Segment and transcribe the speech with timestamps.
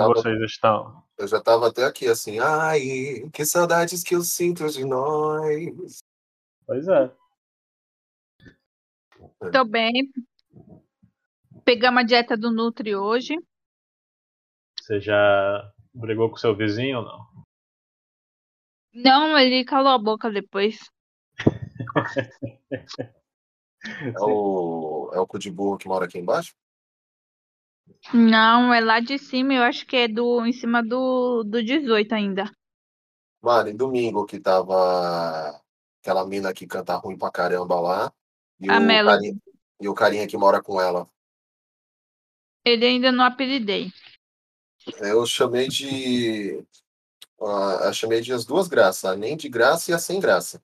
[0.00, 1.02] tava, vocês estão?
[1.18, 6.00] eu já tava até aqui assim, ai, que saudades que eu sinto de nós.
[6.66, 7.12] Pois é.
[9.52, 10.10] Tô bem.
[11.64, 13.36] Pegamos a dieta do Nutri hoje.
[14.80, 17.30] Você já brigou com seu vizinho ou não?
[18.92, 20.78] Não, ele calou a boca depois.
[23.82, 26.54] É o, é o cu de burro que mora aqui embaixo?
[28.12, 32.12] Não, é lá de cima, eu acho que é do em cima do, do 18
[32.14, 32.50] ainda.
[33.42, 35.60] Mano, e domingo que tava
[36.02, 38.12] aquela mina que canta ruim pra caramba lá.
[38.60, 39.36] E A o, carinha,
[39.80, 41.08] e o carinha que mora com ela.
[42.64, 43.90] Ele ainda não apelidei.
[44.98, 46.64] Eu chamei de.
[47.40, 50.62] ah, eu chamei de as duas graças, a nem de graça e a sem graça.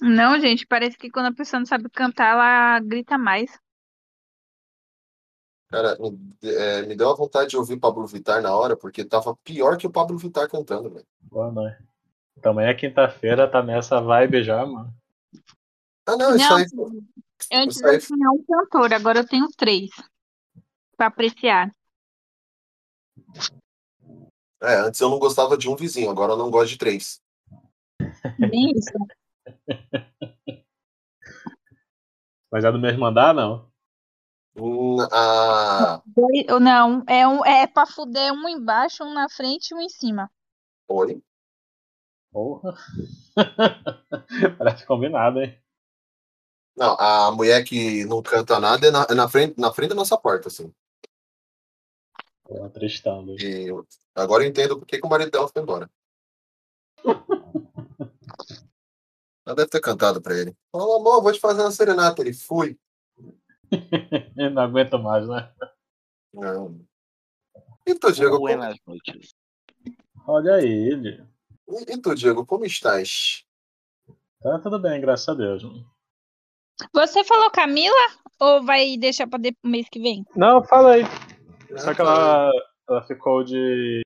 [0.00, 3.50] Não, gente, parece que quando a pessoa não sabe cantar, ela grita mais.
[5.70, 9.36] Cara, me, é, me deu uma vontade de ouvir Pablo Vittar na hora, porque tava
[9.44, 11.06] pior que o Pablo Vittar cantando, velho.
[11.20, 11.78] Boa noite.
[12.42, 14.92] Também é quinta-feira, tá nessa vibe já, mano.
[16.06, 16.66] Ah, não, isso Não, aí.
[17.52, 19.90] Antes eu tinha um cantor, agora eu tenho três.
[20.96, 21.72] Pra apreciar.
[24.62, 27.22] É, antes eu não gostava de um vizinho, agora eu não gosto de três.
[28.38, 28.92] Nem isso.
[32.50, 33.69] Mas é do mesmo andar, não?
[35.12, 36.02] A...
[36.04, 39.80] Dois- ou Não, é, um, é pra fuder um embaixo, um na frente e um
[39.80, 40.30] em cima.
[40.88, 41.22] Oi?
[42.32, 42.74] Porra.
[44.58, 45.58] Parece combinado, hein?
[46.76, 49.94] Não, a mulher que não canta nada é na, é na frente, na frente da
[49.94, 50.72] nossa porta, assim.
[52.72, 53.24] Tristão.
[53.24, 53.36] viu?
[53.38, 53.70] E
[54.14, 55.90] agora eu entendo por que, que o marido dela foi embora.
[59.46, 60.56] Ela deve ter cantado pra ele.
[60.70, 62.22] Falou, amor, vou te fazer uma serenata.
[62.22, 62.78] Ele fui.
[64.54, 65.52] Não aguento mais, né?
[66.32, 66.80] Não.
[67.86, 68.32] E tu, Diego?
[68.36, 69.34] Como, Buenas noites.
[70.26, 71.24] Olha aí, ele.
[71.88, 73.44] e tu, Diego, como estás?
[74.42, 75.62] Tá tudo bem, graças a Deus.
[76.94, 77.94] Você falou Camila
[78.40, 80.24] ou vai deixar pra de- mês que vem?
[80.34, 81.02] Não, fala aí.
[81.74, 82.50] Ah, Só que ela,
[82.88, 84.02] ela ficou de.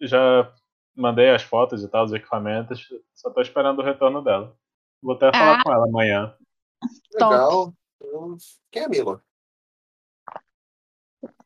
[0.00, 0.52] Já
[0.96, 2.88] mandei as fotos e tal, os equipamentos.
[3.14, 4.56] Só tô esperando o retorno dela.
[5.02, 5.62] Vou até falar Ah.
[5.62, 6.36] com ela amanhã.
[7.14, 7.72] Legal.
[8.00, 8.36] Eu-
[8.70, 9.22] Quem é a Mila?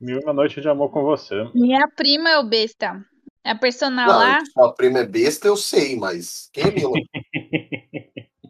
[0.00, 1.34] Mil uma noite de amor com você.
[1.54, 3.04] Minha prima é o besta.
[3.42, 4.38] É a personal Não, lá.
[4.52, 6.92] sua prima é besta, eu sei, mas quem é Mila?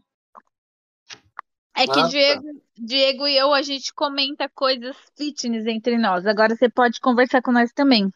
[1.77, 2.09] É que Ah, tá.
[2.09, 2.43] Diego,
[2.79, 6.25] Diego e eu, a gente comenta coisas fitness entre nós.
[6.25, 8.09] Agora você pode conversar com nós também.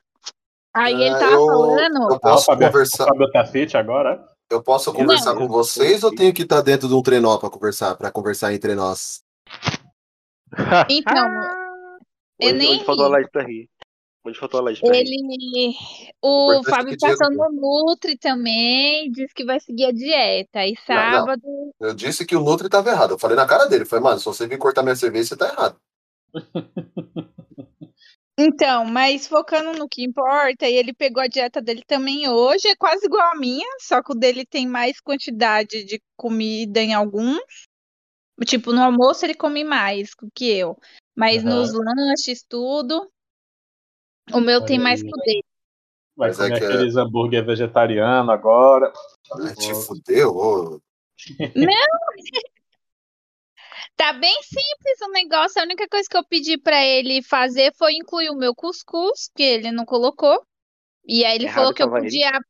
[0.72, 1.96] Aí ele Ah, tava eu- falando.
[2.08, 4.24] Eu Ah, posso o Fábio, conversar, o Fábio tá fit agora?
[4.48, 5.40] eu posso conversar Não.
[5.40, 8.76] com vocês ou tenho que estar dentro de um trenó para conversar, para conversar entre
[8.76, 9.24] nós?
[10.90, 11.28] Então,
[12.40, 13.08] eu Hoje, nem hoje faltou a.
[13.08, 13.68] Laís pra rir.
[14.24, 15.00] Hoje faltou a Laís pra rir.
[15.00, 15.74] Ele.
[16.22, 20.66] O importante é Fábio passou no Nutri também, disse que vai seguir a dieta.
[20.66, 20.82] E não.
[20.84, 21.42] sábado.
[21.80, 23.14] Eu disse que o Nutri estava errado.
[23.14, 23.84] Eu falei na cara dele.
[23.84, 25.76] Falei, mano, se você vir cortar minha cerveja, você tá errado.
[28.40, 32.76] Então, mas focando no que importa, e ele pegou a dieta dele também hoje, é
[32.76, 37.66] quase igual a minha, só que o dele tem mais quantidade de comida em alguns.
[38.44, 40.76] Tipo, no almoço ele come mais do que eu.
[41.16, 41.54] Mas Aham.
[41.54, 43.10] nos lanches, tudo,
[44.32, 45.44] o meu tem Olha mais que o dele.
[46.16, 48.92] Vai Mas é comer que é- aqueles hambúrguer vegetariano agora.
[49.40, 50.30] Ai, te fudeu.
[50.36, 50.80] ô.
[53.96, 55.60] Tá bem simples o negócio.
[55.60, 59.42] A única coisa que eu pedi pra ele fazer foi incluir o meu cuscuz, que
[59.42, 60.40] ele não colocou.
[61.04, 62.04] E aí ele Errado falou que eu ele.
[62.04, 62.40] podia,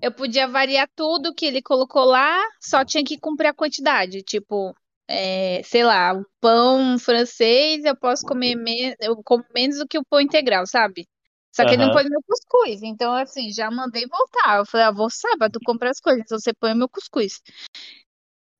[0.00, 4.22] eu podia variar tudo que ele colocou lá, só tinha que cumprir a quantidade.
[4.22, 4.74] Tipo,
[5.08, 9.98] é, sei lá, o pão francês eu posso comer me- eu como menos do que
[9.98, 11.06] o pão integral, sabe?
[11.54, 12.82] Só que ele não põe meu cuscuz.
[12.82, 14.58] Então, assim, já mandei voltar.
[14.58, 17.40] Eu falei, ah, vou sábado comprar as coisas, então você põe o meu cuscuz.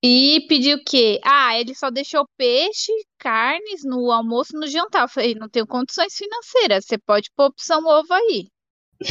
[0.02, 1.18] E pediu o quê?
[1.24, 5.02] Ah, ele só deixou peixe, carnes no almoço no jantar.
[5.04, 8.48] Eu falei, não tenho condições financeiras, você pode pôr opção ovo aí,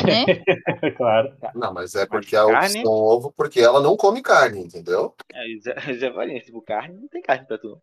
[0.01, 0.25] né?
[0.98, 1.38] claro.
[1.54, 2.86] Não, mas é Mas porque a carne?
[2.86, 5.16] opção ovo, porque ela não come carne, entendeu?
[5.31, 7.69] É, Zé, Varinha, tipo, carne, não tem carne pra tu.
[7.69, 7.81] não.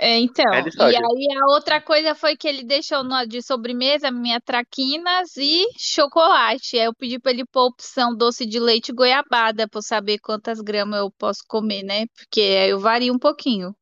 [0.00, 4.10] É, então, Pede e aí a outra coisa foi que ele deixou no- de sobremesa
[4.10, 6.76] minha traquinas e chocolate.
[6.78, 10.60] Aí eu pedi pra ele pôr opção doce de leite goiabada, pra eu saber quantas
[10.60, 12.06] gramas eu posso comer, né?
[12.16, 13.74] Porque aí eu vario um pouquinho.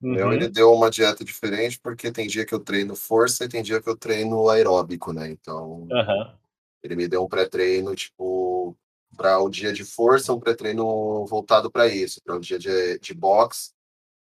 [0.00, 0.32] Meu, Uhum.
[0.32, 3.80] ele deu uma dieta diferente, porque tem dia que eu treino força e tem dia
[3.80, 5.30] que eu treino aeróbico, né?
[5.30, 6.38] Então, Aham.
[6.82, 8.76] Ele me deu um pré-treino, tipo,
[9.16, 12.20] para o dia de força, um pré-treino voltado para isso.
[12.22, 13.72] Para o dia de, de boxe,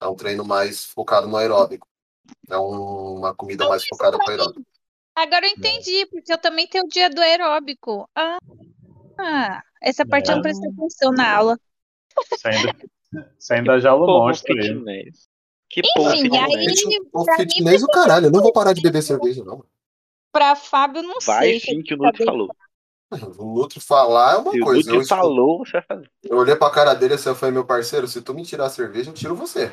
[0.01, 1.87] é um treino mais focado no aeróbico.
[2.49, 4.65] É um- uma comida mais focada para aeróbico.
[5.15, 8.09] Agora eu entendi, porque eu também tenho o dia do aeróbico.
[8.15, 8.39] Ah,
[9.19, 11.59] ah, essa parte eu não prestei atenção na aula.
[12.31, 12.75] Você ainda,
[13.39, 14.69] você ainda já o Povo monstro aí.
[14.69, 15.29] fitness.
[15.69, 16.85] Que Enfim, fitness.
[16.85, 19.65] aí O pra mim, fitness o caralho, eu não vou parar de beber cerveja, não.
[20.33, 21.61] Pra Fábio, não Vai sei.
[21.61, 22.49] sim que o Nutri falou.
[23.39, 24.91] O outro falar é uma Se o coisa.
[24.91, 26.11] Eu, Nutri falou, você vai fazer.
[26.25, 28.71] eu olhei pra cara dele assim, eu falei, meu parceiro, se tu me tirar a
[28.71, 29.71] cerveja, eu tiro você.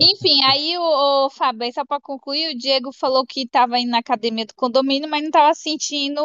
[0.00, 3.90] Enfim, aí o, o Fábio, aí só pra concluir, o Diego falou que tava indo
[3.90, 6.22] na academia do condomínio, mas não tava sentindo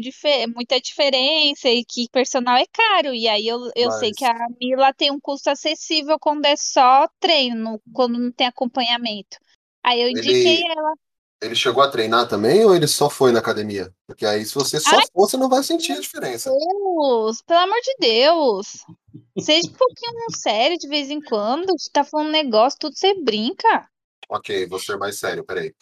[0.00, 3.14] dife- muita diferença e que personal é caro.
[3.14, 6.56] E aí eu, eu sei Mas- que a Mila tem um custo acessível quando é
[6.56, 9.36] só treino, quando não tem acompanhamento.
[9.84, 10.92] Aí eu indiquei Ele- ela.
[11.40, 13.94] Ele chegou a treinar também ou ele só foi na academia?
[14.06, 15.04] Porque aí, se você só Ai.
[15.12, 16.50] for, você não vai sentir a diferença.
[16.50, 18.66] Deus, pelo amor de Deus.
[19.38, 21.66] Seja um pouquinho sério de vez em quando.
[21.78, 23.88] Você tá falando um negócio, tudo você brinca.
[24.28, 25.72] Ok, vou ser mais sério, peraí.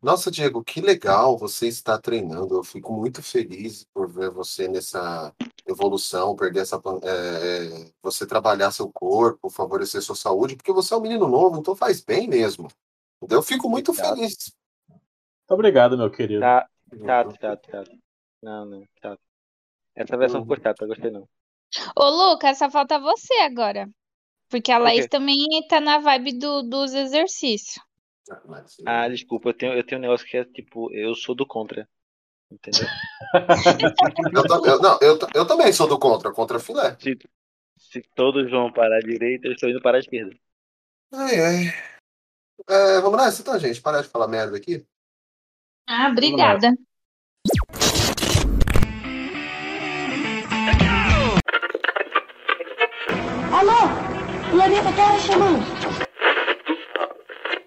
[0.00, 2.54] Nossa, Diego, que legal você está treinando.
[2.54, 5.34] Eu fico muito feliz por ver você nessa
[5.66, 6.76] evolução, perder essa.
[7.02, 11.58] é, é, você trabalhar seu corpo, favorecer sua saúde, porque você é um menino novo,
[11.58, 12.68] então faz bem mesmo.
[13.28, 14.16] Eu fico muito Obrigado.
[14.16, 14.52] feliz.
[15.48, 16.40] Muito obrigado, meu querido.
[16.40, 16.68] Tá,
[17.06, 17.90] chato, chato, chato.
[18.42, 19.20] Não, não, chato.
[19.96, 21.26] Essa versão ficou chata, gostei não.
[21.96, 23.88] Ô, Lucas, só falta você agora.
[24.50, 25.08] Porque a Laís quê?
[25.08, 27.82] também tá na vibe do, dos exercícios.
[28.84, 31.88] Ah, desculpa, eu tenho, eu tenho um negócio que é tipo, eu sou do contra.
[32.50, 32.86] Entendeu?
[34.66, 36.94] eu, não, eu, eu também sou do contra, contra filé.
[37.00, 37.18] Se,
[37.78, 40.36] se todos vão para a direita, eu estou indo para a esquerda.
[41.10, 41.64] Ai, ai.
[42.68, 43.80] É, vamos nessa então, gente.
[43.80, 44.86] Parar de falar merda aqui.
[45.90, 46.74] Ah, obrigada.
[53.50, 54.50] Alô?
[54.50, 55.64] Planeta Terra chamando.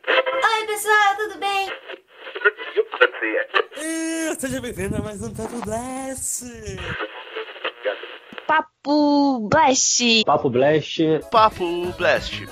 [0.08, 1.72] Oi, pessoal, tudo bem?
[3.78, 6.46] Ah, Seja bem-vindo a mais um Papo Blast!
[8.46, 10.24] Papo Blast.
[10.26, 11.02] Papo Blast.
[11.32, 12.48] Papo Blast.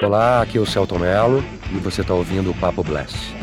[0.00, 3.37] Olá, aqui é o Celton Mello e você está ouvindo o Papo Blast.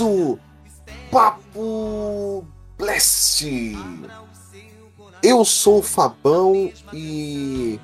[0.00, 0.38] Nosso
[1.10, 2.44] Papo
[2.78, 3.44] Blast.
[5.22, 7.78] Eu sou o Fabão e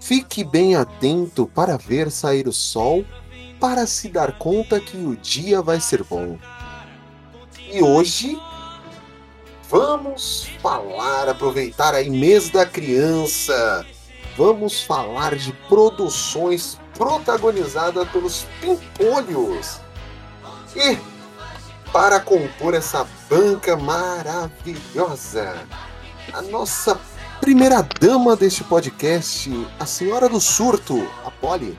[0.00, 3.04] fique bem atento para ver sair o sol,
[3.58, 6.38] para se dar conta que o dia vai ser bom.
[7.72, 8.40] E hoje
[9.68, 13.84] vamos falar, aproveitar aí mês da criança.
[14.36, 19.80] Vamos falar de produções protagonizadas pelos Pimpolhos.
[20.76, 21.11] E
[21.92, 25.54] para compor essa banca maravilhosa,
[26.32, 26.98] a nossa
[27.40, 31.76] primeira dama deste podcast, a senhora do surto, a Polly.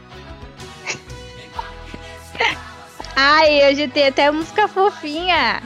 [3.16, 5.64] Ai, hoje tem até música fofinha.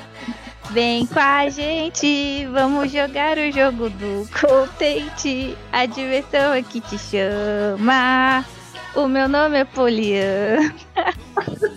[0.72, 5.58] Vem com a gente, vamos jogar o jogo do contente.
[5.72, 8.46] A diversão é que te chama.
[8.94, 10.74] O meu nome é Poliana.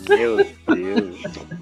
[0.08, 0.36] Meu
[0.66, 1.60] Deus.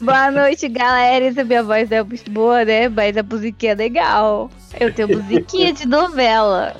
[0.00, 1.24] Boa noite, galera.
[1.24, 2.88] Essa minha voz é boa, né?
[2.88, 4.50] Mas a musiquinha é legal.
[4.78, 6.76] Eu tenho musiquinha de novela.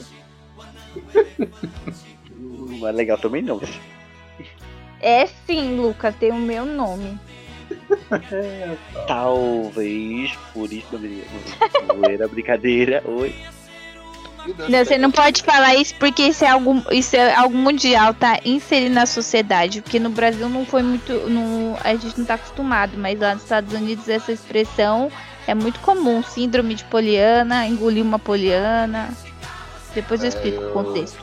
[2.81, 3.61] Mas legal também não.
[5.01, 7.19] É sim, Lucas, tem o meu nome.
[9.07, 11.97] Talvez por isso não.
[11.97, 13.03] Não era brincadeira.
[13.07, 13.35] Oi.
[14.47, 18.39] Não, você não pode falar isso porque isso é algo, isso é algo mundial, tá?
[18.45, 19.83] Inserido na sociedade.
[19.83, 21.13] Porque no Brasil não foi muito.
[21.29, 25.11] Não, a gente não tá acostumado, mas lá nos Estados Unidos essa expressão
[25.47, 26.23] é muito comum.
[26.23, 29.11] Síndrome de poliana, engolir uma poliana.
[29.95, 31.19] Depois eu É, explico eu- o contexto.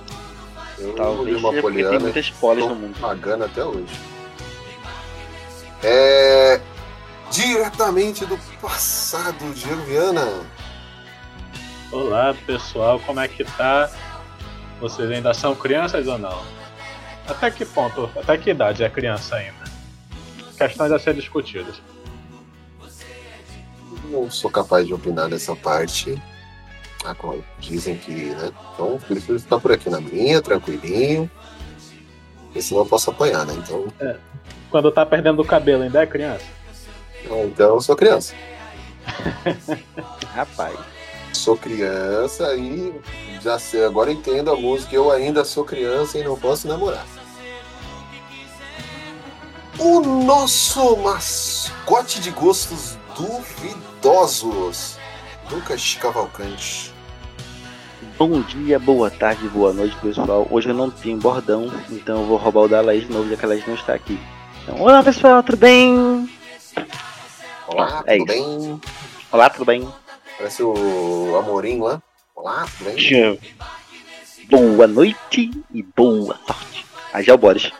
[0.77, 2.97] Eu Talvez engoli uma porque tem poliana muitas polis no mundo.
[2.99, 3.93] pagando até hoje.
[5.83, 6.59] É
[7.31, 10.27] diretamente do passado, Diego Viana.
[11.95, 13.89] Olá, pessoal, como é que tá?
[14.81, 16.43] Vocês ainda são crianças ou não?
[17.25, 19.63] Até que ponto, até que idade é criança ainda?
[20.57, 21.81] Questões a ser discutidas.
[24.09, 26.21] Não sou capaz de opinar nessa parte.
[27.05, 28.51] Ah, como dizem que, né?
[28.73, 31.31] Então, prefiro ficar por aqui na minha, tranquilinho.
[32.43, 33.53] Porque senão eu posso apanhar, né?
[33.53, 33.87] Então,
[34.69, 36.45] Quando tá perdendo o cabelo, ainda é criança?
[37.23, 38.35] Então eu sou criança.
[40.35, 40.94] Rapaz.
[41.35, 42.93] Sou criança e
[43.41, 44.95] já sei, agora entendo a música.
[44.95, 47.05] Eu ainda sou criança e não posso namorar.
[49.77, 54.97] O nosso mascote de gostos duvidosos,
[55.51, 56.91] Lucas Cavalcante.
[58.17, 60.47] Bom dia, boa tarde, boa noite, pessoal.
[60.49, 63.35] Hoje eu não tenho bordão, então eu vou roubar o da Laís de novo, já
[63.35, 64.17] que a Laís não está aqui.
[64.63, 66.29] Então, olá pessoal, tudo bem?
[67.67, 68.43] Olá, É tudo isso.
[68.45, 68.81] bem?
[69.31, 69.87] Olá, tudo bem?
[70.37, 72.01] Parece o Amorim lá.
[72.35, 73.39] Olá, tudo bem?
[74.49, 76.85] Boa noite e boa sorte.
[77.13, 77.71] Aí já é o Boris.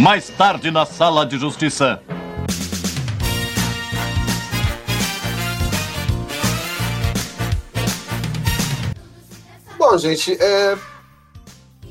[0.00, 2.00] Mais tarde na sala de justiça.
[9.76, 10.78] Bom, gente, é...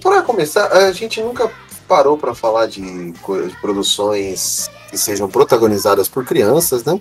[0.02, 1.52] para começar, a gente nunca
[1.88, 3.14] parou para falar de,
[3.62, 7.00] produções que sejam protagonizadas por crianças, né?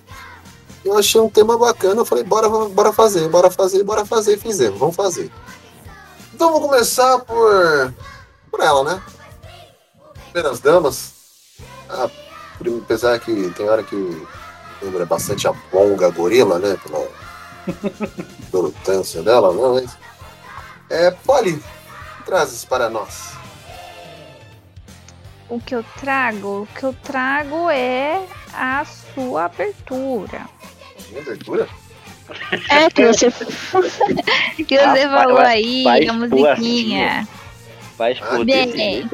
[0.84, 4.78] Eu achei um tema bacana, eu falei, bora, bora fazer, bora fazer, bora fazer, fizemos,
[4.78, 5.30] vamos fazer.
[6.34, 7.94] Então vou começar por,
[8.50, 9.02] por ela, né?
[10.38, 11.12] Primeiras damas.
[11.90, 12.08] A,
[12.84, 13.96] apesar que tem hora que
[14.80, 16.78] lembra bastante a Bonga Gorila, né?
[16.86, 17.08] Pela
[18.46, 19.98] importância dela, não, mas
[20.88, 21.60] é, Polly,
[22.24, 23.32] trazes para nós.
[25.48, 26.62] O que eu trago?
[26.62, 30.48] O que eu trago é a sua abertura.
[31.08, 31.66] Minha abertura?
[32.70, 33.28] É que você,
[34.64, 37.28] que você Rapaz, falou vai- aí, vai a musiquinha.
[37.96, 39.08] Faz Ah, por bem.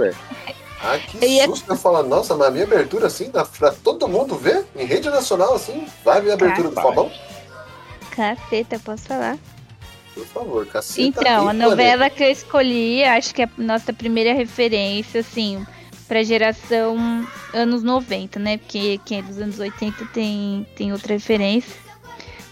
[0.84, 0.94] É?
[0.94, 3.70] Ah, que Eu ia- susto eu falar, nossa, mas a minha abertura assim, dá pra
[3.72, 6.74] todo mundo ver, em rede nacional assim, vai ver a abertura do.
[6.74, 7.10] Fabão?
[8.10, 9.38] Caceta, posso falar?
[10.14, 11.00] Por favor, caceta.
[11.02, 15.66] Então, e a novela que eu escolhi, acho que é a nossa primeira referência, assim,
[16.06, 18.58] pra geração anos 90, né?
[18.58, 21.74] Porque quem é dos anos 80 tem, tem outra referência.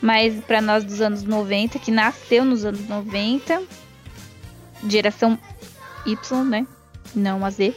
[0.01, 3.63] Mas pra nós dos anos 90, que nasceu nos anos 90,
[4.89, 5.39] geração
[6.05, 6.67] Y, né?
[7.15, 7.73] Não a Z.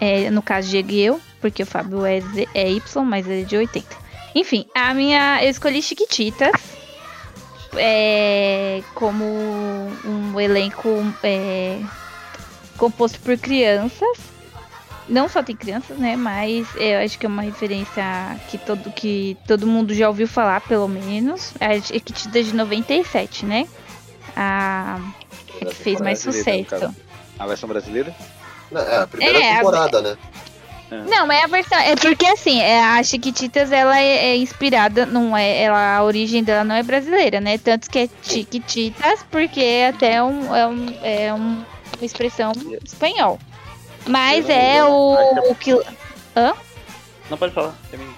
[0.00, 3.42] É, no caso, Diego e eu, porque o Fábio é, Z, é Y, mas ele
[3.42, 3.96] é de 80.
[4.34, 5.44] Enfim, a minha.
[5.44, 6.52] Eu escolhi Chiquititas
[7.76, 9.24] é, como
[10.04, 10.88] um elenco
[11.22, 11.80] é,
[12.76, 14.30] composto por crianças.
[15.08, 16.16] Não só tem crianças, né?
[16.16, 18.04] Mas eu acho que é uma referência
[18.48, 21.52] que todo, que todo mundo já ouviu falar, pelo menos.
[21.60, 23.66] A Chiquititas de 97, né?
[24.36, 26.94] A, a que fez mais sucesso.
[27.36, 28.14] A versão brasileira?
[28.74, 30.16] É, a primeira É, a- temporada, né?
[31.08, 31.78] Não, é a versão.
[31.78, 36.42] É porque assim, é, a Chiquititas ela é, é inspirada, não é, ela, a origem
[36.42, 37.58] dela não é brasileira, né?
[37.58, 41.64] Tanto que é Chiquititas, porque é até um, é, um, é um-
[41.96, 42.50] uma expressão
[42.84, 43.38] espanhol.
[44.06, 45.16] Mas é o,
[45.50, 45.72] o que.
[47.30, 47.72] Não pode falar.
[47.90, 48.12] termina.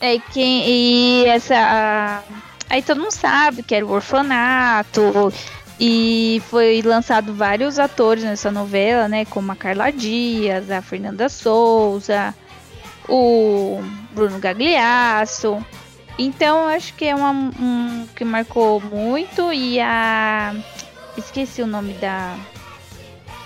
[0.00, 0.64] É quem.
[0.68, 1.54] E essa.
[1.56, 2.22] a-
[2.70, 5.32] aí todo mundo sabe que era o orfanato.
[5.80, 9.24] E foi lançado vários atores nessa novela, né?
[9.24, 12.34] Como a Carla Dias, a Fernanda Souza,
[13.08, 13.80] o
[14.12, 15.64] Bruno Gagliasso.
[16.18, 19.52] Então acho que é uma, um que marcou muito.
[19.52, 20.52] E a.
[21.16, 22.36] Esqueci o nome da.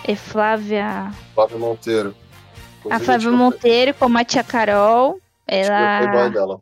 [0.05, 1.13] É Flávia.
[1.35, 2.15] Flávio Monteiro.
[2.15, 5.19] A Inclusive, Flávia eu Monteiro, como a tia Carol.
[5.47, 6.29] Ela.
[6.31, 6.61] dela.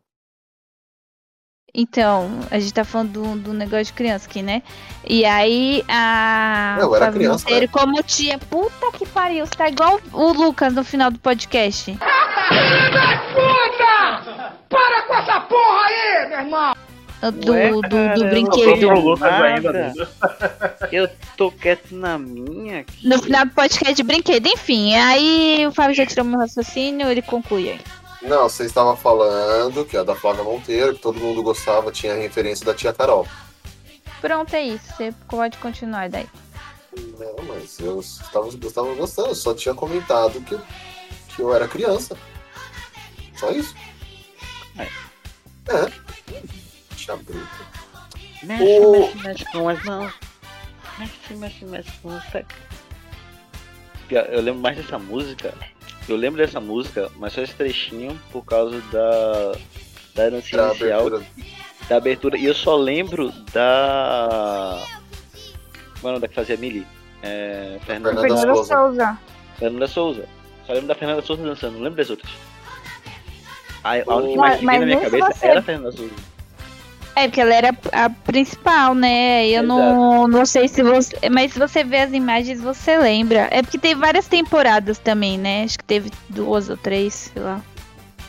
[1.74, 4.62] Então, a gente tá falando do, do negócio de criança aqui, né?
[5.08, 7.72] E aí a Eu era Flávia criança, Monteiro, né?
[7.72, 11.96] como tia, puta que pariu, você tá igual o Lucas no final do podcast.
[14.68, 16.74] Para com essa porra aí, meu irmão!
[17.20, 19.16] Do, Ué, do, do eu brinquedo.
[19.18, 19.44] Nada.
[19.44, 19.92] ainda.
[20.90, 23.06] Eu tô quieto na minha aqui.
[23.06, 24.94] No final do podcast de brinquedo, enfim.
[24.94, 27.80] Aí o Fábio já tirou meu raciocínio, ele conclui aí.
[28.22, 32.16] Não, você estava falando que é da Flávia Monteiro, que todo mundo gostava, tinha a
[32.16, 33.26] referência da tia Carol.
[34.20, 34.84] Pronto, é isso.
[34.94, 36.28] Você pode continuar daí.
[37.18, 40.58] Não, mas eu estava, eu estava gostando, eu só tinha comentado que,
[41.34, 42.16] que eu era criança.
[43.36, 43.74] Só isso.
[44.76, 44.82] É.
[44.82, 45.90] É.
[46.90, 47.80] faixa preta.
[48.42, 50.12] Mexe, O- mexe, mexe com as mãos.
[50.98, 52.44] Mexe, mexe, mexe com pés.
[54.08, 55.54] Pior, Eu lembro mais dessa música.
[56.08, 59.52] Eu lembro dessa música, mas só esse trechinho por causa da.
[60.14, 61.26] Da dancinha Da inicial, abertura.
[61.88, 62.36] da abertura.
[62.38, 64.82] E eu só lembro da.
[66.00, 66.86] Como é da que fazia Millie?
[67.22, 67.78] É.
[67.86, 68.74] Fernanda, Fernanda Fernanda Souza.
[68.76, 69.18] Souza.
[69.58, 70.28] Fernanda Souza.
[70.66, 72.30] Só lembro da Fernanda Souza dançando, não lembro das outras.
[73.84, 76.14] A, a única Mas- imagem que veio na minha cabeça você- era a Fernanda Souza.
[77.20, 79.46] É, porque ela era a principal, né?
[79.48, 81.16] Eu não, não sei se você.
[81.30, 83.48] Mas se você vê as imagens, você lembra.
[83.50, 85.64] É porque tem várias temporadas também, né?
[85.64, 87.60] Acho que teve duas ou três, sei lá.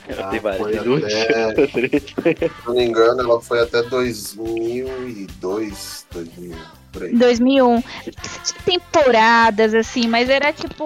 [0.08, 0.84] Ela Ah, tem várias.
[0.84, 2.04] duas, até- três.
[2.04, 2.16] Se
[2.68, 6.56] não me engano, ela foi até 2002, 2000,
[6.92, 7.16] por aí.
[7.16, 7.84] 2001.
[8.66, 10.84] Temporadas, assim, mas era tipo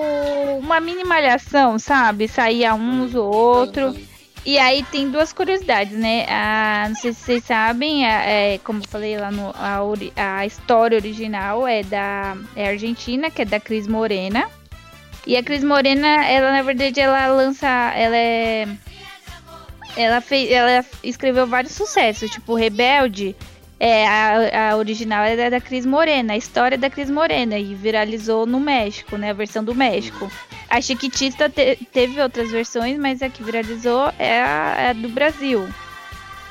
[0.60, 2.28] uma mini malhação, sabe?
[2.28, 3.96] Saía uns ou outro.
[4.46, 6.26] E aí tem duas curiosidades, né?
[6.88, 9.80] Não sei se vocês sabem, é, como eu falei lá no a,
[10.38, 14.48] a história original é da é argentina, que é da Cris Morena.
[15.26, 18.68] E a Cris Morena, ela na verdade ela lança, ela é
[19.98, 23.36] ela fez, ela escreveu vários sucessos, tipo Rebelde,
[23.88, 27.76] é a, a original é da Cris Morena, a história é da Cris Morena e
[27.76, 30.32] viralizou no México, né, a versão do México.
[30.68, 35.08] A Chiquitita te- teve outras versões, mas a que viralizou é a, é a do
[35.10, 35.68] Brasil.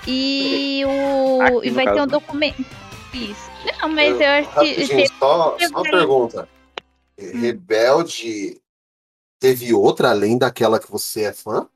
[0.07, 2.07] E o Aqui, e vai ter um né?
[2.07, 2.65] documento.
[3.13, 3.51] Isso.
[3.81, 6.49] Não, mas eu, Eu- acho que teve- só, só uma pergunta.
[7.19, 8.61] Rebelde
[9.41, 11.67] teve outra além daquela que você é fã?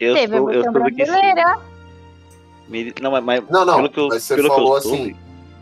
[0.00, 1.71] Eu teve a versão brasileira.
[3.00, 5.02] Não, mas, mas Não, não, pelo que eu, mas você pelo que eu falou soube,
[5.02, 5.16] assim,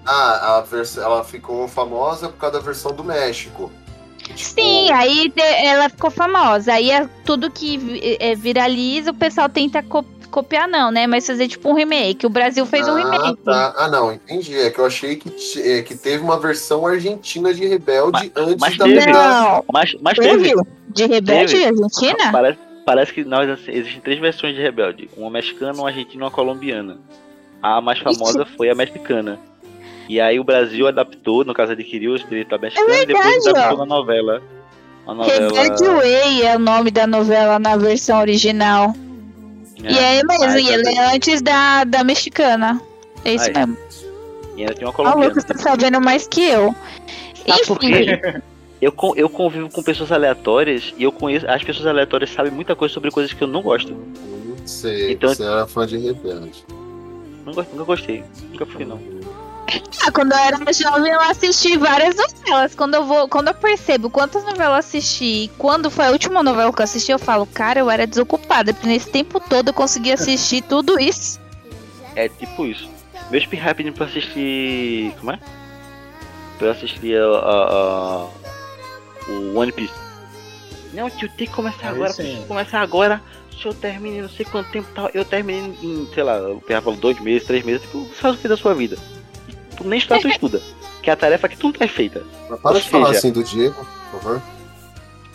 [0.06, 0.96] ah, a vers...
[0.96, 3.70] ela ficou famosa por causa da versão do México.
[4.34, 6.74] Tipo, Sim, aí ela ficou famosa.
[6.74, 11.06] Aí é tudo que é, viraliza, o pessoal tenta co- copiar, não, né?
[11.06, 12.24] Mas fazer tipo um remake.
[12.26, 13.42] O Brasil fez um ah, remake.
[13.42, 13.74] tá.
[13.76, 14.56] Ah, não, entendi.
[14.56, 18.76] É que eu achei que, é, que teve uma versão argentina de Rebelde antes mas
[18.78, 19.12] da teve.
[19.12, 20.48] Não, Mas, mas teve.
[20.48, 20.62] teve?
[20.88, 21.64] De Rebelde Teve.
[21.66, 22.32] Argentina?
[22.32, 26.24] Parece, parece que nós assim, existem três versões de Rebelde: uma mexicana, uma argentina e
[26.24, 26.98] uma colombiana.
[27.62, 29.38] A mais famosa foi a mexicana.
[30.08, 33.50] E aí o Brasil adaptou, no caso adquiriu os direitos da mexicana e depois É
[33.50, 34.42] adaptou na novela.
[35.06, 35.62] A novela.
[35.62, 38.94] Rebelde Way é o nome da novela na versão original.
[39.82, 42.80] E é mesmo, Ah, e ela é antes da, da mexicana.
[43.24, 43.76] É isso mesmo.
[44.56, 45.28] E ainda tem uma o colombiana.
[45.28, 46.74] Lucas tá sabendo mais que eu.
[47.46, 48.42] Enfim?
[48.80, 51.46] Eu, eu convivo com pessoas aleatórias e eu conheço.
[51.48, 53.92] As pessoas aleatórias sabem muita coisa sobre coisas que eu não gosto.
[53.92, 56.64] Hum, Sei, Então- você era fã de Rebelde.
[57.44, 58.24] Não gosto, nunca gostei.
[58.50, 58.98] Nunca fui, não.
[60.06, 62.74] ah, quando eu era jovem, eu assisti várias novelas.
[62.74, 66.42] Quando eu vou, quando eu percebo quantas novelas eu assisti, e quando foi a última
[66.42, 69.74] novela que eu assisti, eu falo, cara, eu era desocupada, porque nesse tempo todo eu
[69.74, 71.38] consegui assistir tudo isso.
[72.16, 72.88] É tipo isso.
[73.30, 75.12] Meu speed rapidinho pra assistir.
[75.18, 75.38] Como é?
[76.58, 78.26] Pra eu assistir a, a- a-
[79.30, 79.94] o One Piece.
[80.92, 82.22] Não, tio, tem que começar Aí agora, sim.
[82.22, 83.22] preciso começar agora.
[83.60, 85.10] Se eu termine não sei quanto tempo tal.
[85.12, 87.82] Eu terminei em, sei lá, o falou dois meses, três meses.
[87.82, 88.96] Tipo, você faz o que da sua vida?
[89.76, 90.62] Tu nem estudar, tu estuda.
[91.02, 92.24] Que é a tarefa que tu não é feita.
[92.48, 94.42] Mas para Ou de falar seja- assim do Diego, por favor.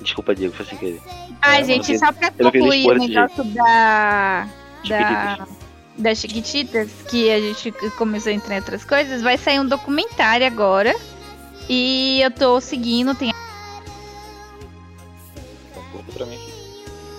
[0.02, 1.02] Desculpa, Diego, foi sem querer.
[1.42, 4.44] Ai, É, gente, só pra concluir o negócio da.
[4.44, 4.48] Da.
[4.84, 5.48] Chiquititas.
[5.98, 10.46] Das Chiquititas, que a gente começou a entrar em outras coisas, vai sair um documentário
[10.46, 10.94] agora.
[11.70, 13.32] E eu tô seguindo, tem
[16.16, 16.40] Pra mim.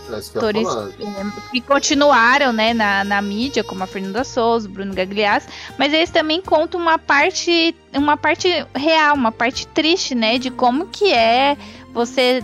[0.08, 4.68] É isso que atores eh, que continuaram, né, na, na mídia, como a Fernanda Souza,
[4.68, 10.38] Bruno Gagliasso, mas eles também contam uma parte, uma parte real, uma parte triste, né,
[10.38, 11.56] de como que é
[11.92, 12.40] você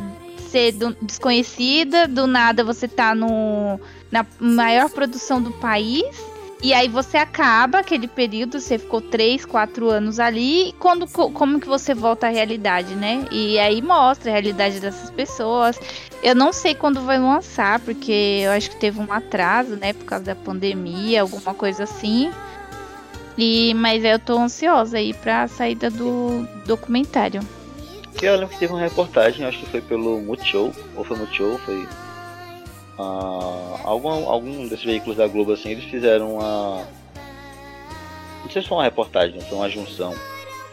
[0.50, 3.78] ser do- desconhecida, do nada você tá no,
[4.10, 6.04] na maior produção do país,
[6.62, 11.30] e aí você acaba aquele período, você ficou três, quatro anos ali, e quando, co-
[11.30, 13.26] como que você volta à realidade, né?
[13.32, 15.78] E aí mostra a realidade dessas pessoas.
[16.22, 20.04] Eu não sei quando vai lançar, porque eu acho que teve um atraso, né, por
[20.04, 22.30] causa da pandemia, alguma coisa assim.
[23.36, 27.40] E mas eu tô ansiosa aí pra saída do documentário.
[28.20, 31.88] Eu lembro que teve uma reportagem, acho que foi pelo Multishow, ou foi Multishow, foi.
[32.98, 36.86] Ah, algum, algum desses veículos da Globo assim, eles fizeram uma.
[38.42, 40.14] Não sei se foi uma reportagem, foi uma junção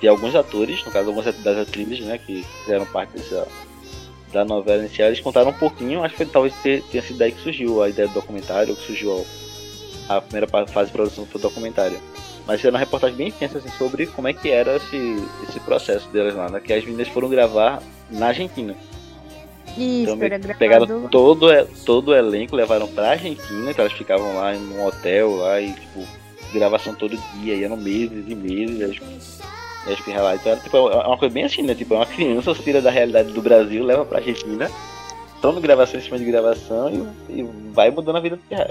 [0.01, 3.47] de alguns atores, no caso algumas das atrizes, né, que fizeram parte dessa,
[4.31, 7.41] da novela inicial, eles contaram um pouquinho, acho que foi, talvez tenha sido daí que
[7.41, 9.25] surgiu a ideia do documentário, que surgiu
[10.07, 11.99] a, primeira fase de produção do documentário.
[12.47, 15.15] Mas era uma reportagem bem extensa assim, sobre como é que era esse,
[15.47, 16.59] esse processo delas lá, né?
[16.59, 18.75] Que as meninas foram gravar na Argentina.
[19.77, 20.57] Isso, Então era gravado.
[20.59, 24.85] pegaram todo, o- todo o elenco, levaram pra Argentina, que elas ficavam lá em um
[24.85, 26.05] hotel lá e tipo.
[26.51, 28.99] gravação todo dia, ia no meses e meses, aí,
[29.85, 30.35] aí espirrar lá.
[30.35, 31.75] Então era tipo, é uma coisa bem assim, né?
[31.75, 34.69] Tipo, é uma criança tira da realidade do Brasil, leva pra Argentina,
[35.41, 36.89] toma gravação em cima de gravação
[37.29, 38.67] e, e vai mudando a vida do.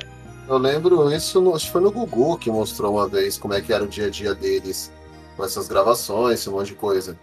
[0.49, 3.61] Eu lembro isso, no, acho que foi no Gugu que mostrou uma vez como é
[3.61, 4.91] que era o dia a dia deles,
[5.37, 7.17] com essas gravações, esse monte de coisa.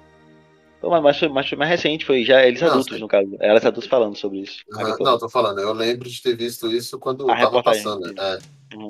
[0.82, 3.00] Mas, mas, foi, mas foi mais recente, foi já eles Não, adultos, sim.
[3.02, 3.30] no caso.
[3.40, 4.64] Elas adultos falando sobre isso.
[4.74, 7.84] Aham, Não, tô falando, eu lembro de ter visto isso quando A tava reportagem.
[7.84, 8.20] passando.
[8.22, 8.40] É.
[8.76, 8.88] Uhum.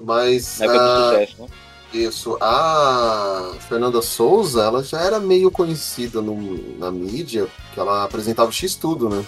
[0.00, 1.48] Mas Na época do ah, sucesso, né?
[1.92, 8.48] isso, a Fernanda Souza, ela já era meio conhecida no- na mídia, que ela apresentava
[8.48, 9.24] o X Tudo, né?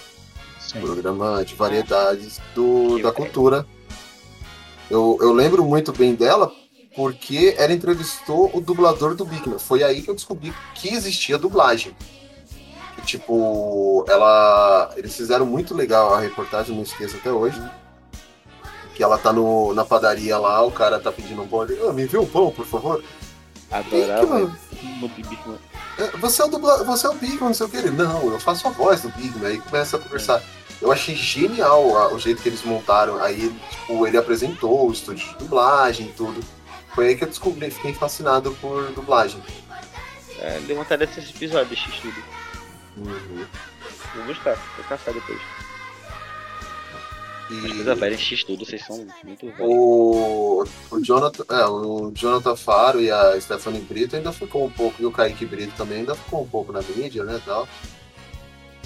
[0.59, 0.79] Sim.
[0.81, 3.67] programa de variedades do, da cultura.
[4.89, 6.51] Eu, eu lembro muito bem dela
[6.95, 9.59] porque ela entrevistou o dublador do Bigman.
[9.59, 11.95] Foi aí que eu descobri que existia dublagem.
[12.97, 14.91] E, tipo, ela.
[14.95, 17.61] Eles fizeram muito legal a reportagem, não esqueço até hoje.
[18.95, 21.61] Que ela tá no, na padaria lá, o cara tá pedindo um pão.
[21.89, 23.03] "Ah, me envia um pão, por favor.
[23.71, 24.51] Adorava.
[25.07, 25.57] bico,
[25.97, 26.83] É, Você é o dubla...
[26.83, 27.77] você é o Bigman, não sei o que.
[27.77, 29.47] Ele, não, eu faço a voz do Bigman.
[29.47, 30.43] Aí começa a conversar.
[30.79, 33.19] Eu achei genial o jeito que eles montaram.
[33.23, 36.39] Aí, tipo, ele apresentou o estúdio de dublagem e tudo.
[36.95, 39.41] Foi aí que eu descobri, fiquei fascinado por dublagem.
[40.39, 42.23] É, deu vontade de assistir esse episódio de X tudo.
[42.97, 43.45] Uhum.
[44.15, 45.39] Vou buscar, vou caçar depois.
[47.49, 49.59] Mas E coisa velha em X tudo, vocês são muito velhos.
[49.59, 55.01] o, o, Jonathan, é, o Jonathan Faro e a Stephanie Brito ainda ficou um pouco,
[55.01, 57.67] e o Kaique Brito também ainda ficou um pouco na mídia, né, tal.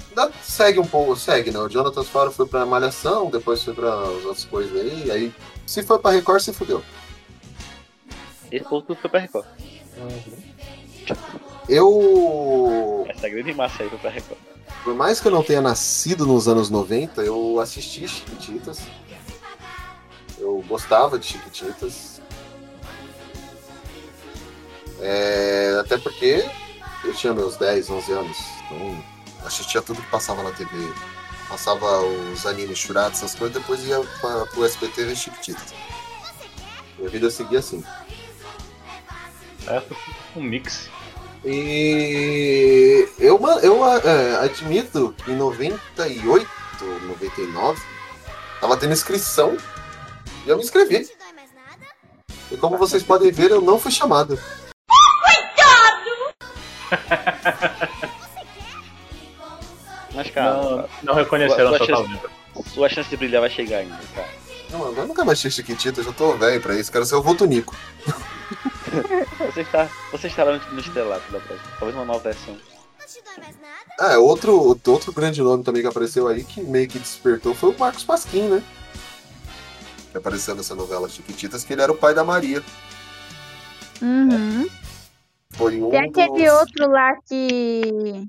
[0.08, 1.58] Ainda segue um pouco, segue, né?
[1.58, 5.34] O Jonathan Faro foi pra Malhação, depois foi pra as outras coisas aí, aí
[5.66, 6.82] se foi pra Record, se fudeu.
[8.50, 9.46] Esse povo tudo foi pra Record.
[11.68, 14.38] Eu, Essa grande massa aí foi pra Record.
[14.84, 18.80] por mais que eu não tenha nascido nos anos 90, eu assisti Chiquititas.
[20.38, 22.22] Eu gostava de Chiquititas.
[25.00, 26.44] É, até porque
[27.04, 28.36] eu tinha meus 10, 11 anos.
[28.64, 29.04] Então
[29.44, 30.70] assistia tudo que passava na TV.
[31.48, 35.74] Passava os animes churados, essas coisas, depois ia pra, pro SBT ver Chiquititas.
[36.98, 37.82] Minha vida seguia assim.
[39.68, 39.94] Certo?
[40.34, 40.88] Um mix.
[41.44, 46.48] E eu, eu é, admito que em 98,
[47.06, 47.80] 99,
[48.60, 49.56] tava tendo inscrição
[50.46, 51.06] e eu me inscrevi.
[52.50, 54.38] E como vocês podem ver, eu não fui chamado.
[60.14, 62.30] Mas calma, Não, não reconheceram Sua- sua talento.
[62.72, 64.28] sua chance de brilhar vai chegar ainda, cara.
[64.70, 67.22] Não, eu nunca mais assisti Chiquitita, eu já tô velho pra isso, quero ser o
[67.22, 67.76] Votunico.
[69.52, 71.70] Você está, você estará no, no estrelato da próxima.
[71.78, 72.56] Talvez uma nova versão.
[74.00, 74.54] É, outro,
[74.86, 78.48] outro grande nome também que apareceu aí, que meio que despertou, foi o Marcos Pasquim,
[78.48, 78.62] né?
[80.12, 82.62] Que apareceu nessa novela Chiquititas, que ele era o pai da Maria.
[84.02, 84.68] Uhum.
[85.52, 88.26] Foi um Tem aquele dos- outro lá que.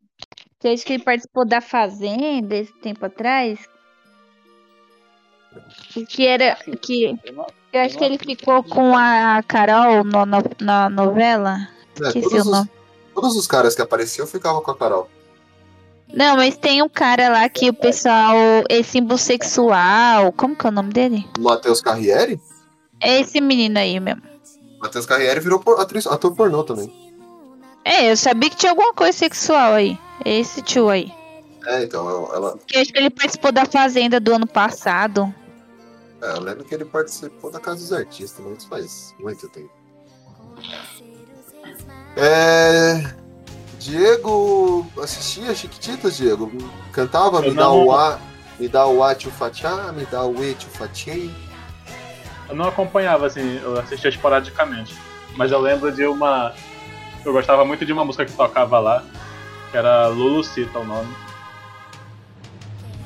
[0.59, 3.59] Que acho que ele participou da Fazenda esse tempo atrás.
[6.07, 6.55] Que era.
[6.81, 11.67] Que Eu não, eu acho que ele ficou com a Carol no- no- na novela.
[12.01, 12.67] É, Esqueci os,
[13.13, 15.09] todos os caras que apareciam ficavam com a Carol.
[16.13, 18.35] Não, mas tem um cara lá que o pessoal
[18.67, 20.31] é símbolo sexual.
[20.31, 21.27] Como que é o nome dele?
[21.37, 22.39] Matheus Carriere?
[22.99, 24.23] É esse menino aí mesmo.
[24.81, 26.91] Matheus Carriere virou por- atriz, ator pornô também.
[27.85, 29.97] É, eu sabia que tinha alguma coisa sexual aí.
[30.25, 31.11] Esse tio aí.
[31.67, 35.33] É, então, ela, Que eu acho que ele participou da Fazenda do ano passado.
[36.21, 39.71] É, eu lembro que ele participou da Casa dos Artistas, mas faz muito tempo.
[42.17, 43.13] É,
[43.79, 46.51] Diego, assistia Chiquititas, Diego?
[46.91, 48.19] Cantava, Eu me dá não- o A,
[48.59, 51.33] me dá o A tio Fatiá, me dá o E tio Fatiei.
[52.49, 54.95] Eu não acompanhava, assim, eu assistia esporadicamente.
[55.35, 56.53] Mas eu lembro de uma.
[57.23, 59.03] Eu gostava muito de uma música que tocava lá,
[59.71, 61.13] que era Lulu Cita o nome.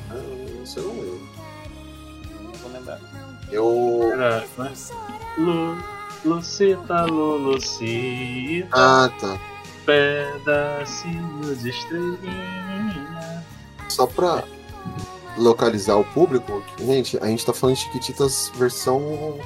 [0.10, 1.13] Ah, não sei, não lembro.
[3.54, 4.12] Eu.
[4.18, 4.44] Né?
[5.38, 5.78] Lu,
[6.26, 9.38] Lucita, Lulucita, Ah, tá.
[9.86, 13.44] pedacinho de estrelinha.
[13.90, 14.44] Só pra
[15.38, 19.02] localizar o público, gente, a gente tá falando de Chiquititas versão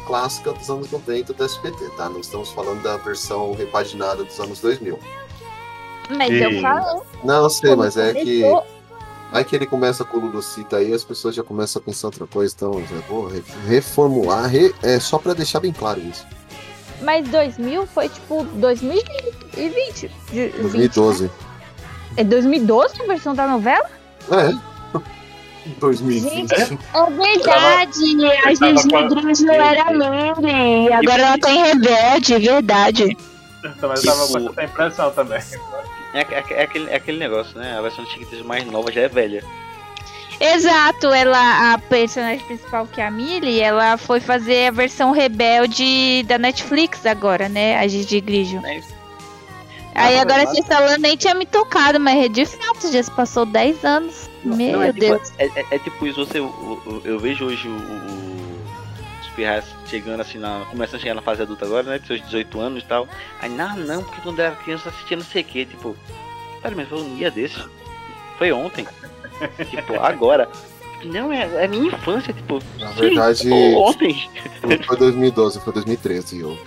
[0.05, 2.09] clássica dos anos 90 do SBT, tá?
[2.09, 4.99] Não estamos falando da versão repaginada dos anos 2000.
[6.09, 7.03] Mas E- eu falo.
[7.23, 8.43] Não, eu sei, mas é que.
[9.31, 12.25] Aí que ele começa com o Ludocita aí, as pessoas já começam a pensar outra
[12.25, 16.25] coisa, então já vou re- reformular, re- é só pra deixar bem claro isso.
[17.01, 20.11] Mas 2000 foi tipo 2020.
[20.31, 21.29] de- 2012.
[22.15, 23.85] É 2012 a versão da novela?
[24.31, 24.53] É,
[25.79, 26.53] 2020.
[26.53, 33.17] É verdade, a Gigi Grigio era Mandy, agora ela tá em rebelde, verdade.
[33.81, 35.41] Também tava com essa impressão também.
[36.19, 37.77] É, é- é aquele, é aquele negócio, né?
[37.77, 39.43] A versão de Chiquititas mais nova já é velha.
[40.39, 46.23] Exato, ela, a personagem principal que é a Millie, ela foi fazer a versão rebelde
[46.27, 47.77] da Netflix agora, né?
[47.79, 48.61] A Gigi Grigio.
[48.61, 48.83] Né?
[49.95, 53.09] Aí Ah, agora você falando nem tinha me tocado, mas é de fato, já se
[53.09, 54.29] passou 10 anos.
[54.43, 55.33] Meu Não, é, tipo, Deus.
[55.39, 56.53] é, é- é tipo isso, você, eu,
[56.85, 58.36] eu- eu vejo hoje o, o,
[59.37, 61.99] os pirrais chegando assim, na, começando a chegar na fase adulta agora, né?
[61.99, 63.07] Com seus 18 anos e tal.
[63.39, 65.95] Aí, não, não, porque quando eu era criança eu assistia não sei o que, tipo,
[66.61, 67.63] pera, mas foi um dia desse.
[68.37, 68.87] Foi ontem.
[69.69, 70.49] tipo, agora.
[71.05, 72.61] Não, é, é minha infância, tipo.
[72.79, 74.29] Na sim, verdade, ontem.
[74.63, 76.39] não foi 2012, foi 2013.
[76.39, 76.57] Eu...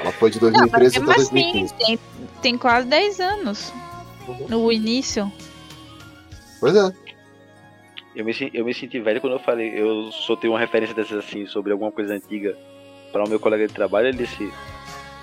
[0.00, 1.74] Ela foi de Não, mas 2013 mesmo até assim, 2015.
[1.74, 1.98] tem,
[2.42, 3.72] tem quase 10 anos
[4.48, 5.32] no início.
[6.60, 7.07] Pois é.
[8.14, 11.46] Eu me, eu me senti velho quando eu falei, eu soltei uma referência dessas assim
[11.46, 12.56] sobre alguma coisa antiga
[13.12, 14.50] para o meu colega de trabalho, ele disse,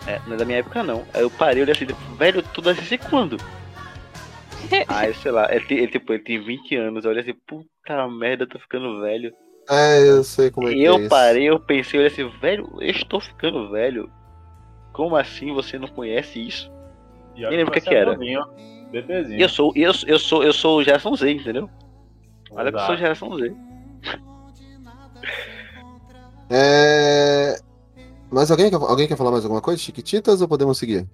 [0.08, 1.04] é, não é da minha época não.
[1.13, 1.86] Aí eu parei, eu assim,
[2.17, 3.38] velho, tu assistir quando?
[4.88, 8.08] Aí, sei lá, ele, tem- ele, tipo, ele tem 20 anos, eu olhei assim, puta
[8.08, 9.34] merda, eu tô ficando velho.
[9.69, 11.10] É, eu sei como é E que é eu isso.
[11.10, 14.10] parei, eu pensei, eu olhei assim, velho, eu estou ficando velho.
[14.93, 16.71] Como assim você não conhece isso?
[17.36, 18.13] E Nem lembro o que você que é era.
[18.13, 18.41] novinho,
[18.91, 19.39] Bebezinho.
[19.39, 21.69] E eu sou, eu, eu sou, eu sou geração Z, entendeu?
[22.51, 23.53] Olha que eu sou geração Z.
[26.49, 27.60] É...
[28.31, 29.81] Mas alguém quer, alguém quer falar mais alguma coisa?
[29.81, 31.08] Chiquititas ou podemos seguir?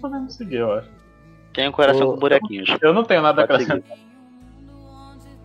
[0.00, 0.88] Podemos seguir, eu acho.
[1.52, 2.68] Tem um coração Ô, com buraquinhos.
[2.82, 3.72] Eu não tenho nada a Pode seguir.
[3.78, 3.98] acrescentar.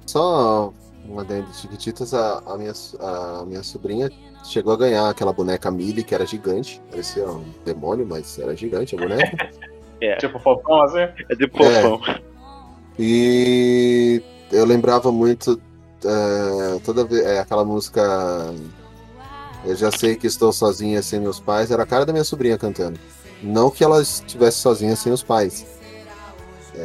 [0.05, 0.73] Só
[1.05, 4.09] uma dentro de Chiquititas, a, a minha, a minha sobrinha
[4.43, 6.81] chegou a ganhar aquela boneca Millie, que era gigante.
[6.89, 9.49] Parecia um demônio, mas era gigante a boneca.
[10.03, 10.97] É, Tipo, fofão assim.
[10.97, 12.01] é de pofão.
[12.99, 15.60] E eu lembrava muito
[16.06, 18.01] é, toda vez é, aquela música
[19.65, 22.58] Eu já sei que estou sozinha sem meus pais, era a cara da minha sobrinha
[22.58, 22.99] cantando.
[23.43, 25.65] Não que ela estivesse sozinha sem os pais,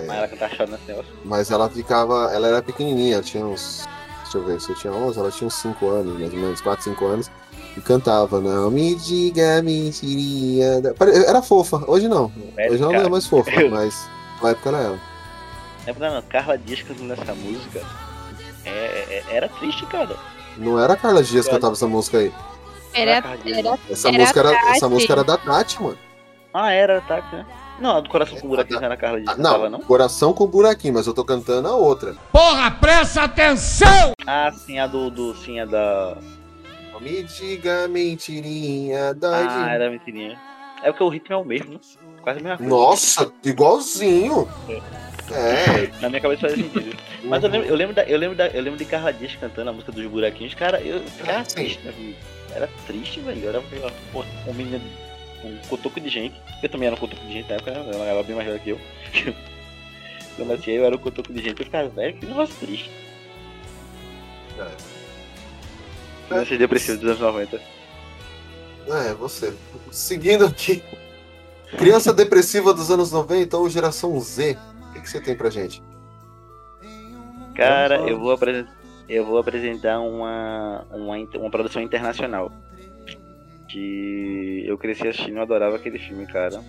[0.07, 1.12] Mas ela tá nesse negócio.
[1.25, 3.85] mas ela ficava, ela era pequenininha, ela tinha uns,
[4.23, 6.61] deixa eu ver, se eu tinha 11, ela tinha uns 5 anos, mais ou menos,
[6.61, 7.31] 4, 5 anos,
[7.77, 10.81] e cantava, não me diga mentirinha.
[11.27, 12.33] Era fofa, hoje não,
[12.71, 14.09] hoje ela não é mais fofa, mas
[14.42, 15.15] na época ela era.
[15.87, 17.81] Lembra, não, Carla Dias cantando essa música.
[18.64, 20.16] É, é- era triste, cara.
[20.57, 22.33] Não era a Carla Dias que cantava essa música aí.
[22.92, 23.59] Era, Carla Dias.
[23.59, 24.66] era, Essa, Era música, era, Tati.
[24.77, 25.99] essa música era da Tati, mano.
[26.53, 27.46] Ah, era, tá, né?
[27.79, 29.87] Não, a do coração com buraquinho não era Carla Dias, Ah, cantava, não, não?
[29.87, 32.14] coração com buraquinho, mas eu tô cantando a outra.
[32.33, 34.12] Porra, presta atenção!
[34.27, 36.16] Ah, sim, a do, do sim, a da.
[36.92, 40.40] Não Me diga mentirinha, dói de- Ah, era mentirinha.
[40.83, 41.79] É porque o ritmo é o mesmo, né?
[42.22, 42.70] Quase a mesma coisa.
[42.75, 44.49] Nossa, igualzinho.
[44.68, 44.81] É,
[46.01, 46.97] Na minha cabeça faz sentido.
[47.25, 49.71] Mas eu lembro, eu lembro, da, eu lembro, da, eu lembro de Carla Dias cantando
[49.71, 50.55] a música dos buraquinhos.
[50.55, 51.55] Cara, eu era Sim.
[51.57, 52.17] triste, né, filho?
[52.55, 53.49] Era triste, velho.
[53.49, 53.62] Era
[54.12, 54.81] pô, um menino,
[55.45, 56.41] um cotoco de gente.
[56.62, 57.91] Eu também era um cotoco de gente na época, né?
[57.93, 58.81] Ela era bem mais velha que eu.
[60.37, 61.61] Quando eu nasci, eu era um cotoco de gente.
[61.61, 62.91] Eu ficava, velho, que negócio triste.
[66.29, 67.61] Criança depressiva dos anos 90.
[68.89, 69.55] é, você.
[69.91, 70.83] Seguindo aqui.
[71.77, 74.57] Criança depressiva dos anos 90 ou geração Z.
[75.07, 75.81] Que, você tem pra gente?
[77.55, 78.37] Cara, eu vou
[79.09, 82.51] eu vou apresentar uma, uma, uma produção internacional.
[83.69, 86.61] Que eu cresci assistindo, eu adorava aquele filme, cara.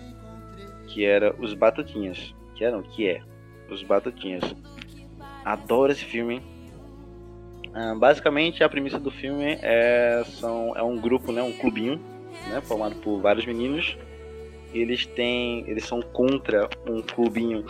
[0.86, 2.32] Que era Os Batutinhas.
[2.54, 3.20] Que eram, que é,
[3.68, 4.44] Os Batutinhas.
[5.44, 6.40] Adoro esse filme.
[7.74, 12.00] Ah, basicamente, a premissa do filme é, são, é um grupo, né, um clubinho,
[12.48, 13.98] né, formado por vários meninos.
[14.72, 17.64] Eles têm, eles são contra um clubinho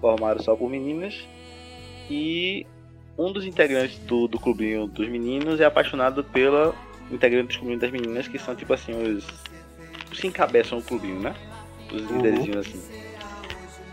[0.00, 1.26] formado só por meninas
[2.10, 2.66] e
[3.18, 6.74] um dos integrantes do, do clubinho dos meninos é apaixonado pela
[7.10, 9.26] integrante do clubinho das meninas, que são tipo assim, os.
[10.12, 11.34] os que encabeçam o clubinho, né?
[11.92, 12.16] Os Uhum.
[12.16, 12.82] líderzinhos assim.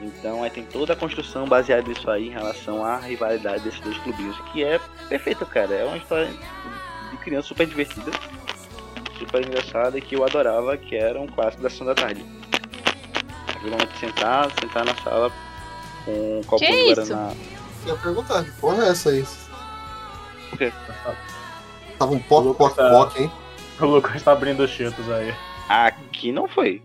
[0.01, 3.97] Então aí tem toda a construção baseada nisso aí em relação à rivalidade desses dois
[3.99, 5.73] clubinhos, que é perfeita, cara.
[5.73, 6.27] É uma história
[7.11, 8.11] de criança super divertida,
[9.17, 12.25] super engraçada e que eu adorava, que era um clássico da sessão da tarde.
[13.47, 15.31] Aquele momento de sentar, sentar na sala
[16.05, 17.13] com um copo Que de isso?
[17.13, 17.33] guaraná.
[17.85, 19.25] Eu ia perguntar, que porra é essa aí?
[20.51, 20.71] O quê?
[21.99, 23.31] Tava um poc, Lucas poc, tá- poc, hein?
[23.79, 25.33] O Lucas tá abrindo os cheetos aí.
[25.69, 26.81] Aqui não foi.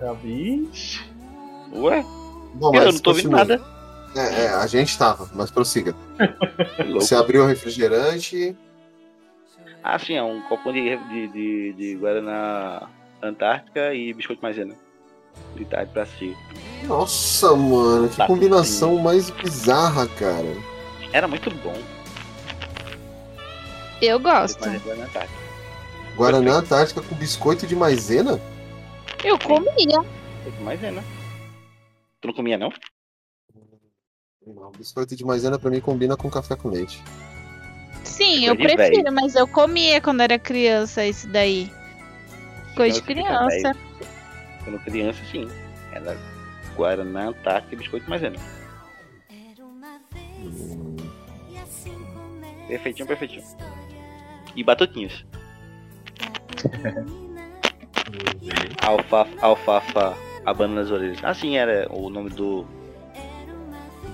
[0.00, 0.68] Já vi.
[1.72, 2.04] Ué?
[2.54, 3.60] Bom, eu não tô ouvindo nada.
[4.14, 5.94] É, é, a gente tava, mas prossiga.
[6.94, 8.56] Você abriu o refrigerante.
[9.82, 12.88] Ah, sim, é um copão de, de, de, de Guaraná
[13.22, 14.74] Antártica e biscoito maisena.
[15.56, 16.36] De tarde pra assistir.
[16.84, 20.54] Nossa, mano, que Tá combinação mais bizarra, cara.
[21.12, 21.76] Era muito bom.
[24.02, 24.64] Eu gosto.
[24.64, 25.32] Era na tarde.
[26.16, 28.40] Guaraná Antártica com biscoito de maisena?
[29.24, 30.04] Eu comia.
[30.60, 31.02] Mas é, né?
[32.20, 32.72] Tu não comia, não?
[34.46, 37.02] Não, biscoito de maisena pra mim combina com café com leite.
[38.04, 39.14] Sim, eu Coisa de prefiro, velho.
[39.14, 41.72] mas eu comia quando era criança isso daí.
[42.76, 43.72] Coisa de fica criança.
[44.64, 45.48] Quando criança, sim.
[45.92, 46.16] Era
[46.76, 48.36] Guaraná, Antártica e biscoito maisena.
[50.40, 50.96] Hum,
[52.66, 53.44] Perfeitinho, perfeitinho.
[54.56, 55.24] E batutinhos.
[58.82, 61.22] Alfafa, alfafa, abanando as orelhas.
[61.24, 62.66] Assim era o nome do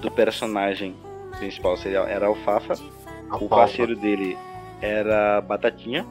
[0.01, 0.97] do personagem
[1.39, 2.75] principal seria era alfafa.
[2.75, 3.49] O alfafa.
[3.49, 4.37] parceiro dele
[4.81, 6.07] era batatinha.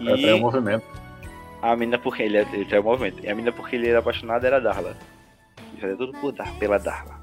[0.00, 0.84] E É, tem um movimento.
[1.72, 3.24] A mina porque ele, ele tem o movimento.
[3.24, 4.96] E a mina porque ele era apaixonado era a Darla.
[5.72, 7.18] Ele fazia tudo por Dar, pela Darla.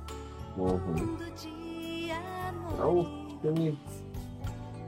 [0.58, 1.18] Uhum.
[2.80, 3.80] É um filme.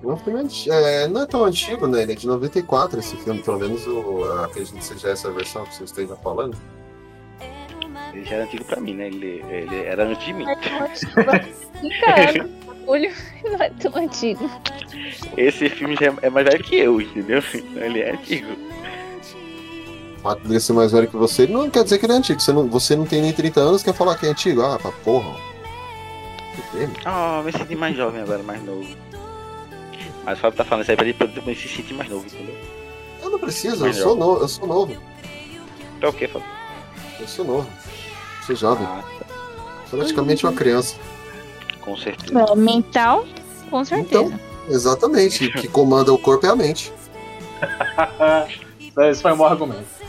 [0.03, 2.01] É um filme é, não é tão antigo, né?
[2.01, 5.75] Ele é de 94 esse filme, pelo menos eu acredito que seja essa versão que
[5.75, 6.57] você esteja falando.
[8.11, 9.07] Ele já era antigo pra mim, né?
[9.07, 10.45] Ele, ele era antes de mim.
[11.81, 12.49] Então,
[12.87, 13.11] olho
[13.45, 14.49] não é tão antigo.
[15.37, 17.41] Esse filme já é mais velho que eu, entendeu?
[17.53, 18.73] Então ele é antigo.
[20.23, 22.39] Fato dele ser mais velho que você não quer dizer que ele é antigo.
[22.39, 24.61] Você não, você não tem nem 30 anos, quer falar que é antigo?
[24.61, 25.35] Ah, pra porra.
[27.03, 28.87] Ah, me senti mais jovem agora, mais novo.
[30.23, 32.25] Mas o Fábio tá falando isso aí pra ele pra ele se sentir mais novo,
[32.25, 32.55] entendeu?
[33.21, 34.95] Eu não preciso, eu sou, no, eu sou novo.
[35.97, 36.47] Então o que, Fábio?
[37.19, 37.69] Eu sou novo.
[38.45, 38.87] Sou jovem.
[38.87, 39.03] Ah,
[39.89, 40.95] Sou praticamente uma criança.
[41.81, 42.39] com certeza.
[42.39, 43.25] É, mental,
[43.69, 44.39] com certeza.
[44.69, 45.51] Exatamente.
[45.51, 46.93] que comanda o corpo é a mente.
[49.09, 50.02] Esse foi um bom argumento.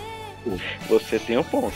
[0.88, 1.74] Você tem um ponto.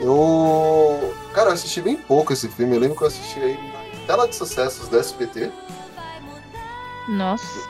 [0.00, 1.14] Eu.
[1.32, 2.74] Cara, eu assisti bem pouco esse filme.
[2.74, 3.58] Eu lembro que eu assisti aí
[4.00, 5.50] na tela de sucessos da SBT.
[7.08, 7.68] Nossa.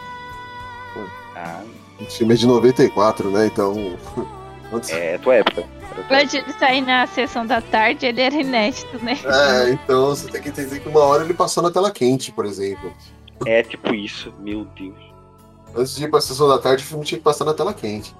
[1.36, 1.62] Ah,
[2.00, 3.46] O filme é de 94, né?
[3.46, 3.74] Então.
[4.72, 4.90] Antes...
[4.90, 5.64] é tua época.
[6.10, 9.18] Antes de sair na sessão da tarde, ele era inédito, né?
[9.24, 12.46] É, então você tem que entender que uma hora ele passou na tela quente, por
[12.46, 12.90] exemplo.
[13.44, 14.96] É tipo isso, meu Deus.
[15.76, 18.14] Antes de ir pra sessão da tarde, o filme tinha que passar na tela quente.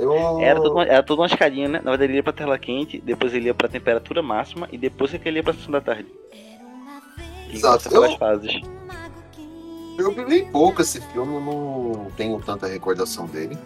[0.00, 0.40] Eu.
[0.40, 1.80] Era uma, era toda uma escadinha, né?
[1.82, 5.12] Na verdade ele ia pra tela quente, depois ele ia pra temperatura máxima e depois
[5.12, 6.06] é que ele ia pra sessão da tarde.
[7.52, 7.92] Exato.
[7.94, 8.60] Eu- fases.
[9.98, 13.58] Eu vi bem pouco esse filme, eu não tenho tanta recordação dele.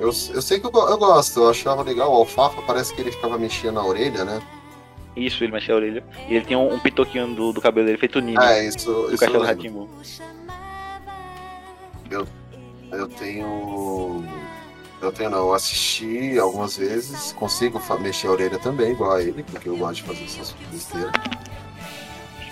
[0.00, 2.10] Eu, eu sei que eu, eu gosto, eu achava legal.
[2.10, 4.40] O Alfafa parece que ele ficava mexendo na orelha, né?
[5.14, 6.02] Isso, ele mexia a orelha.
[6.28, 8.40] E ele tinha um, um pitoquinho do, do cabelo dele feito Nino.
[8.40, 8.90] É, isso.
[8.90, 9.44] do isso eu, cachorro.
[9.44, 9.90] Ratimbu.
[12.92, 14.24] eu tenho.
[15.02, 19.42] Eu tenho não, eu assisti algumas vezes, consigo mexer a orelha também, igual a ele,
[19.42, 21.10] porque eu gosto de fazer essas besteiras.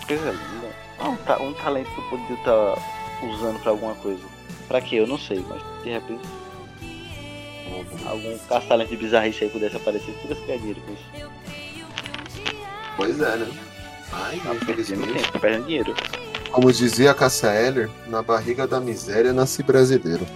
[0.00, 0.74] Que coisa linda.
[1.00, 4.22] Um, ta- um talento que eu poderia estar usando pra alguma coisa.
[4.66, 4.96] Pra quê?
[4.96, 6.20] Eu não sei, mas de repente
[8.06, 11.30] algum caça-talento de bizarrice aí pudesse aparecer, pudesse ganhar dinheiro com isso.
[12.96, 13.48] Pois é, né?
[14.12, 15.12] Ai, Tá infelizmente.
[15.12, 15.94] tempo, tá perdendo dinheiro.
[16.50, 20.26] Como dizia a Cássia Eller, na barriga da miséria nasce brasileiro.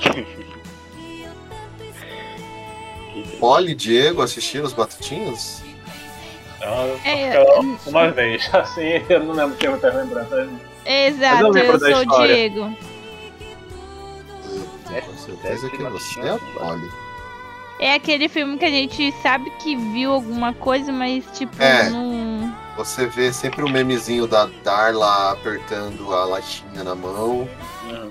[3.44, 5.60] Poli, Diego, assistiram os Batutinhos?
[6.62, 10.48] Eu, É, eu- uma vez, assim, eu não lembro quem eu tenho lembrança.
[10.86, 12.26] Exato, eu eu sou o.
[12.26, 12.74] Diego.
[14.50, 16.90] Eu tenho certeza que você é a Poli.
[17.80, 21.90] É aquele filme que a gente sabe que viu alguma coisa, mas tipo, É.
[21.90, 22.50] não.
[22.78, 27.46] Você vê sempre o memezinho da Darla apertando a latinha na mão,
[27.84, 28.10] Uhum.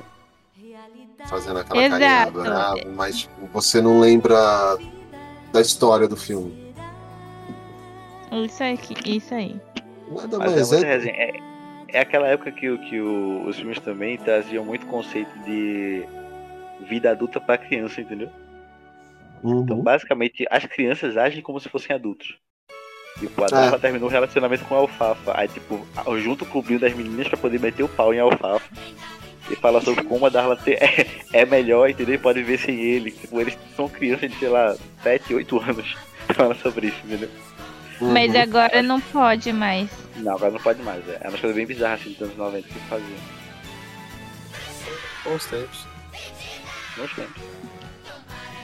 [1.28, 4.78] fazendo aquela carinha mas tipo, você não lembra
[5.54, 6.74] da história do filme.
[8.46, 9.56] Isso aqui, isso aí.
[10.12, 11.10] Nada Mas é, mais é.
[11.10, 11.34] é,
[11.89, 16.04] é aquela época que, o- que o- os filmes também traziam muito conceito de
[16.88, 18.30] vida adulta pra criança, entendeu?
[19.44, 19.84] Então, Uhum.
[19.84, 22.36] basicamente, as crianças agem como se fossem adultos.
[23.20, 23.50] Tipo, a É.
[23.52, 25.34] Darla terminou o relacionamento com a Alfafa.
[25.38, 25.86] Aí, tipo,
[26.20, 28.66] junto o clubinho das meninas pra poder meter o pau em Alfafa.
[29.50, 32.18] E fala sobre como a Darla é, é melhor, entendeu?
[32.20, 33.12] Pode ver sem ele.
[33.12, 35.96] Tipo, eles são crianças de, sei lá, 7, 8 anos.
[36.34, 37.30] Fala sobre isso, entendeu?
[38.02, 38.41] Mas Uhum.
[38.41, 39.89] agora não pode mais.
[40.18, 41.04] Não, agora não pode mais.
[41.08, 43.10] É umas coisas bem bizarras assim dos anos 90 que faziam.
[45.24, 45.88] Bons tempos.
[46.98, 47.41] Bons tempos.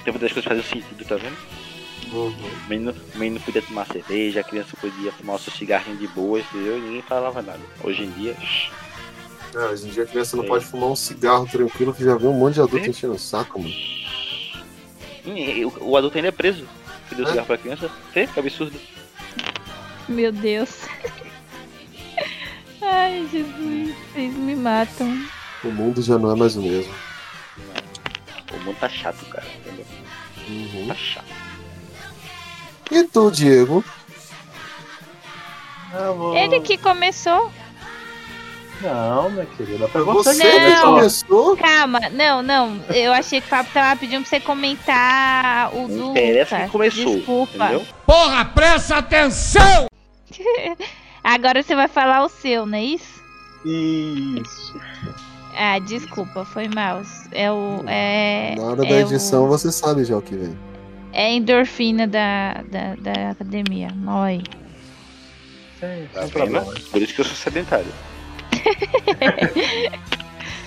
[0.04, 1.38] Tempo das coisas faziam sentido, tá vendo?
[2.12, 2.30] Uhum.
[2.32, 6.08] O menino, o menino podia tomar cerveja, a criança podia fumar o seu cigarrinho de
[6.08, 6.78] boa, entendeu?
[6.78, 7.60] E ninguém falava nada.
[7.84, 8.72] Hoje em dia, shh,
[9.56, 10.48] É, hoje em dia a criança não É.
[10.48, 12.90] pode fumar um cigarro tranquilo que já vê um monte de adulto É.
[12.90, 13.74] enchendo o saco, mano.
[15.26, 16.68] O, o adulto ainda é preso.
[17.08, 17.30] Que deu É.
[17.30, 17.90] cigarro pra criança.
[18.14, 18.80] Vê, que absurdo.
[20.08, 20.70] Meu Deus.
[22.82, 25.26] Ai, Jesus, vocês me matam.
[25.64, 26.94] O mundo já não é mais o mesmo.
[28.54, 29.46] O mundo tá chato, cara.
[29.60, 29.86] Entendeu?
[30.48, 30.88] Uhum.
[30.88, 31.26] Tá chato.
[32.92, 33.84] E tu, Diego?
[36.36, 37.52] Ele que começou.
[38.82, 39.88] Não, minha querida.
[39.90, 40.82] Foi você, Você que que Não.
[40.96, 41.58] começou?
[41.58, 42.80] Calma, não, não.
[42.90, 46.60] Eu achei que o Papo tava pedindo pra você comentar o do interessa Lucas.
[46.60, 47.16] quem começou.
[47.18, 47.66] Desculpa.
[47.66, 47.86] Entendeu?
[48.06, 49.88] Porra, presta atenção!
[51.24, 53.22] Agora você vai falar o seu, não é isso?
[53.66, 54.80] Isso.
[55.58, 57.02] Ah, desculpa, foi mal.
[57.34, 57.84] É o.
[57.88, 60.58] É, Na hora é da edição o- você sabe já o que vem.
[61.12, 63.90] É a endorfina da, da, da academia.
[63.94, 64.42] Mal aí.
[65.80, 66.32] Sem, Tá vendo?
[66.32, 66.80] problemas.
[66.88, 67.92] Por isso que eu sou sedentário.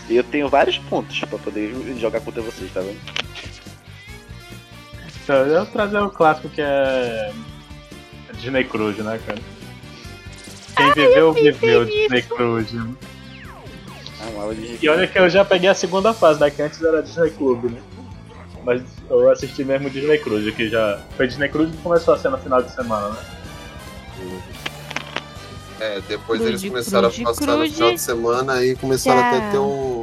[0.09, 2.99] E eu tenho vários pontos pra poder jogar contra vocês, tá vendo?
[5.23, 7.33] Então, eu vou trazer o clássico que é.
[8.35, 9.39] Disney Cruise, né, cara?
[10.77, 11.99] Quem viveu, pensei viveu nisso.
[11.99, 12.97] Disney Cruise.
[14.21, 16.51] Ah, E olha que eu já peguei a segunda fase, né?
[16.51, 17.81] Que antes era Disney Club, né?
[18.65, 21.01] Mas eu assisti mesmo Disney Cruise, que já.
[21.17, 23.17] Foi Disney Cruise que começou a ser no final de semana, né?
[25.83, 27.75] É, depois Cruze, eles começaram cruze, a passar no cruze.
[27.75, 29.29] final de semana aí começaram Tchau.
[29.31, 30.03] até a ter um,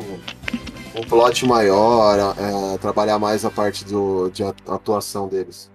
[0.95, 5.71] um plot maior, é, trabalhar mais a parte do, de atu- atuação deles.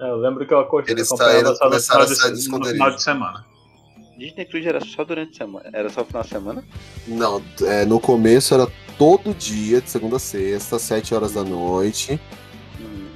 [0.00, 2.38] É, Eu lembro que eu acompanhava Eles só saíram- no começaram final, a sair do
[2.38, 3.44] de, no final de semana.
[4.18, 5.70] Disney Cruise era só durante a semana.
[5.74, 6.64] Era só no final de semana?
[7.06, 12.18] Não, é, no começo era todo dia, de segunda a sexta, sete horas da noite,
[12.80, 13.08] Hum.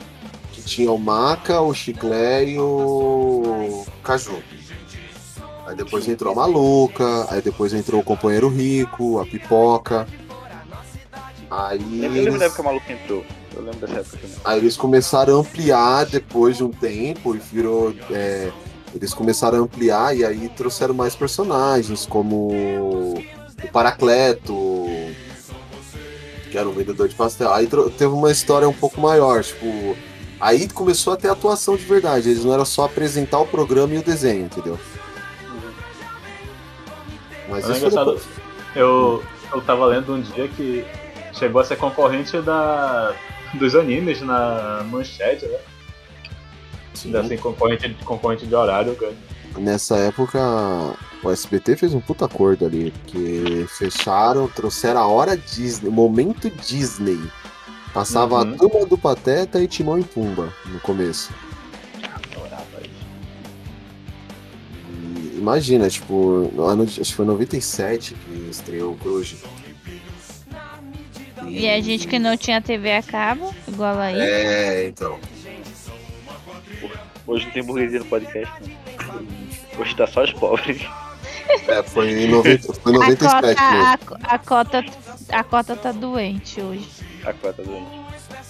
[0.53, 4.42] que tinha o Maca, o Chiclé e o Caju.
[5.70, 10.04] Aí depois entrou a Maluca, aí depois entrou o Companheiro Rico, a Pipoca.
[11.48, 12.42] Aí Eu lembro, lembro da eles...
[12.42, 13.24] época que o maluco entrou.
[13.54, 14.36] Eu lembro dessa época também.
[14.44, 17.94] Aí eles começaram a ampliar depois de um tempo e virou.
[18.10, 18.50] é,
[18.92, 24.54] eles começaram a ampliar e aí trouxeram mais personagens, como o Paracleto,
[26.50, 27.52] que era um vendedor de pastel.
[27.52, 29.96] Aí teve uma história um pouco maior, tipo.
[30.40, 32.28] Aí começou a ter atuação de verdade.
[32.28, 34.76] Eles não era só apresentar o programa e o desenho, entendeu?
[37.51, 38.20] Mas É engraçado.
[38.74, 39.22] Eu,
[39.53, 40.84] eu tava lendo um dia que
[41.34, 43.12] chegou a ser concorrente da,
[43.55, 45.59] dos animes na manchete, né?
[46.94, 47.16] Sim.
[47.16, 49.14] Assim, concorrente, concorrente de horário, cara.
[49.57, 50.38] Nessa época,
[51.24, 57.18] o SBT fez um puta acordo ali, porque fecharam, trouxeram a hora Disney, momento Disney.
[57.92, 58.55] Passava Uhum.
[58.55, 61.32] a turma do Pateta e Timão e Pumba no começo.
[65.41, 69.36] Imagina, tipo, no ano, de- acho que foi 97 que estreou o Cruz.
[71.49, 74.20] E a gente que não tinha TV a cabo, igual aí.
[74.20, 75.18] É, então.
[77.26, 79.80] Hoje não tem burguesia no podcast, não.
[79.80, 80.80] Hoje tá só os pobres.
[81.66, 83.84] É, foi em 90, foi a, 97 cota, mesmo.
[84.28, 84.84] a, a, cota,
[85.30, 86.88] a cota tá doente hoje.
[87.24, 87.99] A cota doente.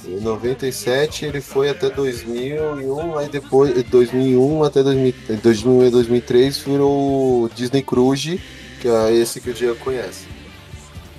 [0.07, 6.59] Em 97 ele foi até 2001, aí depois, de 2001 até 2000, 2001 e 2003
[6.59, 8.41] virou o Disney Cruise,
[8.81, 10.27] que é esse que o Diego conhece.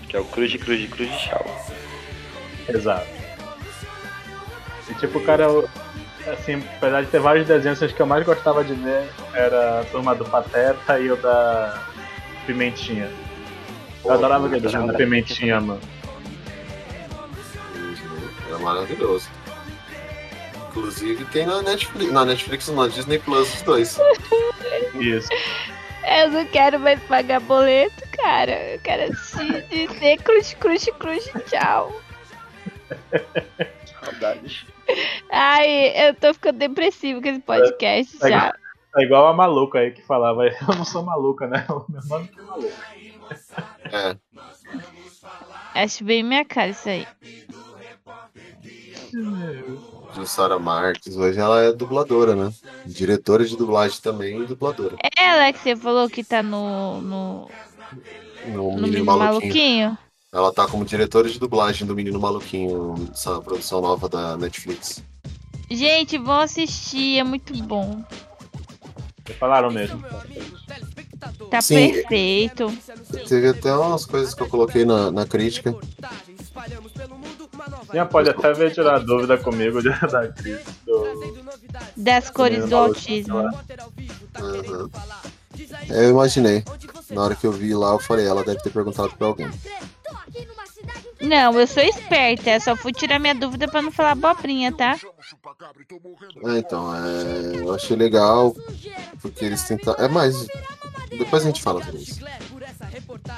[0.10, 1.46] Que é o Cruz, Cruz, Cruz e Tchau.
[2.68, 3.08] Exato.
[4.90, 5.70] E tipo, cara, eu-
[6.28, 9.04] assim, apesar de ter vários desenhos, os que eu mais gostava de ver
[9.34, 11.82] era a turma do Pateta e o da
[12.46, 13.10] Pimentinha.
[14.04, 15.80] Eu adorava aquele desenho da Pimentinha, mano.
[18.62, 19.30] Maravilhoso.
[20.70, 24.00] Inclusive tem na Netflix, na Netflix não, na Disney Plus os dois.
[24.96, 25.30] Isso.
[26.08, 28.74] Eu não quero mais pagar boleto, cara.
[28.74, 31.92] Eu quero assistir Disney Cruz, Cruz, Cruz, tchau.
[34.04, 34.66] Saudades.
[35.32, 38.54] Ai, eu tô ficando depressivo com esse podcast É, já.
[38.98, 41.66] É igual a maluca aí que falava, eu não sou maluca, né?
[41.70, 42.76] O meu nome que é maluca.
[43.86, 44.18] É,
[45.74, 47.08] Acho bem minha cara isso aí.
[50.16, 52.54] Jussara Marques, hoje ela é dubladora, né?
[52.86, 54.96] Diretora de dublagem também e dubladora.
[55.04, 57.50] É ela que você falou que tá no, no,
[58.48, 59.42] No no Menino Menino Maluquinho.
[59.42, 59.98] Maluquinho?
[60.34, 65.04] Ela tá como diretora de dublagem do Menino Maluquinho, essa produção nova da Netflix.
[65.70, 68.04] Gente, vão assistir, é muito bom.
[69.26, 70.04] Vocês falaram mesmo.
[71.50, 71.92] Tá Sim.
[71.92, 72.72] perfeito.
[73.28, 75.76] Teve até umas coisas que eu coloquei na, na crítica.
[77.92, 81.42] Minha pode até ver tirar dúvida comigo de- da crise do.
[81.98, 83.40] Das cores do autismo.
[83.40, 84.90] Uhum.
[85.90, 86.64] É, Eu imaginei.
[87.10, 89.50] Na hora que eu vi lá, eu falei, ela deve ter perguntado pra alguém.
[91.20, 92.60] Não, Não, eu sou esperta.
[92.60, 94.98] Só fui tirar minha dúvida pra não falar abobrinha, tá?
[96.46, 98.56] É, então, é, eu achei legal,
[99.22, 100.04] porque eles tentaram.
[100.04, 100.48] É mais.
[101.10, 102.22] Depois a gente fala sobre isso.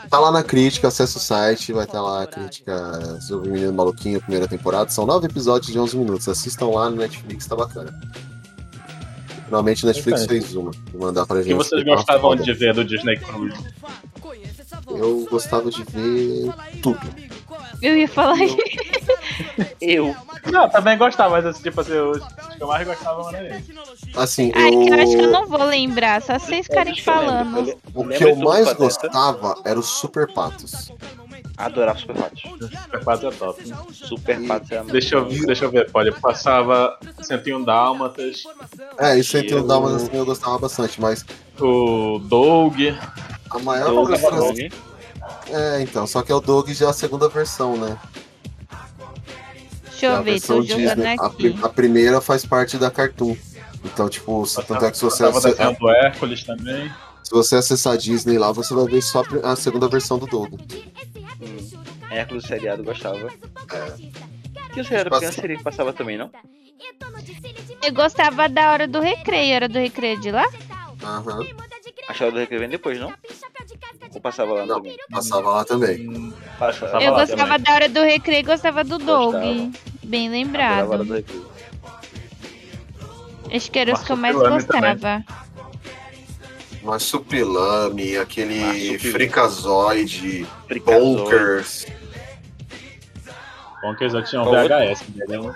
[0.10, 3.74] Tá lá na crítica, acessa o site, vai estar lá a crítica sobre o Menino
[3.74, 4.90] Maluquinho, primeira temporada.
[4.90, 6.28] São nove episódios de 11 minutos.
[6.30, 7.94] Assistam lá no Netflix, tá bacana.
[9.46, 10.44] Finalmente o Netflix Perfeito.
[10.46, 10.72] fez uma.
[10.92, 11.48] Vou mandar pra O gente.
[11.50, 13.58] que vocês Tá gostavam de ver do Disney Cruise?
[14.90, 17.00] Eu gostava de ver tudo.
[17.84, 18.38] Eu ia falar
[19.82, 20.16] Eu.
[20.52, 23.74] Não, também gostava, mas tipo assim, os os que eu mais gostava era esse.
[24.16, 25.32] Assim, Ai, que eu acho que eu eu.
[25.32, 27.34] não vou lembrar, só vocês ficarem Acho eu lembro.
[27.34, 27.70] falando.
[27.70, 30.92] Eu O que eu mais gostava era o Super Patos.
[31.58, 32.42] Adorava Super Patos.
[32.42, 33.68] Super 4 é top.
[33.68, 33.78] né?
[33.92, 36.10] Super Patos é a Deixa eu, deixa eu ver, pode.
[36.10, 38.44] Eu passava 101 Dálmatas,
[38.98, 41.24] É, isso aí tem o Eu- Dalmas assim, eu gostava bastante, mas
[41.60, 42.76] o Doug.
[43.52, 44.54] a maior Doug frustração.
[45.50, 47.98] É, então, só que é o Doug já a segunda versão, né?
[49.90, 51.06] Deixa É a eu ver, tô jogando Disney.
[51.20, 51.36] A, aqui.
[51.52, 53.36] pri- a primeira faz parte da Cartoon.
[53.86, 56.92] Então, tipo, se, tanto é que se você, Tava ace- desenhando o Hércules também.
[57.24, 60.26] se você acessar a Disney lá, você vai ver só a a segunda versão do
[60.26, 60.54] Doug.
[61.42, 61.84] Hum.
[62.10, 63.18] Hércules seriado gostava.
[63.72, 63.94] É.
[64.76, 66.30] E o seriado Passa- pequena seria que passava também, não?
[67.82, 69.56] Eu gostava da hora do recreio.
[69.56, 70.46] Hora do recreio de lá?
[71.04, 71.42] Aham.
[71.42, 71.64] Achava
[72.32, 73.14] do recreio vem depois, não?
[74.14, 74.98] Ou passava lá Não, também?
[75.12, 76.08] passava lá também.
[76.10, 77.02] Hum, Passava.
[77.04, 77.60] Eu lá gostava também.
[77.64, 79.34] da hora do recreio e gostava do Doug.
[79.34, 79.72] Gostava.
[80.04, 80.90] Bem lembrado.
[80.92, 81.46] Hora do recreio.
[83.52, 85.24] Acho que era os que eu mais gostava.
[86.84, 89.00] Marsupilame, aquele Marsupilame.
[89.00, 90.48] Fricazoide.
[90.86, 91.88] Bonkers.
[94.00, 94.68] Eles já Qual outro?
[94.68, 95.56] VHS, entendeu?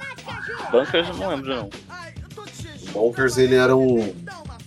[0.72, 1.70] Bunkers eu não lembro, não.
[2.92, 4.14] Bonkers, ele era um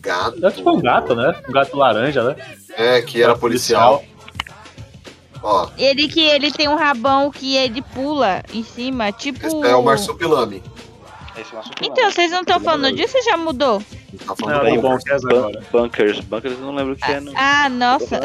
[0.01, 0.47] gato.
[0.47, 1.35] É tipo um gato, né?
[1.49, 2.37] Um gato laranja, né?
[2.77, 4.05] É, que era policial.
[5.43, 9.47] Ó, Ele que ele tem um rabão que ele pula em cima, tipo.
[9.47, 10.63] esse é o Marsupilame.
[11.37, 13.81] Esse é o Então, vocês não estão falando disso ou já mudou?
[13.81, 15.63] Tá Não, falando tá do bom, é agora.
[15.73, 16.21] Bunkers.
[16.21, 17.33] Bunkers eu não lembro o que é, não.
[17.37, 18.21] Ah, nossa.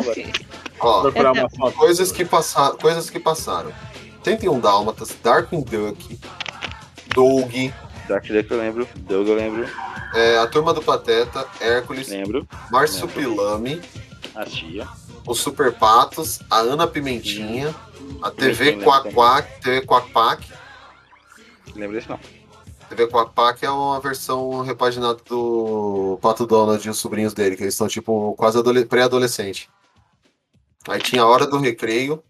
[0.80, 2.72] Ó, coisas que, passa...
[2.72, 3.72] coisas que passaram.
[4.24, 6.20] 31 Dálmatas, Darkwing Duck,
[7.14, 7.54] Doug,
[8.08, 8.88] Dark Duck eu lembro.
[8.96, 9.68] Doug eu lembro.
[10.14, 12.48] é, a Turma do Pateta, Hércules, Lembro.
[12.72, 13.82] Marsupilame,
[14.36, 14.88] Assistia.
[15.28, 17.74] os Super Patos, a Ana Pimentinha,
[18.22, 20.48] a TV Quack, TV Quack Pack.
[21.76, 22.20] Lembro desse não.
[22.90, 27.64] TV Quack Pack é uma versão repaginada do Pato Donald e os sobrinhos dele, que
[27.64, 29.70] eles são tipo quase adole- pré-adolescente.
[30.88, 32.24] Aí tinha a Hora do Recreio,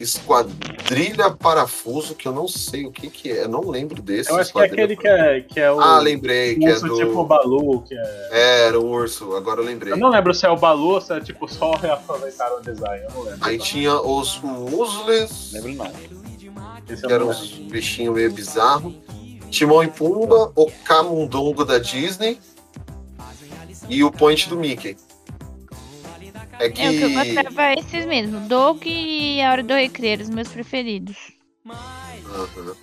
[0.00, 4.30] Esquadrilha Parafuso, que eu não sei o que que é, eu não lembro desse.
[4.30, 5.80] Eu acho que é aquele que é, que é o.
[5.80, 6.96] Ah, lembrei, que é urso do...
[6.96, 8.28] tipo o Balu, que é.
[8.30, 9.92] É, era o urso, agora eu lembrei.
[9.92, 13.04] Eu não lembro se é o Balu ou se é tipo só reaproveitaram o design,
[13.08, 13.38] eu não lembro.
[13.40, 14.40] Aí tinha os
[14.72, 15.92] Useless, Lembro não.
[16.88, 18.94] Esse que eram uns bichinhos meio bizarros.
[19.50, 22.38] Timão e Pumba, o Camundongo da Disney
[23.88, 24.96] e o Point do Mickey.
[26.58, 26.82] É que.
[26.82, 28.40] É, o que eu gostava é esses mesmo.
[28.40, 31.16] Doug e a Hora do Recreio, os meus preferidos.
[31.66, 32.74] Aham.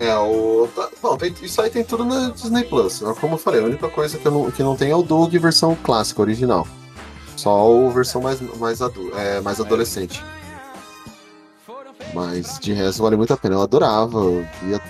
[0.00, 0.68] É, o.
[0.74, 3.00] tá- Bom, tem- isso aí tem tudo na Disney Plus.
[3.20, 5.76] Como eu falei, a única coisa que, não, que não tem é o Doug versão
[5.76, 6.66] clássica, original.
[7.36, 10.22] Só a versão mais, mais, adu é, mais adolescente.
[12.12, 13.54] Mas de resto vale muito a pena.
[13.56, 14.80] Eu adorava, eu via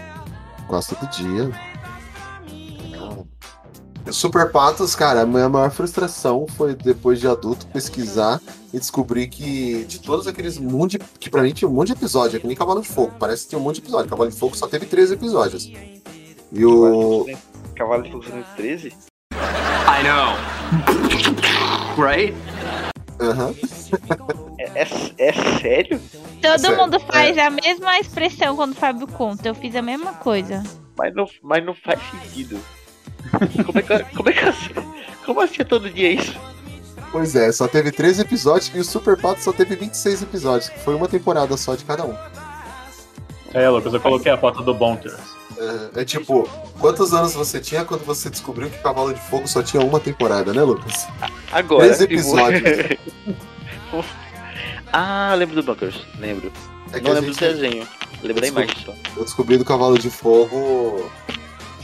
[0.67, 1.51] quase todo dia.
[4.11, 8.41] Super Patos, cara, a minha maior frustração foi depois de adulto pesquisar
[8.73, 11.95] e descobrir que de todos aqueles monte de, que pra mim tinha um monte de
[11.95, 14.11] episódio, é que nem Cavalo de Fogo, parece que tinha um monte de episódio.
[14.11, 15.71] Cavalo de Fogo só teve 13 episódios.
[16.53, 17.27] E o.
[17.75, 18.89] Cavalo de Fogo 113?
[19.33, 20.37] I know.
[21.97, 22.35] Right?
[23.21, 23.55] Aham.
[24.59, 24.87] É, é,
[25.19, 26.01] é sério?
[26.43, 29.49] Todo Sério, mundo faz a mesma expressão quando o Fábio conta.
[29.49, 30.63] Eu fiz a mesma coisa.
[30.97, 32.61] Mas não, mas não faz sentido.
[33.65, 34.71] Como é que, como é que assim?
[35.25, 36.35] Como assim é todo dia isso?
[37.11, 40.79] Pois é, só teve 13 episódios e o Super Pato só teve 26 episódios, que
[40.81, 42.17] foi uma temporada só de cada um.
[43.53, 45.15] É, Lucas, eu coloquei a foto do Bonkers.
[45.95, 46.49] É, é tipo,
[46.81, 50.53] quantos anos você tinha quando você descobriu que Cavalo de Fogo só tinha uma temporada,
[50.53, 51.07] né, Lucas?
[51.53, 51.85] Agora.
[51.85, 52.99] Três tipo- episódios.
[54.93, 56.05] ah, lembro do Bunkers.
[56.19, 56.53] Lembro.
[56.93, 57.89] É não lembro gente- do desenho.
[58.25, 58.93] Lembro da imagem só.
[59.17, 61.09] Eu descobri do Cavalo de Fogo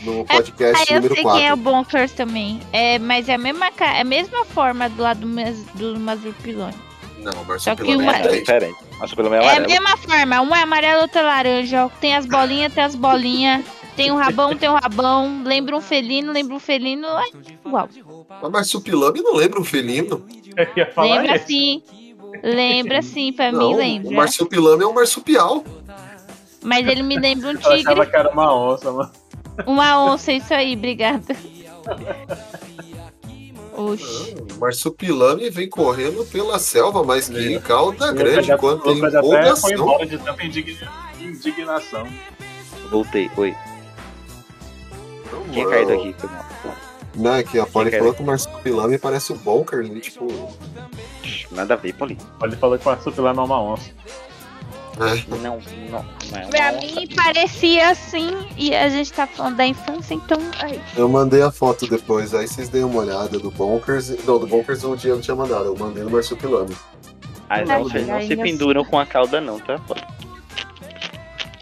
[0.02, 1.38] no Ah, podcast eu número sei 4.
[1.40, 2.60] quem é o Bonkers também.
[2.72, 6.74] É, mas é a mesma, é a mesma forma do lado do, mas- do Mazurpilone.
[7.18, 8.76] Não, Só Marsupilame que uma- é É diferente.
[9.00, 10.40] É é a mesma forma.
[10.40, 11.90] Um é amarelo, outro é laranja.
[12.00, 13.64] Tem as bolinhas, tem as bolinhas.
[13.96, 15.42] Tem um rabão, tem um rabão.
[15.44, 17.06] Lembra um felino, lembra um felino.
[17.06, 17.24] É
[17.66, 17.88] igual.
[18.40, 20.24] Mas Marsupilame não lembra um felino?
[20.56, 21.46] Eu Lembra isso.
[21.46, 21.82] sim.
[22.42, 24.10] Lembra sim, pra mim Não, o lembra.
[24.12, 25.62] marsupilame é um marsupial.
[26.62, 28.06] Mas ele me lembra um Eu achava tigre.
[28.06, 29.10] que era uma onça, mano.
[29.66, 31.34] Uma onça, isso aí, obrigada.
[33.76, 34.34] Oxi.
[34.56, 39.18] O marsupilame vem correndo pela selva, mas que cauda O grande quando tem até foi
[39.20, 39.70] empolgação.
[39.70, 42.06] embora de tanta indigna- indignação.
[42.90, 43.54] Voltei, oi.
[45.52, 46.44] Tinha caído aqui, foi mal.
[47.14, 50.00] Não, é que a Polly Quem falou que o marsupilame parece o Bonker, né?
[50.00, 50.26] tipo...
[51.50, 52.20] Nada a ver, Paulinho.
[52.42, 53.90] Ele falou que o marsupilame é uma onça.
[55.00, 55.24] É.
[55.36, 60.12] Não, não, não é Pra mim parecia assim, e a gente tá falando da infância,
[60.12, 60.38] então.
[60.60, 60.78] ai.
[60.94, 64.24] Eu mandei a foto depois, aí vocês deem uma olhada do Bonkers.
[64.26, 66.76] Não, do Bonkers o Diego tinha mandado, eu mandei no marsupilame.
[67.48, 69.80] As Ai, onças não se penduram com a cauda, não, tá?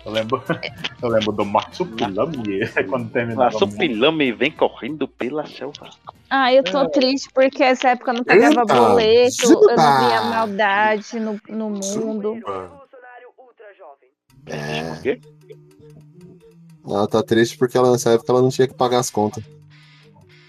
[0.05, 0.43] Eu lembro,
[1.03, 3.51] eu lembro do marsupilame quando terminava.
[3.51, 5.91] Marsupilame vem correndo pela selva.
[6.31, 10.23] Ah, eu tô triste porque essa época eu não pagava Eita, boleto, eu não via
[10.23, 12.39] maldade no, no mundo.
[14.51, 14.93] É.
[14.93, 15.21] O quê?
[16.87, 19.45] Ela tá triste porque ela, nessa época ela não tinha que pagar as contas.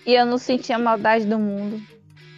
[0.06, 1.82] E eu não sentia maldade do mundo.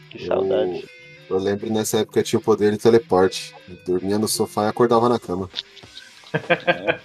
[0.10, 0.86] Que saudade.
[1.30, 3.54] Eu lembro nessa época eu tinha o poder de teleporte.
[3.70, 5.50] Eu dormia no sofá e acordava na cama.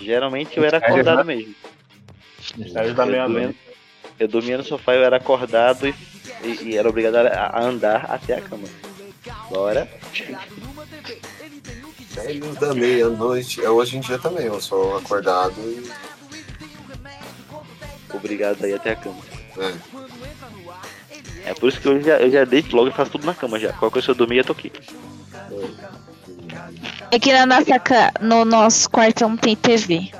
[0.00, 1.54] Geralmente eu era acordado mesmo.
[2.72, 3.58] Da Eu dormia, meia-noite.
[4.18, 5.94] eu dormia no sofá, eu era acordado e,
[6.44, 8.66] e- e era obrigado a, a andar até a cama.
[9.46, 9.88] Agora,
[12.14, 13.62] Velhos da meia-noite.
[13.64, 15.90] É, Hoje em dia também, eu sou acordado e.
[18.14, 19.16] obrigado a ir até a cama.
[19.58, 19.74] É.
[21.50, 23.58] É por isso que eu já, eu já deito logo e faço tudo na cama
[23.58, 23.72] já.
[23.72, 24.70] Qualquer coisa que eu dormir, eu tô aqui.
[27.10, 30.10] É que na nossa, ca- no nosso quarto não tem TV.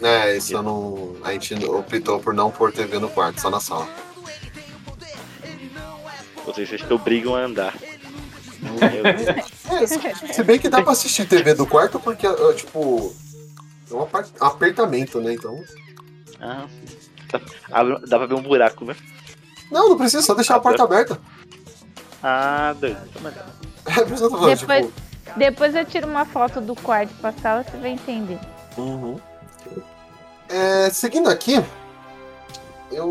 [0.00, 1.16] É, isso eu não.
[1.24, 3.88] A gente optou por não pôr TV no quarto, só na sala.
[6.54, 7.74] Seja, vocês te obrigam a andar.
[9.70, 13.14] É, se- bem que dá pra assistir TV do quarto porque, ah, tipo.
[13.90, 14.06] É um
[14.46, 15.34] apertamento, né?
[15.34, 15.62] Então.
[16.40, 16.66] Ah,
[17.30, 17.40] dá,
[17.72, 18.96] abre- dá pra ver um buraco, né?
[19.70, 21.18] Não, não precisa, só deixar a porta aberta.
[22.22, 22.98] Ah, doido.
[23.08, 23.32] Então,
[23.86, 25.38] É por isso que eu tô falando, Depois, tipo.
[25.38, 28.38] depois eu tiro uma foto do quarto pra sala, você vai entender.
[28.76, 29.18] Uhum.
[30.48, 31.62] É, seguindo aqui,
[32.90, 33.06] eu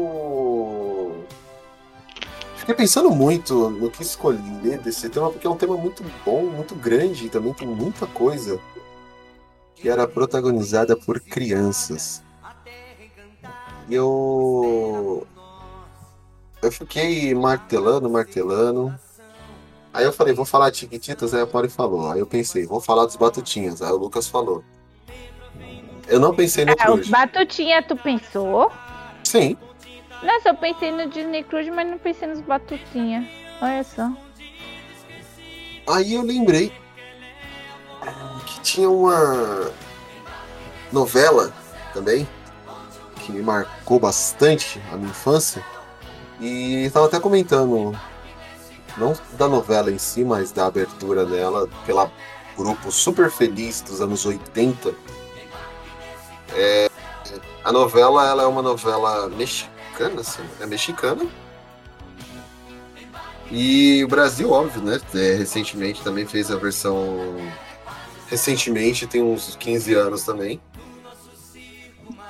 [2.65, 6.73] fiquei pensando muito no que escolher desse tema, porque é um tema muito bom, muito
[6.73, 8.59] grande e também tem muita coisa
[9.75, 12.23] que era protagonizada por crianças.
[13.87, 15.27] E eu.
[16.59, 18.97] Eu fiquei martelando, martelando.
[19.93, 22.09] Aí eu falei, vou falar de Chiquititas, aí a Polly falou.
[22.09, 23.83] Aí eu pensei, vou falar dos Batutinhas.
[23.83, 24.63] Aí o Lucas falou.
[26.07, 27.09] Eu não pensei no Ah, o Cruz.
[27.09, 28.71] Batutinha tu pensou?
[29.23, 29.55] Sim.
[30.25, 33.29] Nossa, eu pensei no Disney Cruise, mas não pensei nos Batutinha.
[33.61, 34.11] Olha só.
[35.87, 36.73] Aí eu lembrei
[38.47, 39.71] que tinha uma
[40.91, 41.53] novela
[41.93, 42.27] também
[43.17, 45.63] que me marcou bastante a minha infância.
[46.39, 47.95] E estava até comentando,
[48.97, 52.11] não da novela em si, mas da abertura dela pela
[52.57, 54.91] grupo Super Feliz dos anos 80.
[56.55, 56.89] É,
[57.63, 61.25] a novela ela é uma novela mexicana, assim, é mexicana.
[63.51, 64.99] E o Brasil, óbvio, né?
[65.13, 67.35] é, recentemente também fez a versão.
[68.27, 70.59] Recentemente, tem uns 15 anos também.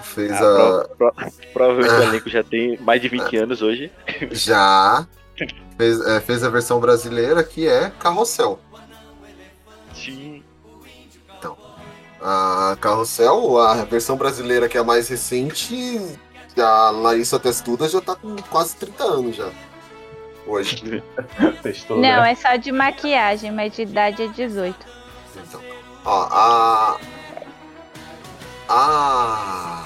[0.03, 0.88] Fez Ah, a.
[0.95, 3.91] pro- pro- provavelmente o elenco já tem mais de 20 anos hoje.
[4.32, 5.07] Já.
[5.78, 8.59] Fez, é, fez a versão brasileira que é Carrossel.
[9.93, 10.43] Sim.
[12.22, 16.01] A Carrossel, a versão brasileira que é a mais recente,
[16.61, 19.49] a Larissa Testuda já tá com quase 30 anos já.
[20.47, 21.03] Hoje.
[21.63, 22.31] Testou, Não, né?
[22.31, 24.75] é só de maquiagem, mas de idade é 18.
[25.37, 25.61] Então,
[26.05, 26.97] ó, a.
[28.67, 29.83] A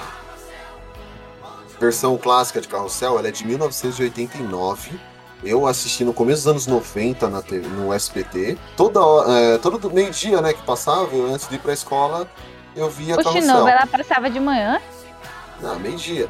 [1.78, 4.98] versão clássica de Carrossel ela é de 1989.
[5.42, 8.58] Eu assisti no começo dos anos 90 na TV, no SBT.
[8.76, 9.00] Toda,
[9.32, 12.28] é, todo do- meio-dia né, que passava, eu, antes de ir pra escola,
[12.76, 13.54] eu via Oxe, Carrossel.
[13.54, 14.80] novo, ela passava de manhã?
[15.62, 16.28] Não, meio-dia.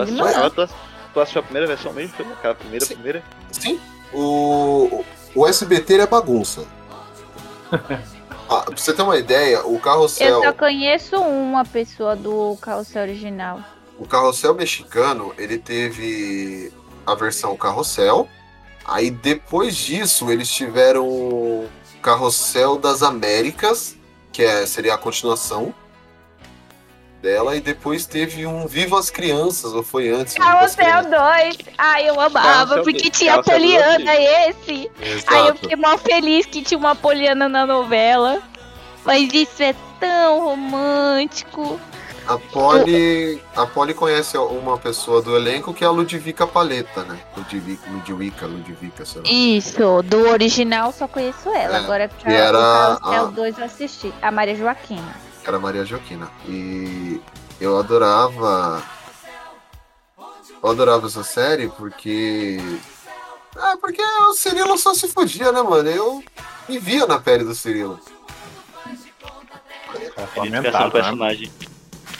[0.00, 0.68] É de Tu assistiu- tu,
[1.14, 2.14] tu assistiu a primeira versão mesmo?
[2.16, 2.94] Foi aquela primeira, Sim.
[2.94, 3.22] primeira?
[3.50, 3.80] Sim.
[4.12, 6.64] O, o SBT é bagunça.
[8.50, 10.42] Ah, pra você ter uma ideia, o Eu Carrossel.
[10.42, 13.60] só conheço uma pessoa do carrossel original.
[13.98, 16.70] O carrossel mexicano, ele teve
[17.06, 18.28] a versão carrossel.
[18.84, 21.66] Aí depois disso, eles tiveram o
[22.02, 23.96] carrossel das Américas,
[24.30, 25.72] que é, seria a continuação.
[27.22, 30.34] Dela, e depois teve um Viva as Crianças, ou foi antes?
[30.38, 30.44] As
[30.74, 31.56] Carrossel 2.
[31.78, 34.90] Ai, eu amava, porque tinha a Poliana esse.
[34.98, 35.24] Crianças.
[35.28, 35.58] Aí eu Exato.
[35.60, 38.42] fiquei mó feliz que tinha uma Poliana na novela.
[39.04, 41.78] Mas isso é tão romântico.
[42.28, 47.18] A Polly, a Polly conhece uma pessoa do elenco que é a Ludvica Paleta, né?
[47.36, 49.28] Ludvica, Ludvica, Ludvica, sei lá.
[49.28, 51.78] Isso, do original só conheço ela.
[51.78, 52.56] É, Agora que era
[52.94, 54.14] o Carrossel a- 2 eu assisti.
[54.22, 55.31] A Maria Joaquina.
[55.44, 56.30] Era a Maria Joaquina.
[56.48, 57.20] E
[57.60, 58.82] eu adorava.
[60.62, 62.58] Eu adorava essa série porque.
[63.56, 65.88] Ah, porque o Cirilo só se fudia, né, mano?
[65.88, 66.24] Eu
[66.68, 67.98] me via na pele do Cirilo.
[70.16, 70.62] É do né?
[70.90, 71.52] personagem.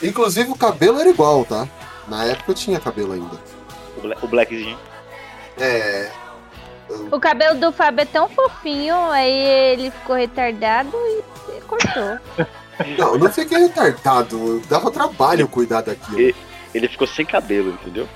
[0.03, 1.67] Inclusive o cabelo era igual, tá?
[2.09, 3.39] Na época eu tinha cabelo ainda.
[3.97, 4.79] O, Bla- o Blackzinho.
[5.59, 6.11] É.
[7.11, 10.93] O cabelo do Fábio é tão fofinho, aí ele ficou retardado
[11.57, 12.19] e cortou.
[12.99, 14.61] Não, eu não fiquei retardado.
[14.69, 16.21] Dava trabalho cuidar daquilo.
[16.21, 16.35] E-
[16.75, 18.09] Ele ficou sem cabelo, entendeu?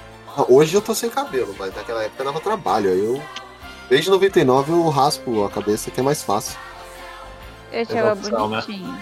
[0.49, 2.91] Hoje eu tô sem cabelo, mas naquela época dava trabalho.
[2.91, 3.23] Aí eu.
[3.89, 6.59] Desde 99 eu raspo a cabeça que é mais fácil.
[7.71, 8.31] Eu achava né?
[8.39, 8.99] bonitinho.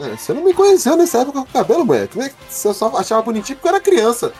[0.00, 2.08] É, você não me conheceu nessa época com cabelo, mulher.
[2.08, 4.32] Como é que Você só achava bonitinho porque eu era criança.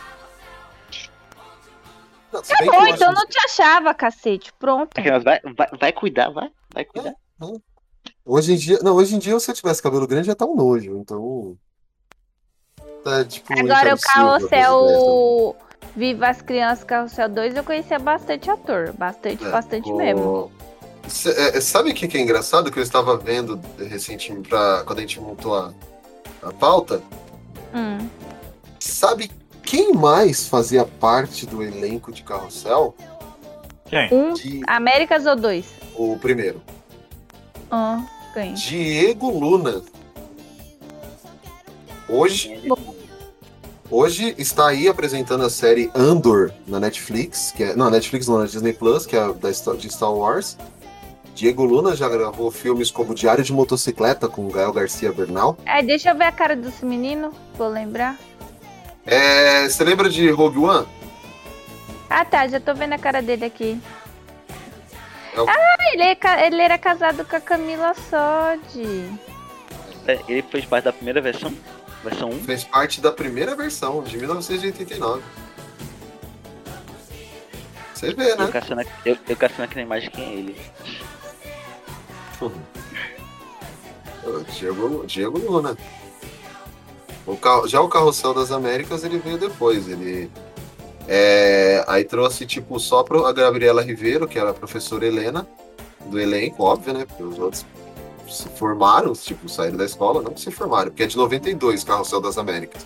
[2.31, 4.51] Não, que Bom, então acho- não te achava, cacete.
[4.57, 4.89] Pronto.
[5.23, 6.49] Vai, vai, vai cuidar, vai.
[6.73, 7.13] Vai cuidar.
[8.33, 8.79] Hoje em dia.
[8.81, 10.97] Não, hoje em dia, se eu tivesse cabelo grande, já tá um nojo.
[10.97, 11.57] Então.
[13.03, 13.51] Tá tipo.
[13.51, 15.55] Agora o Carrossel
[15.97, 18.93] Viva as Crianças Carrossel 2, eu conhecia bastante ator.
[18.93, 19.51] Bastante, dessa.
[19.51, 20.51] bastante É, o- mesmo.
[21.09, 22.71] Cê- é, sabe o que, que é engraçado?
[22.71, 25.73] Que eu estava vendo recentemente, pra, quando a gente montou a,
[26.41, 27.01] a pauta.
[27.73, 28.07] Hum.
[28.79, 29.29] Sabe
[29.61, 32.95] quem mais fazia parte do elenco de Carrossel?
[33.87, 34.07] Quem?
[34.13, 35.65] Um, De, Américas ou dois?
[35.97, 36.61] o primeiro.
[37.69, 38.53] Ah, quem?
[38.53, 39.81] Diego Luna.
[42.09, 42.61] Hoje,
[43.89, 48.45] hoje está aí apresentando a série Andor na Netflix, que é, não, Netflix não, na
[48.45, 50.57] Disney Plus, que é da de Star Wars.
[51.33, 55.57] Diego Luna já gravou filmes como Diário de Motocicleta com Gael Garcia Bernal.
[55.65, 58.17] Ai, deixa eu ver a cara desse menino, vou lembrar.
[59.05, 60.87] É, você lembra de Rogue One?
[62.09, 63.79] Ah tá, já tô vendo a cara dele aqui.
[65.33, 69.11] É o- Ah, ele, é ele era casado com a Camila Sodi.
[70.07, 71.53] É, ele fez parte da primeira versão?
[72.03, 72.43] Versão 1?
[72.43, 75.21] Fez parte da primeira versão, de 1989.
[77.93, 78.47] Você vê, Eu né?
[78.51, 80.61] caçando, eu, eu caçando aqui na imagem quem é ele.
[84.23, 85.77] O Diego, Diego Luna.
[87.27, 89.87] O carro, já o Carrossel das Américas ele veio depois.
[89.87, 90.29] Ele
[91.07, 95.47] é, aí trouxe tipo só a Gabriela Ribeiro, que era a professora Helena
[96.05, 97.05] do elenco, óbvio, né?
[97.05, 97.65] Porque os outros
[98.27, 102.37] se formaram, tipo, saíram da escola, não se formaram, porque é de 92, Carrossel das
[102.37, 102.85] Américas.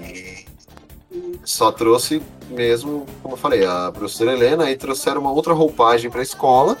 [0.00, 0.46] E
[1.44, 6.20] só trouxe mesmo, como eu falei, a professora Helena, aí trouxeram uma outra roupagem para
[6.20, 6.76] a escola.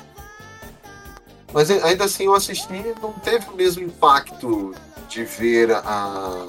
[1.52, 4.74] Mas ainda assim eu assisti não teve o mesmo impacto
[5.08, 6.46] de ver a.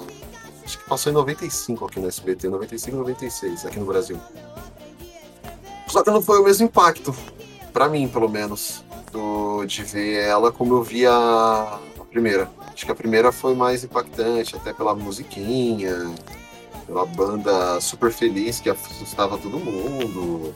[0.64, 4.18] Acho que passou em 95 aqui no SBT, 95 96 aqui no Brasil.
[5.88, 7.14] Só que não foi o mesmo impacto,
[7.72, 11.78] pra mim pelo menos, do, de ver ela como eu vi a,
[12.10, 12.48] primeira.
[12.72, 16.14] Acho que a primeira foi mais impactante, até pela musiquinha,
[16.86, 20.54] pela banda super feliz que assustava todo mundo.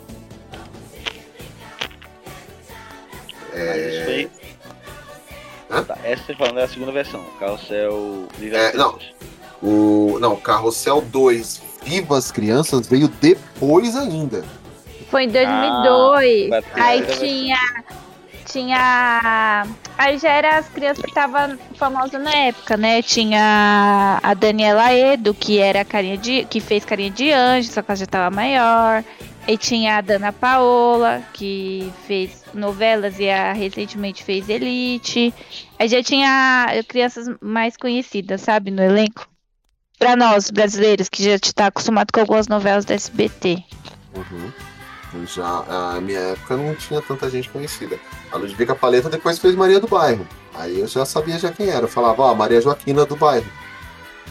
[3.55, 4.31] Isso.
[5.71, 5.85] Hã?
[5.85, 7.23] Tá, essa você falando é a segunda versão.
[7.39, 8.99] Carrossel Viva É, não.
[9.63, 14.45] O, não, Carrossel 2, Viva as Crianças, veio depois ainda.
[15.11, 16.49] Foi em 2002.
[16.49, 17.59] vai ter aí tinha.
[18.45, 19.67] Tinha.
[19.99, 23.03] Aí já era as crianças que estavam famosas na época, né?
[23.03, 26.45] Tinha a Daniela Edo, que era carinha de.
[26.45, 29.05] que fez carinha de anjo, só que ela já tava maior.
[29.47, 35.33] E tinha a Dana Paola, que fez novelas e a, recentemente fez Elite.
[35.79, 39.27] Aí já tinha crianças mais conhecidas, sabe, no elenco.
[39.99, 43.63] Pra nós, brasileiros, que já tá acostumado com algumas novelas da SBT.
[44.15, 44.53] Uhum.
[45.15, 45.65] Eu Já,
[45.97, 47.99] a minha época não tinha tanta gente conhecida.
[48.31, 50.27] A Ludvica Paleta depois fez Maria do Bairro.
[50.55, 51.85] Aí eu já sabia já quem era.
[51.85, 53.47] Eu falava, ó, Maria Joaquina do Bairro.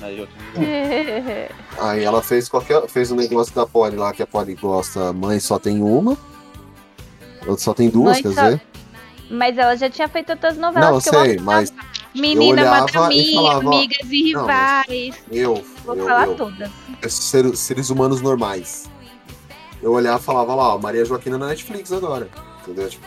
[0.01, 0.28] Aí eu-
[1.84, 2.88] Aí ela fez qualquer.
[2.88, 5.11] fez um negócio da Polly lá que a Polly gosta.
[5.11, 6.15] Mãe só tem uma.
[7.41, 8.61] Outra só tem duas, Mãe quer só- dizer?
[9.30, 11.57] Mas ela já tinha feito outras novelas Não, eu que eu sei, amava.
[11.61, 11.74] mas
[12.14, 12.66] Menina e
[13.36, 15.16] falava, ó, Amigas e não, Rivais.
[15.32, 15.64] eu.
[15.86, 16.72] Vou eu, falar eu, todas.
[17.10, 18.89] seres, seres humanos normais.
[19.82, 22.30] Eu olhava e falava lá, ó, Maria Joaquina na Netflix agora.
[22.62, 22.89] Entendeu?
[22.89, 23.05] Tipo,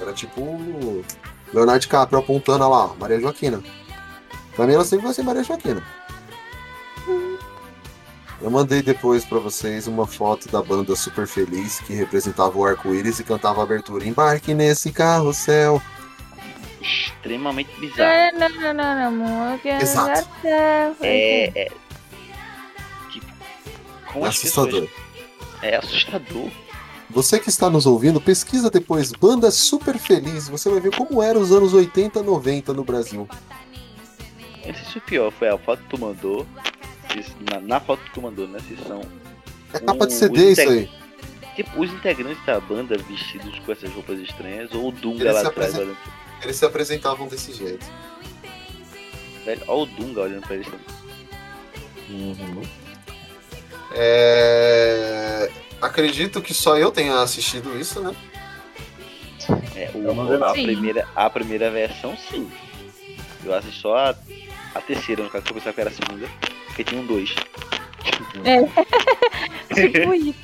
[0.00, 1.04] era tipo
[1.52, 3.62] Leonardo DiCaprio apontando lá, ó, Maria Joaquina.
[4.56, 5.82] Pra mim ela sempre vai ser Maria Joaquina.
[8.40, 13.20] Eu mandei depois pra vocês uma foto da banda Super Feliz que representava o arco-íris
[13.20, 15.80] e cantava a abertura Embarque nesse carrossel.
[16.82, 18.38] Extremamente bizarro.
[18.38, 19.58] Não, não, não, não, amor.
[19.60, 20.28] que Exato.
[20.44, 21.44] É, É.
[21.64, 21.72] é
[23.10, 23.26] tipo.
[24.14, 24.82] É as assustador.
[24.82, 24.90] pessoas-
[25.62, 26.50] É assustador.
[27.10, 30.48] Você que está nos ouvindo, pesquisa depois Banda Super Feliz.
[30.48, 33.28] Você vai ver como eram os anos 80, 90 no Brasil.
[34.64, 36.46] Eu não sei se o pior foi a foto que tu mandou.
[37.50, 38.58] Na, na foto que tu mandou, né?
[38.66, 39.02] Se são.
[39.74, 40.90] É capa de CD isso aí.
[41.54, 45.40] Tipo, os integrantes da banda vestidos com essas roupas estranhas, ou o Dunga Eles lá
[45.48, 45.98] atrás apresen- olhando.
[46.42, 47.84] Eles se apresentavam desse jeito.
[49.44, 50.86] Velho, olha o Dunga olhando pra eles também.
[52.10, 52.62] Uhum.
[53.94, 58.14] É, Acredito que só eu tenha assistido isso, né?
[59.74, 62.50] É, o- a, primeira, a primeira versão, sim.
[63.44, 64.14] Eu assisti só a,
[64.74, 66.28] a terceira, no caso, que eu pensava que era a segunda.
[66.66, 67.34] Porque tinha um dois.
[69.74, 70.38] tipo isso.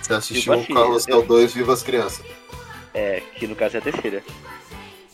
[0.00, 2.24] Você assistiu Tipo o assim, Carrossel eu- 2 Viva as Crianças.
[2.94, 4.22] É, que no caso é a terceira.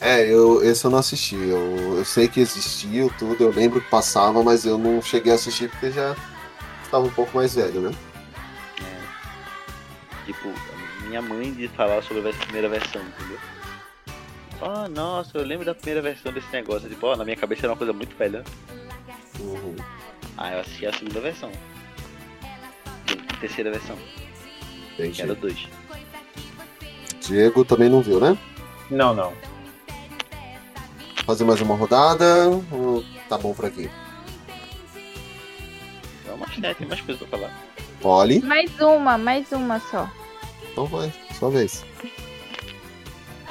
[0.00, 1.34] É, eu, esse eu não assisti.
[1.34, 5.34] Eu, eu sei que existiu tudo, eu lembro que passava, mas eu não cheguei a
[5.34, 6.14] assistir porque já
[6.84, 7.94] estava um pouco mais velho, né?
[10.24, 10.52] Tipo,
[11.06, 13.38] minha mãe de falar sobre a primeira versão, entendeu?
[14.60, 16.88] Oh, nossa, eu lembro da primeira versão desse negócio.
[16.88, 18.44] Tipo, ó, na minha cabeça era uma coisa muito velha.
[19.40, 19.74] Uhum.
[20.36, 21.50] Aí eu assisti a segunda versão.
[23.28, 23.96] A terceira versão,
[24.96, 25.22] que Entendi.
[25.22, 25.66] era dois.
[27.20, 28.36] Diego também não viu, né?
[28.90, 29.32] Não, não.
[31.24, 32.24] Fazer mais uma rodada.
[33.28, 33.90] Tá bom por aqui.
[36.38, 37.52] Mas né, tem mais coisa pra falar.
[38.02, 38.40] Olhe.
[38.40, 40.08] Mais uma, mais uma só.
[40.72, 41.84] Então vai, sua vez.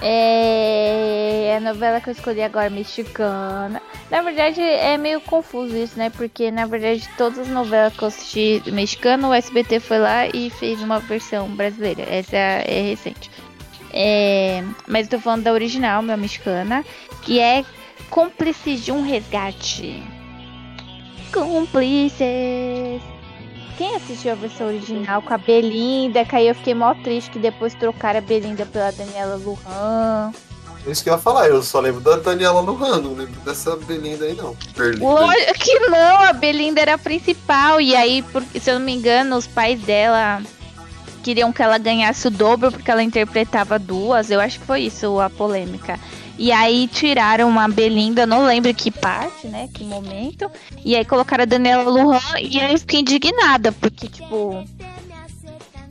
[0.01, 3.81] É a novela que eu escolhi agora, mexicana.
[4.09, 6.09] Na verdade, é meio confuso isso, né?
[6.09, 10.49] Porque, na verdade, todas as novelas que eu assisti mexicano, o SBT foi lá e
[10.49, 12.01] fez uma versão brasileira.
[12.09, 13.29] Essa é recente.
[13.91, 16.85] É, Mas eu tô falando da original, meu mexicana,
[17.23, 17.63] que é
[18.09, 20.03] Cúmplices de um Resgate.
[21.31, 23.01] Cúmplices.
[23.77, 27.39] Quem assistiu a versão original com a Belinda, que aí eu fiquei mó triste que
[27.39, 30.31] depois trocaram a Belinda pela Daniela Lujan.
[30.85, 33.75] É Isso que eu ia falar, eu só lembro da Daniela Lujan, não lembro dessa
[33.77, 34.55] Belinda aí não.
[34.99, 37.79] Lógico que não, a Belinda era a principal.
[37.79, 40.41] E aí, por- se eu não me engano, os pais dela
[41.19, 44.31] queriam que ela ganhasse o dobro porque ela interpretava duas.
[44.31, 45.99] Eu acho que foi isso a polêmica.
[46.39, 49.67] E aí tiraram a Belinda, não lembro que parte, né?
[49.73, 50.49] Que momento.
[50.85, 54.63] E aí colocaram a Daniela Lujan e eu fiquei indignada, porque, tipo.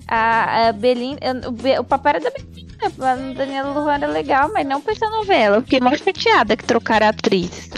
[0.06, 1.20] A, a Belinda.
[1.46, 2.68] O, o papai era da Belinda.
[2.80, 5.56] A Daniela Lujan era legal, mas não pra essa novela.
[5.58, 7.68] Eu fiquei mais chateada que trocaram a atriz.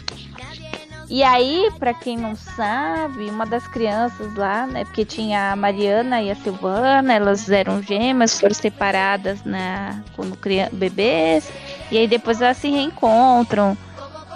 [1.13, 4.85] E aí, pra quem não sabe, uma das crianças lá, né?
[4.85, 10.69] Porque tinha a Mariana e a Silvana, elas eram gêmeas, foram separadas na, quando crian-
[10.71, 11.51] bebês.
[11.91, 13.77] E aí depois elas se reencontram.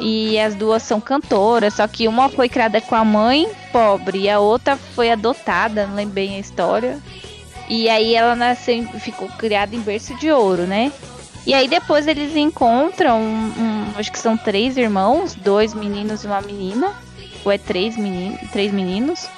[0.00, 4.28] E as duas são cantoras, só que uma foi criada com a mãe pobre e
[4.28, 6.98] a outra foi adotada, não lembro bem a história.
[7.68, 10.90] E aí ela nasceu, ficou criada em berço de ouro, né?
[11.46, 16.26] E aí depois eles encontram, um, um- acho que são três irmãos, dois meninos e
[16.26, 16.92] uma menina,
[17.44, 19.28] ou é três, meninos, três meninos,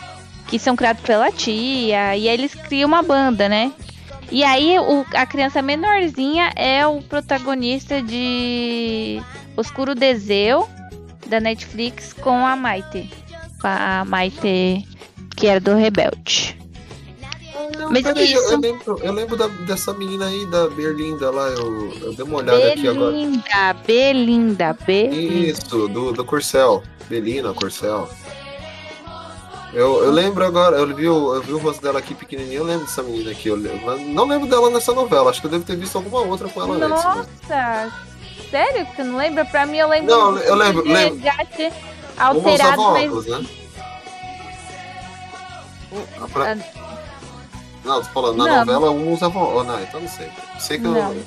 [0.46, 3.72] que são criados pela tia, e aí eles criam uma banda, né?
[4.30, 9.20] E aí o- a criança menorzinha é o protagonista de
[9.56, 10.68] Oscuro Deseu,
[11.26, 13.10] da Netflix, com a Maite.
[13.62, 14.86] A Maite,
[15.36, 16.56] que era do Rebelde.
[17.78, 18.52] Não, Mas peraí, eu, isso.
[18.52, 22.38] eu lembro, eu lembro da- dessa menina aí, da Berlinda lá, eu, eu dei uma
[22.38, 23.12] olhada aqui agora.
[23.12, 25.34] Belinda, Belinda, Belinda.
[25.50, 26.82] Isso, do, do Corcel.
[27.08, 28.08] Belina, Corcel.
[29.72, 32.64] Eu, eu lembro agora, eu vi, o, eu vi o rosto dela aqui pequenininho, eu
[32.64, 33.48] lembro dessa menina aqui.
[33.48, 36.20] Eu lembro, mas não lembro dela nessa novela, acho que eu devo ter visto alguma
[36.20, 37.04] outra com ela antes.
[37.04, 37.26] né?
[37.48, 37.92] Nossa,
[38.50, 39.44] sério que você não lembra?
[39.44, 41.14] Pra mim eu lembro Não, eu lembro, de lembro.
[41.22, 41.72] resgate
[42.16, 43.46] alterado, mas óculos, né?
[46.20, 46.56] Ah, pra-
[47.86, 48.56] Não, tô falando, na Não.
[48.64, 49.60] novela um usava óculos.
[49.60, 50.28] Oh, não, então não sei.
[50.58, 51.12] Sei que Não.
[51.12, 51.22] eu.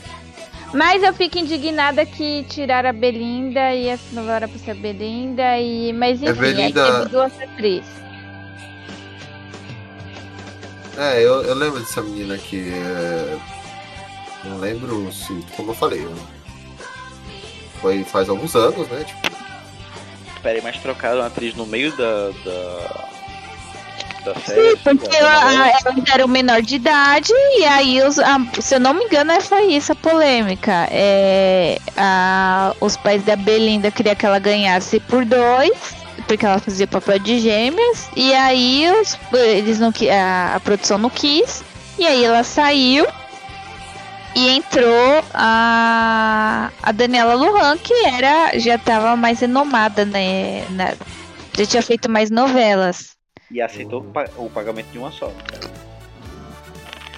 [0.73, 4.75] Mas eu fico indignada que tiraram a Belinda e essa novela era pra ser a
[4.75, 5.91] Belinda e.
[5.93, 7.99] Mas enfim, Belinda- aí teve duas atrizes.
[10.97, 12.71] É, eu, eu lembro dessa menina aqui.
[12.73, 13.37] é,
[14.43, 15.33] Não lembro se.
[15.55, 16.03] Como eu falei.
[16.03, 16.15] eu-
[17.81, 19.05] Foi faz alguns anos, né?
[19.05, 19.29] Tipo,
[20.43, 22.29] Peraí, mas trocaram a atriz no meio da.
[22.45, 23.08] da,
[24.33, 24.71] da série.
[24.71, 25.71] Sim, porque ela, ela
[26.13, 29.41] era o menor de idade e aí, os, a- se eu não me engano, é-
[29.41, 30.87] foi isso a polêmica.
[30.91, 35.71] É, a- os pais da Belinda queriam que ela ganhasse por dois,
[36.27, 41.09] porque ela fazia papel de gêmeas, e aí os, eles não, a, a produção não
[41.09, 41.63] quis,
[41.97, 43.05] e aí ela saiu.
[44.35, 50.65] E entrou a, a Daniela Lujan, que era, já estava mais renomada, né?
[50.69, 50.93] na-
[51.57, 53.17] já tinha feito mais novelas.
[53.51, 55.71] E aceitou o pa- o pagamento de uma só, cara?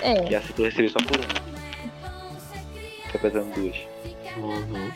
[0.02, 0.30] É.
[0.30, 1.52] E aceitou receber só por uma.
[3.08, 3.76] Interpretando duas.
[4.38, 4.92] Uhum.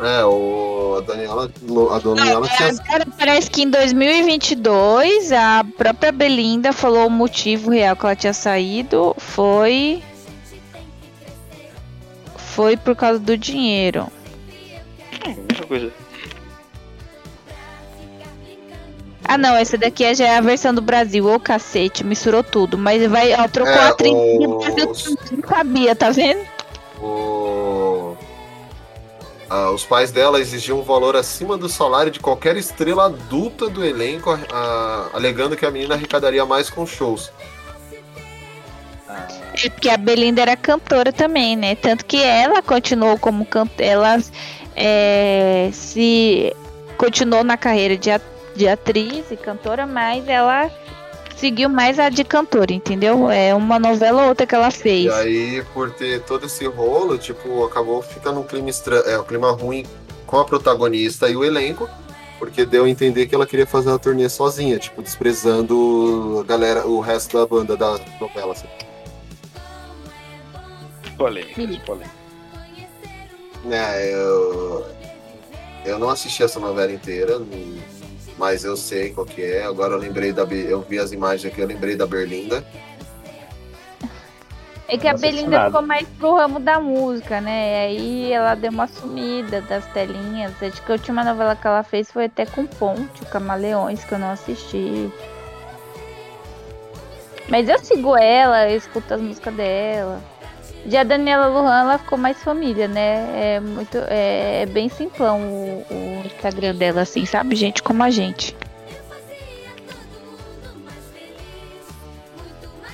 [0.00, 2.68] É, o, a Daniela, a Daniela tinha.
[2.68, 8.32] Agora parece que em 2022 a própria Belinda falou o motivo real que ela tinha
[8.32, 10.00] saído foi
[12.36, 14.06] foi por causa do dinheiro.
[15.24, 15.92] É, mesma coisa.
[19.28, 22.78] Ah não, essa daqui é- já é a versão do Brasil, ô cacete, misturou tudo,
[22.78, 24.86] mas vai, ó, trocou É, a atriz o- do Brasil,
[25.32, 26.40] não sabia, tá vendo?
[27.00, 28.16] O-
[29.50, 33.82] Ah, os pais dela exigiam um valor acima do salário de qualquer estrela adulta do
[33.82, 37.30] elenco, ah, alegando que a menina arrecadaria mais com shows.
[39.64, 41.74] É porque a Belinda era cantora também, né?
[41.74, 43.84] Tanto que ela continuou como cantora.
[43.88, 44.18] Ela
[44.76, 46.54] é, se
[46.98, 48.20] continuou na carreira de, a-
[48.58, 50.68] de atriz e cantora, mas ela
[51.36, 53.30] seguiu mais a de cantora, entendeu?
[53.30, 55.04] É uma novela ou outra que ela fez.
[55.06, 59.22] E aí, por ter todo esse rolo, tipo, acabou ficando um clima estranho, é, um
[59.22, 59.86] clima ruim
[60.26, 61.88] com a protagonista e o elenco,
[62.40, 66.84] porque deu a entender que ela queria fazer uma turnê sozinha, tipo, desprezando a galera,
[66.84, 68.52] o resto da banda da novela.
[68.52, 68.66] Assim.
[71.16, 72.18] Polêmica, polêmica.
[73.70, 74.86] É, eu,
[75.84, 77.97] eu não assisti essa novela inteira, não-
[78.38, 79.64] mas eu sei qual que é.
[79.64, 80.42] Agora eu lembrei da.
[80.44, 82.64] Eu vi as imagens aqui, eu lembrei da Berlinda.
[84.90, 87.84] É que a Belinda ficou mais pro ramo da música, né?
[87.84, 90.54] Aí ela deu uma sumida das telinhas.
[90.62, 94.12] Acho que a última novela que ela fez foi até com Ponte, o Camaleões, que
[94.12, 95.12] eu não assisti.
[97.50, 100.22] Mas eu sigo ela, eu escuto as músicas dela.
[100.86, 103.56] Já a Daniela Lujan, ela ficou mais família, né?
[103.56, 103.98] É muito.
[104.08, 107.54] É, é bem simplão o, o Instagram dela, assim, sabe?
[107.56, 108.56] Gente como a gente.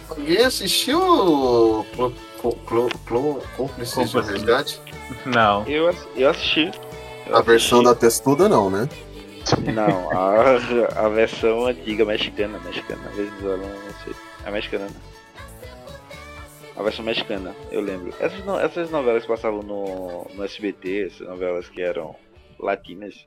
[0.09, 4.21] Alguém assistiu o Clo- Clo- Clo- Clo- Cúmplices de.
[4.21, 4.81] Resgate?
[5.27, 5.65] Não.
[5.67, 6.71] Eu, eu assisti.
[7.27, 8.01] Eu A versão da assisti.
[8.07, 8.89] textuda não, né?
[9.75, 14.15] Não, a, a versão antiga mexicana, mexicana, venezuelana, não sei.
[14.47, 14.91] É mexicana, né?
[16.77, 18.13] A versão mexicana, eu lembro.
[18.19, 22.17] Essas, no- essas novelas que passavam no, no SBT, essas novelas que eram
[22.59, 23.27] latinas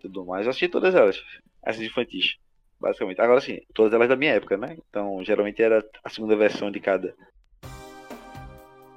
[0.00, 1.20] tudo mais, eu assisti todas elas.
[1.64, 2.36] Essas infantis,
[2.80, 3.20] basicamente.
[3.20, 4.76] Agora sim, todas elas da minha época, né?
[4.88, 7.14] Então geralmente era a segunda versão de cada.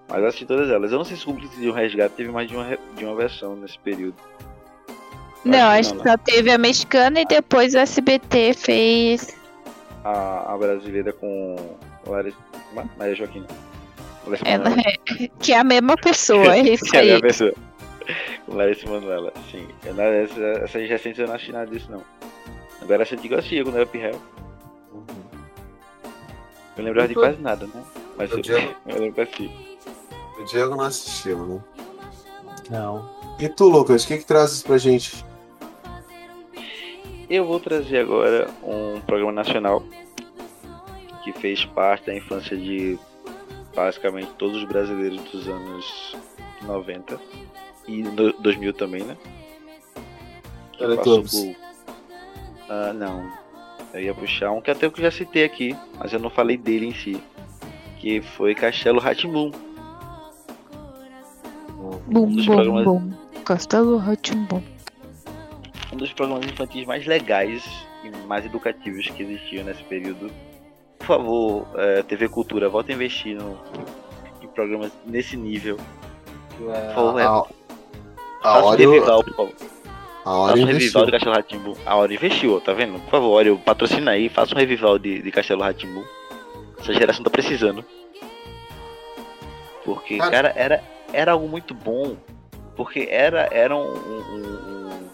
[0.08, 0.92] Mas eu assisti todas elas.
[0.92, 3.16] Eu não sei se o Cúmplice de um Resgate teve mais de uma, de uma
[3.16, 4.18] versão nesse período.
[5.46, 6.12] Eu Não, acho que não, né?
[6.12, 9.36] só teve a mexicana e depois o SBT fez.
[10.04, 11.56] a, a brasileira com
[12.18, 12.34] É?
[12.98, 13.48] Maria Joaquina.
[14.26, 17.08] Larissa Ela é, que é a mesma pessoa, é isso Que é a aí.
[17.10, 17.54] mesma pessoa.
[18.48, 19.68] Larissa Manoela, sim.
[19.86, 22.02] Eu, não- essa, essas recentes eu não assisti nada disso, não.
[22.82, 24.20] Agora essa antiga eu assistia quando eu era pirrel.
[26.78, 27.84] Eu lembrava de quase nada, né?
[28.18, 29.52] Mas O eu, Diego- eu lembro assisti.
[30.40, 31.60] O Diego não assistiu, né?
[32.70, 33.10] Não.
[33.40, 35.26] E tu, Lucas, o que que trazes pra gente?
[37.30, 39.84] Eu vou trazer agora um programa nacional
[41.24, 42.98] que fez parte da infância de
[43.76, 46.16] basicamente todos os brasileiros dos anos
[46.64, 47.20] 90
[47.88, 49.18] e no 2000 também, né?
[50.74, 51.56] Que passou Teletubbies.
[51.56, 51.56] por...
[52.70, 53.32] Ah, não.
[53.94, 56.88] Eu ia puxar um que até eu já citei aqui, mas eu não falei dele
[56.88, 57.22] em si.
[57.98, 59.52] Que foi Castelo Ratimbum.
[62.08, 63.12] Bum, Um dos bum, programas- bum.
[63.46, 64.62] Castelo Ratimbum.
[65.92, 67.66] um dos programas infantis mais legais
[68.04, 70.30] e mais educativos que existiam nesse período.
[71.00, 73.58] Por favor, eh, TV Cultura, volta a investir no,
[74.42, 75.78] em programas nesse nível.
[76.58, 77.44] Por favor, é, A, a
[78.44, 79.54] faça um hora, revival, por favor.
[80.26, 80.78] a hora Faça um investiu.
[80.80, 81.78] revival de Castelo Ratimbu.
[81.86, 83.00] A hora investiu, tá vendo?
[83.00, 86.04] Por favor, Oreo, patrocina aí, faça um revival de, de Castelo Ratimbu.
[86.80, 87.84] Essa geração tá precisando.
[89.84, 92.16] Porque, Cara- cara, era, era algo muito bom.
[92.76, 95.10] Porque era, era um, um- um- um-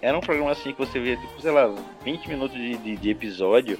[0.00, 1.72] Era um programa assim que você via, tipo, sei lá,
[2.04, 3.78] 20 minutos de, de, de episódio.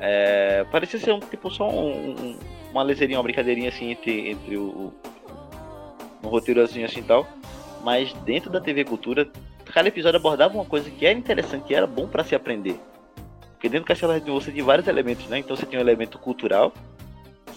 [0.00, 2.38] É, parecia ser um, tipo, só um, um-
[2.72, 4.62] uma leseirinha, uma brincadeirinha assim entre, entre o.
[4.62, 4.92] o
[6.22, 7.26] um roteirozinho assim e tal.
[7.82, 9.28] Mas dentro da TV Cultura,
[9.72, 12.78] cada episódio abordava uma coisa que era interessante e era bom pra se aprender.
[13.52, 15.38] Porque dentro do Castelo Rá-Tim-Bum você tinha vários elementos, né?
[15.38, 16.72] Então você tinha um elemento cultural,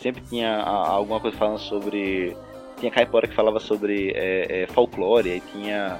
[0.01, 2.35] sempre tinha alguma coisa falando sobre.
[2.79, 5.99] Tinha caipora que falava sobre é, é, folclore, aí tinha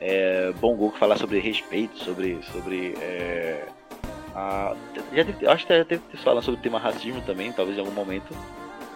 [0.00, 2.38] é, bongo que falava sobre respeito, sobre.
[2.50, 3.66] sobre é,
[4.34, 4.74] a-
[5.12, 8.34] já teve, acho que falando sobre o tema racismo também, talvez em algum momento.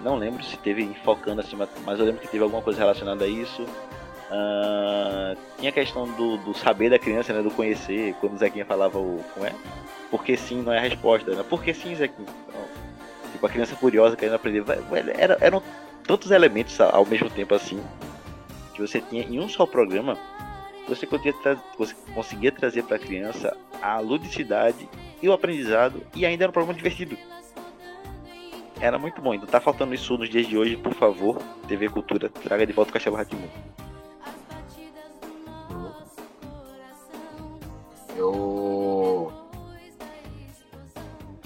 [0.00, 3.28] Não lembro se teve enfocando assim, mas- eu lembro que teve alguma coisa relacionada a
[3.28, 3.64] isso.
[4.30, 7.42] Ah, tinha a questão do, do saber da criança, né?
[7.42, 9.24] Do conhecer, quando o Zequinha falava o.
[9.34, 9.52] Como é?
[10.10, 11.44] Porque sim não é a resposta, né?
[11.48, 12.28] Porque sim, Zequinha.
[12.48, 12.60] Então,
[13.32, 14.64] tipo, a criança curiosa querendo aprender.
[15.16, 15.62] Era, eram
[16.06, 17.80] tantos elementos a- ao mesmo tempo assim.
[18.74, 20.18] Que você tinha em um só programa.
[20.88, 21.06] Você
[22.14, 24.88] conseguia, trazer pra criança a ludicidade
[25.22, 26.02] e o aprendizado.
[26.14, 27.16] E ainda era um programa divertido.
[28.80, 29.32] Era muito bom.
[29.34, 31.38] Então tá faltando isso nos dias de hoje, por favor.
[31.66, 33.48] TV Cultura, traga de volta o Castelo Ratimu.
[38.16, 39.32] Eu.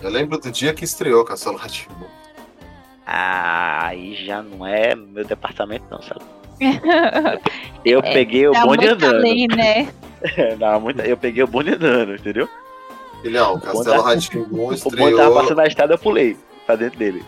[0.03, 2.07] Eu lembro do dia que estreou Castelo Rá-Tim-Bum.
[3.07, 6.21] Ah, aí já não é meu departamento não, sabe?
[7.85, 9.17] Eu É, peguei o bonde andando.
[9.17, 9.89] além, né?
[10.61, 12.47] Não, muito, eu peguei o bonde andando, entendeu?
[13.23, 15.35] Filhão, O Castelo bonde- Rá-Tim-Bum O bonde tava estreou.
[15.35, 17.23] passando na estrada, eu pulei pra dentro dele.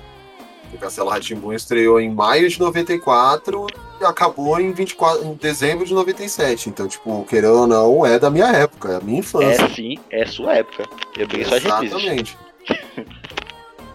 [0.73, 3.67] O Castelo Rá-Tim-Bum estreou em maio de 94
[4.01, 6.71] e acabou em, 24, em dezembro de 97.
[6.71, 9.63] Então, tipo, querendo ou não, é da minha época, é a minha infância.
[9.65, 10.85] É sim, é sua época.
[11.17, 11.57] Eu peguei só.
[11.57, 12.39] Exatamente.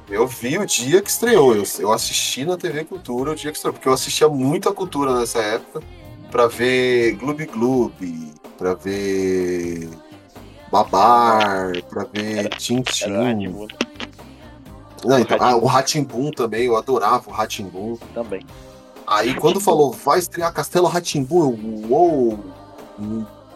[0.10, 1.56] Eu vi o dia que estreou.
[1.56, 5.14] Eu, eu assisti na TV Cultura o dia que estreou, porque eu assistia muita cultura
[5.20, 5.82] nessa época
[6.32, 9.90] pra ver Gloob Gloob, pra ver
[10.72, 13.12] Babar, pra ver Tintin.
[13.12, 13.68] Rá-Tim-Bum
[15.06, 17.98] Não, então, ah, o Ratimbum também, eu adorava o Ratimbum.
[18.14, 18.46] também.
[19.06, 22.40] Aí quando falou, vai estrear Castelo Ratimbum, eu, uou,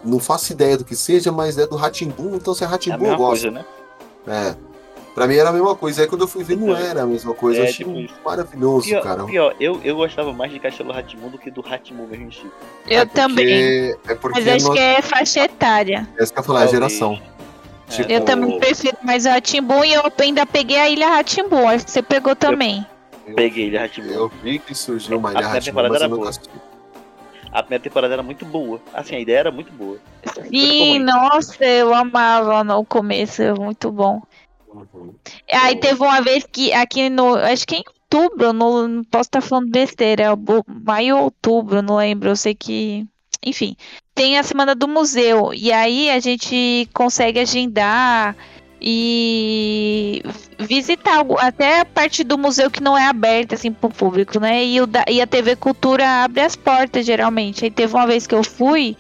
[0.04, 2.98] não faço ideia do que seja, mas é do Ratimbum, então se é É Ratimbum
[3.00, 3.42] mesma eu gosto.
[3.44, 3.66] coisa, né?
[4.28, 4.71] É.
[5.14, 6.02] Pra mim era a mesma coisa.
[6.04, 7.60] Aí quando eu fui ver, não era a mesma coisa.
[7.60, 8.14] é, eu achei tipo isso.
[8.24, 9.24] maravilhoso, Pior, cara.
[9.26, 12.46] pior eu, eu gostava mais de Castelo Ratimu do que do Ratimu mesmo em si.
[12.88, 13.96] Eu É porque- também.
[14.08, 16.08] É porque Mas acho nós- que é faixa etária.
[16.18, 17.20] é isso que eu ia falar, é a geração.
[17.38, 21.68] É, Tipo, Eu também prefiro mais o Ratimbum e eu ainda peguei a Ilha Ratimbum.
[21.68, 22.86] Acho que você pegou também.
[23.28, 24.10] eu- Peguei ele, Ratimu.
[24.12, 26.30] Eu vi que surgiu uma A ilha primeira Ratimbum, temporada mas eu era nunca boa.
[26.30, 26.50] assisti.
[27.52, 28.80] A primeira temporada era muito boa.
[28.94, 29.98] Assim, a ideia era muito boa.
[30.50, 34.22] Sim, nossa, eu amava no começo, é muito bom.
[34.74, 35.14] Uhum.
[35.52, 37.36] Aí teve uma vez que aqui no.
[37.36, 41.82] Acho que em outubro, no, não posso estar falando besteira, é o maio ou outubro,
[41.82, 42.30] não lembro.
[42.30, 43.06] Eu sei que.
[43.44, 43.76] Enfim,
[44.14, 45.54] tem a semana do museu.
[45.54, 48.36] E aí a gente consegue agendar
[48.80, 50.24] e
[50.60, 54.64] visitar até a parte do museu que não é aberta assim pro público, né?
[54.66, 57.66] E, o e a TV Cultura abre as portas geralmente.
[57.66, 58.96] Aí teve uma vez que eu fui.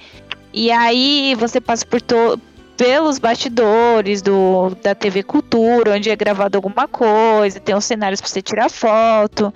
[0.53, 2.39] E aí você passa por to
[2.81, 8.27] pelos bastidores do, da TV Cultura, onde é gravado alguma coisa, tem uns cenários pra
[8.27, 9.53] você tirar foto.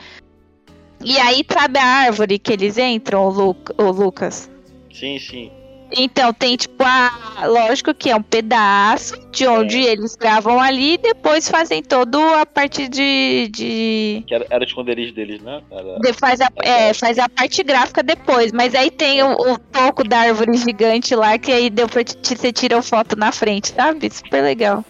[1.03, 4.47] E aí, sabe a árvore que eles entram, o, Lu, o Lucas?
[4.93, 5.51] Sim, sim.
[5.97, 7.45] Então, tem tipo a.
[7.47, 12.45] Lógico que é um pedaço de onde eles gravam ali e depois fazem toda a
[12.45, 13.49] parte de.
[13.49, 14.23] de...
[14.27, 15.61] Que era, era o esconderijo deles, né?
[15.71, 15.99] Era...
[15.99, 20.03] de- faz, a, é, faz a parte gráfica depois, mas aí tem o, o toco
[20.03, 24.09] da árvore gigante lá, que aí deu pra te, você tirar foto na frente, sabe?
[24.11, 24.83] Super legal.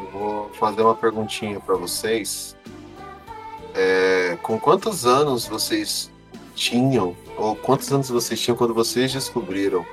[0.00, 2.56] Eu vou fazer uma perguntinha pra vocês.
[3.76, 6.10] É, com quantos anos vocês
[6.54, 9.84] tinham, ou quantos anos vocês tinham quando vocês descobriram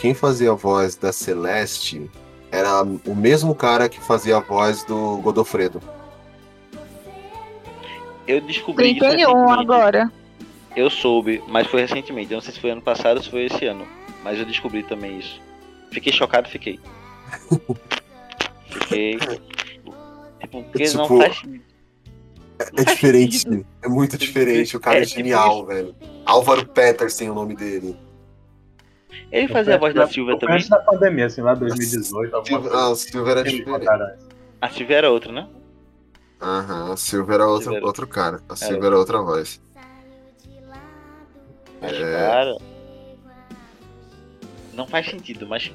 [0.00, 2.10] quem fazia a voz da Celeste
[2.50, 5.80] era o mesmo cara que fazia a voz do Godofredo?
[8.26, 9.60] Eu descobri isso 31 recentemente.
[9.60, 10.12] agora.
[10.74, 12.32] Eu soube, mas foi recentemente.
[12.32, 13.86] Eu não sei se foi ano passado ou se foi esse ano.
[14.24, 15.40] Mas eu descobri também isso.
[15.90, 16.78] Fiquei chocado, fiquei.
[18.66, 19.18] Fiquei.
[19.18, 21.42] Tipo, porque não Tipo, faz.
[22.76, 24.76] É diferente, é muito diferente.
[24.76, 25.94] O cara é, É, tipo genial, velho.
[26.24, 27.96] Álvaro Peterson é o nome dele.
[29.30, 30.56] Ele fazia a voz da Silvia também.
[30.56, 32.92] Antes da pandemia, assim, lá 2018, alguma Silvia, coisa.
[32.92, 33.86] ah, Silvia era diferente.
[34.60, 35.48] A Silvia era outra, né?
[36.40, 38.40] Aham, a Silvia era outro, Silvia era- outro cara.
[38.48, 39.60] A Silvia era outra voz.
[41.80, 42.12] Mas, É.
[42.12, 42.56] cara.
[44.74, 45.72] Não faz sentido, mas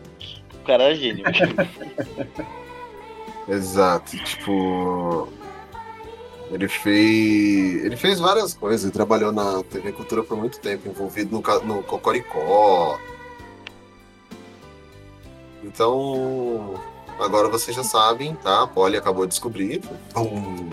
[0.53, 1.23] o cara é gênio.
[3.47, 5.27] Exato, tipo.
[6.51, 7.85] Ele fez.
[7.85, 11.83] Ele fez várias coisas, ele trabalhou na TV Cultura por muito tempo, envolvido no, no
[11.83, 12.99] Cocoricó.
[15.65, 16.73] Então.
[17.19, 18.63] Agora vocês já sabem, tá?
[18.63, 19.81] A Polly acabou de descobrir.
[20.13, 20.69] Pum.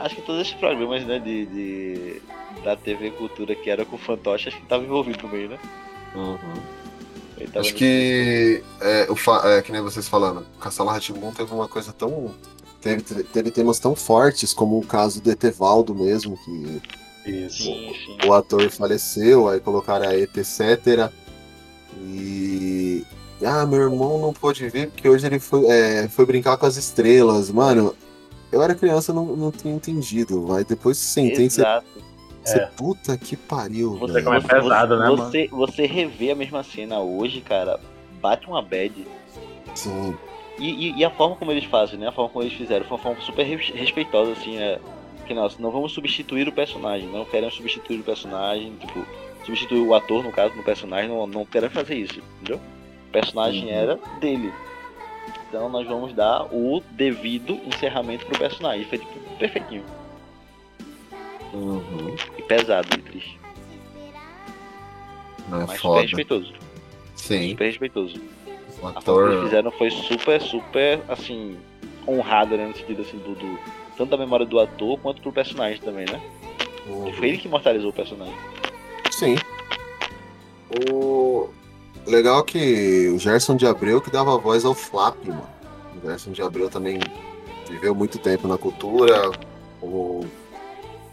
[0.00, 2.22] Acho que todos esses programas, né, de, de-
[2.64, 5.58] da TV Cultura que era com fantoche, acho que tava envolvido meio, né?
[6.14, 6.38] Uhum.
[7.56, 11.92] Acho que, é, o fa- é, que nem vocês falando, Castelo Ratimbun teve uma coisa
[11.92, 12.34] tão.
[12.80, 17.62] Teve, teve temas tão fortes, como o caso do Etevaldo mesmo, que Isso.
[17.64, 18.26] Sim, sim.
[18.28, 21.10] o ator faleceu, aí colocaram a ET, etc.
[21.98, 23.04] E.
[23.44, 26.76] Ah, meu irmão não pôde vir porque hoje ele foi, é, foi brincar com as
[26.76, 27.50] estrelas.
[27.50, 27.94] Mano,
[28.52, 30.46] eu era criança, não, não tinha entendido.
[30.46, 31.86] Vai depois você entende, você, Exato.
[32.44, 32.66] você, É.
[32.76, 33.96] puta que pariu.
[33.98, 35.16] Você, como é você- pesado, né, mano?
[35.16, 37.80] você, você rever a mesma cena hoje, cara,
[38.20, 39.06] bate uma bad.
[39.74, 40.14] Sim,
[40.58, 42.08] E, e- e a forma como eles fazem, né?
[42.08, 44.78] A forma como eles fizeram foi uma forma super res- respeitosa, assim, é.
[45.26, 49.06] Que nós não vamos substituir o personagem, não queremos substituir o personagem, tipo,
[49.46, 52.60] substituir o ator, no caso, no personagem, não, não queremos fazer isso, entendeu?
[53.12, 53.70] Personagem Uhum.
[53.70, 54.52] era dele.
[55.48, 58.84] Então nós vamos dar o devido encerramento pro personagem.
[58.86, 59.84] Foi tipo perfeitinho.
[61.52, 62.14] uhum.
[62.38, 63.40] E pesado e triste.
[65.48, 66.00] Não é Mas super foda.
[66.02, 66.52] respeitoso.
[67.16, 68.20] Sim, Super respeitoso.
[68.80, 69.42] o A forma que eles ator.
[69.44, 71.58] fizeram foi super, super, assim,
[72.08, 72.66] honrada, né?
[72.66, 73.58] No sentido, assim, do, do-
[73.96, 76.20] tanto da memória do ator quanto pro personagem também, né?
[76.86, 77.12] Uhum.
[77.12, 78.34] Foi ele que imortalizou o personagem.
[79.10, 79.36] Sim.
[80.88, 81.50] O
[82.06, 85.48] legal é que o Gerson de Abreu que dava voz ao Flap, mano.
[85.96, 87.00] O Gerson de Abreu também
[87.68, 89.30] viveu muito tempo na cultura,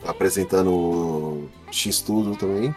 [0.06, 2.74] apresentando o X-Tudo também.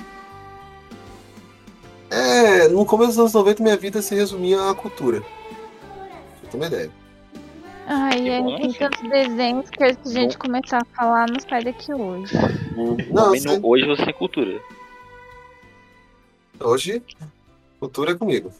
[2.10, 5.20] É, no começo dos anos 90 minha vida se resumia à cultura.
[5.20, 5.28] Pra
[6.42, 6.90] você ter uma ideia.
[7.86, 11.64] Ai, é, bom, tem tantos desenhos que se a gente começar a falar, não sai
[11.64, 12.34] daqui hoje.
[13.10, 13.32] Não,
[13.62, 14.60] hoje você tem cultura.
[16.60, 17.02] Hoje,
[17.80, 18.52] cultura é comigo.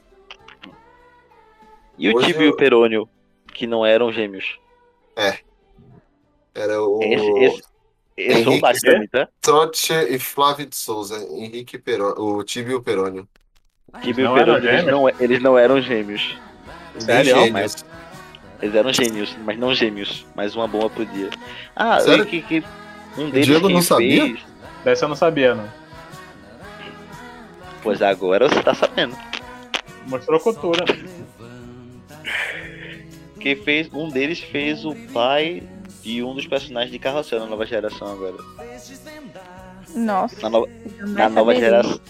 [1.98, 3.08] E o Tibio e eu- o Perônio,
[3.52, 4.58] que não eram gêmeos.
[6.54, 7.60] Era o Esse,
[8.16, 9.28] esse, Henrique, bastante, tá?
[9.40, 13.28] Trotti e Flávio de Souza, Henrique Perônio, o Tibio e o Perônio.
[14.02, 16.36] Tibio e Não o Perônio, eram eles não, eles não eram gêmeos.
[16.98, 17.34] Sério?
[17.34, 17.50] Gênios.
[17.52, 17.84] Mas-
[18.62, 20.26] Eles eram gênios, mas não gêmeos.
[20.34, 21.30] Mais uma bomba pro dia.
[21.74, 22.24] Ah, Sério?
[22.24, 22.64] e que, que
[23.16, 24.22] um deles Diego quem não sabia?
[24.22, 24.40] fez...
[24.84, 25.64] Dessa eu não sabia, não.
[27.82, 29.16] Pois agora você tá sabendo.
[30.06, 30.84] Mostrou cultura.
[33.38, 35.62] Quem fez, um deles fez o pai
[36.02, 38.36] de um dos personagens de Carrossel na nova geração agora.
[39.94, 40.40] Nossa.
[40.42, 40.66] Na nova,
[40.98, 42.00] eu não na nova geração.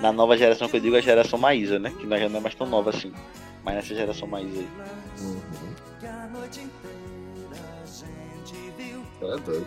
[0.00, 1.92] Na nova geração que eu digo é a geração Maísa, né?
[1.98, 3.12] Que nós já não é mais tão nova assim.
[3.62, 4.68] Mas nessa geração Maísa aí.
[9.22, 9.66] É doido.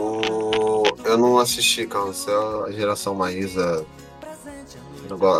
[0.00, 0.82] O...
[1.04, 3.86] Eu não assisti Carrossel, a geração Maísa.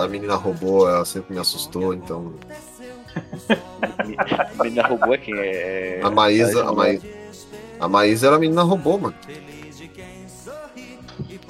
[0.02, 2.34] A menina robô, ela sempre me assustou, então.
[4.58, 5.34] A menina robô é quem?
[5.38, 6.00] É.
[6.02, 7.06] A Maísa, a é- Maísa.
[7.80, 9.14] A Maísa era a menina robô, mano.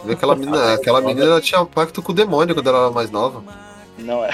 [0.05, 3.43] E Aquela menina, aquela menina tinha pacto com o demônio quando ela era mais nova.
[3.99, 4.31] Não é.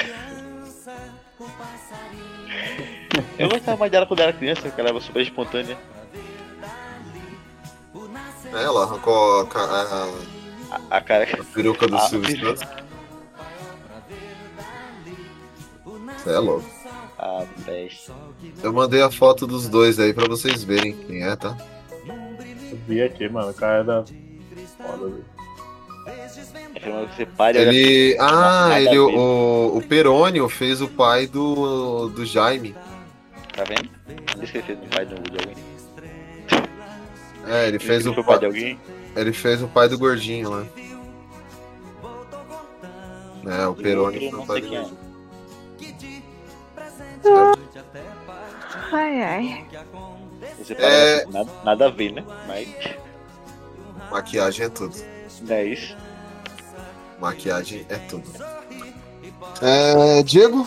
[3.39, 5.77] Eu gostava mais dela quando era criança, porque ela era super espontânea.
[8.55, 10.05] É, Ela arrancou a, a,
[10.91, 12.82] A, a a peruca do Ah, Silvio Santos.
[16.23, 16.65] Você é louco.
[17.19, 18.11] A peste.
[18.63, 21.57] Eu mandei a foto dos dois aí pra vocês verem quem é, tá?
[22.07, 23.51] Eu vi aqui, mano.
[23.51, 24.05] O cara era
[24.79, 25.25] foda, velho.
[27.55, 28.17] É Ele.
[28.21, 28.99] Ah, ele.
[28.99, 32.75] O, o Perônio fez o pai do, do Jaime.
[33.55, 33.89] Tá vendo?
[34.37, 35.57] Ele fez um pai do- de alguém.
[37.47, 38.81] É, ele fez o pai de alguém?
[39.15, 40.65] Ele fez o pai do gordinho lá.
[43.47, 44.79] É, o Perônio Eu foi o não pai sei do é.
[44.81, 45.02] gordinho.
[48.93, 49.67] Ai, ai.
[50.59, 50.77] Você É.
[50.77, 52.25] parece nada, nada a ver, né?
[52.47, 52.69] Mas
[54.11, 54.95] Maquiagem é tudo.
[55.43, 55.97] não é isso.
[57.21, 58.25] Maquiagem é tudo.
[59.61, 60.67] É, Diego?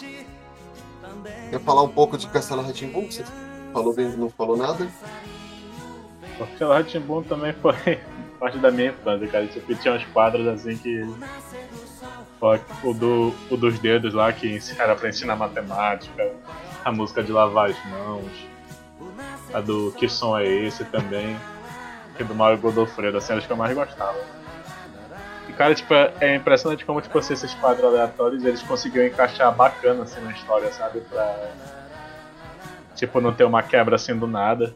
[1.49, 3.09] Quer falar um pouco de Castelo Ratimbum?
[3.11, 3.23] Você
[3.71, 4.87] falou bem, não falou nada?
[6.37, 7.73] Porque o Ratimbun também foi
[8.39, 9.47] parte da minha infância, cara.
[9.47, 11.01] Tipo, tinha uns quadros assim que.
[12.45, 16.31] Pô, O, do, o dos dedos lá, que era pra ensinar matemática,
[16.83, 18.47] a música de lavar as mãos,
[19.53, 21.35] a do Que Som é Esse também,
[22.15, 24.19] que é do Mario Godofredo, assim, as que eu mais gostava.
[25.49, 29.53] E cara, tipo, é- é impressionante como tipo, assim, esses quadros aleatórios eles conseguiam encaixar
[29.55, 31.01] bacana assim na história, sabe?
[31.01, 31.49] Pra.
[32.95, 34.73] Tipo, não ter uma quebra assim do nada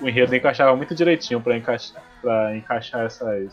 [0.00, 3.52] o enredo encaixava muito direitinho pra encaixar, pra encaixar essas,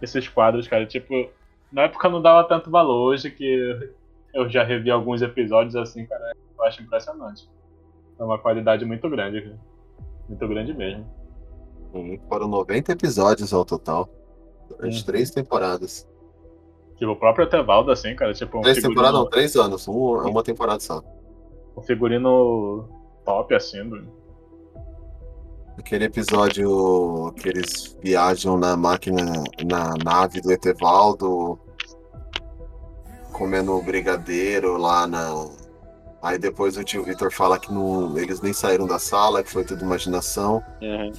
[0.00, 0.86] esses quadros, cara.
[0.86, 1.30] Tipo,
[1.72, 3.90] na época eu não dava tanto valor, hoje que
[4.34, 7.48] eu já revi alguns episódios assim, cara, eu acho impressionante.
[8.18, 9.58] É uma qualidade muito grande, cara.
[10.28, 11.06] Muito grande mesmo.
[11.94, 14.08] Hum, Foram 90 episódios ao total.
[14.68, 15.06] Durante Uhum.
[15.06, 16.06] três temporadas.
[16.96, 19.88] Tipo, o próprio Etevaldo, assim, cara, tipo, um Três figurino, temporadas, não, três anos.
[19.88, 21.00] Um, uma temporada só.
[21.76, 22.88] um figurino
[23.24, 24.04] top, assim, do...
[25.78, 31.58] Aquele episódio que eles viajam na máquina, na nave do Etevaldo,
[33.32, 35.48] comendo brigadeiro lá na.
[36.20, 39.64] Aí depois o tio Vitor fala que não, eles nem saíram da sala, que foi
[39.64, 40.62] tudo imaginação.
[40.82, 41.12] Uhum.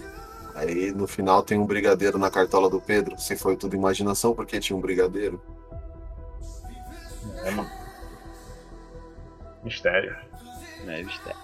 [0.53, 3.17] Aí no final tem um brigadeiro na cartola do Pedro.
[3.17, 5.41] Se foi tudo imaginação, porque tinha um brigadeiro.
[7.45, 7.69] É, mano.
[9.63, 10.15] Mistério.
[10.83, 11.39] Né, mistério.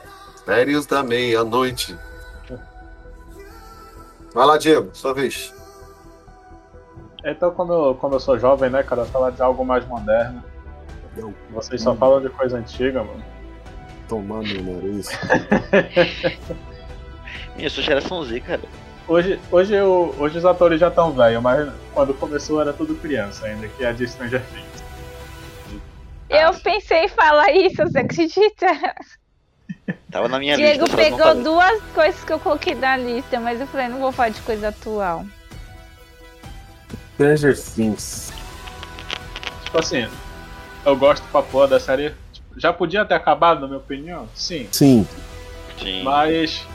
[0.45, 1.97] Férias da meia-noite.
[4.35, 5.55] Vai lá, Diego, sua vez.
[7.23, 10.43] Então, como eu, como eu sou jovem, né, cara, falar de algo mais moderno.
[11.51, 13.23] Vocês só falam de coisa antiga, mano.
[14.09, 15.07] Tomar meu nariz.
[17.57, 18.61] Eu sou geração Z, cara.
[19.07, 23.45] Hoje, hoje, eu, hoje os atores já estão velhos, mas quando começou era tudo criança
[23.45, 24.83] ainda, que é de Stranger Things.
[26.29, 28.67] Eu pensei em falar isso, você acredita?
[30.15, 30.95] Tava na minha Diego lista.
[30.95, 34.29] não pegou duas coisas que eu coloquei na lista, mas eu falei, não vou falar
[34.29, 35.25] de coisa atual.
[37.15, 38.31] Stranger Things.
[39.65, 40.07] Tipo assim,
[40.85, 42.13] eu gosto pra porra da série.
[42.31, 44.25] tipo, já podia ter acabado, na minha opinião?
[44.33, 44.69] Sim.
[44.71, 45.05] Sim.
[45.77, 46.03] Sim.
[46.03, 46.65] Mas.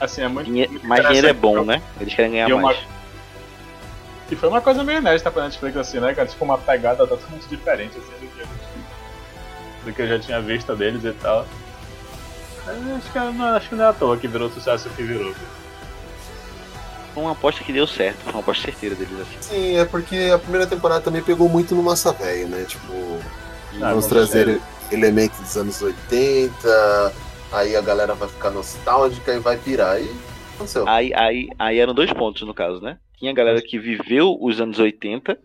[0.00, 0.46] Assim, é muito.
[0.50, 1.80] Dinhe- muito Mas dinheiro é bom, né?
[2.00, 2.78] Eles querem ganhar E uma- mais.
[4.28, 6.26] E foi uma coisa meio inédita pra Netflix, assim, né, cara?
[6.26, 8.46] Tipo, uma pegada totalmente diferente, assim, do que
[9.84, 11.46] do que eu já tinha visto deles e tal.
[12.66, 15.32] Acho que, não, acho que não é à toa que virou o sucesso que virou.
[17.14, 18.18] Foi uma aposta que deu certo.
[18.24, 19.36] Foi uma aposta certeira deles, assim.
[19.40, 22.64] Sim, é porque a primeira temporada também pegou muito no massa velho, né?
[22.64, 22.92] Tipo,
[23.80, 24.60] Ah, vamos trazer
[24.92, 27.12] elementos dos anos 80,
[27.52, 30.00] aí a galera vai ficar nostálgica e vai pirar.
[30.00, 30.10] E
[30.56, 30.86] aconteceu.
[30.88, 32.98] Aí, aí, aí eram dois pontos, no caso, né?
[33.18, 35.38] Tinha a galera que viveu os anos 80,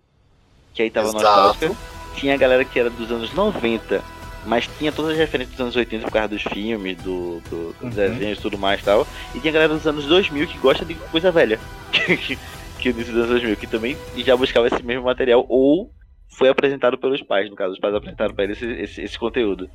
[0.74, 1.24] que aí tava Exato.
[1.24, 1.72] nostálgica.
[2.16, 4.04] Tinha a galera que era dos anos 90,
[4.46, 7.82] mas tinha todas as referências dos anos 80 por causa dos filmes, do, do, dos
[7.82, 7.90] Uhum.
[7.90, 9.08] desenhos e tudo mais e tal.
[9.36, 11.60] E tinha a galera dos anos 2000 que gosta de coisa velha.
[12.80, 15.92] que o início dos anos 2000, que também já buscava esse mesmo material, ou
[16.38, 19.70] foi apresentado pelos pais, no caso, os pais apresentaram pra eles esse, esse, esse conteúdo.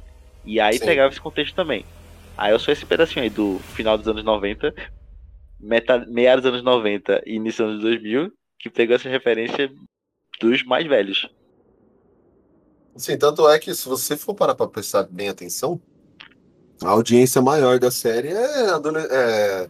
[0.45, 0.87] E aí Sim.
[0.87, 1.85] pegava esse contexto também.
[2.37, 4.75] Aí eu sou esse pedacinho aí do final dos anos 90,
[5.61, 9.71] meta, meados dos anos 90 e início dos anos 2000, que pegou essa referência
[10.41, 11.29] dos mais velhos.
[12.97, 15.81] Sim, tanto é que se você for parar pra prestar bem atenção,
[16.83, 19.69] a audiência maior da série é, adole- é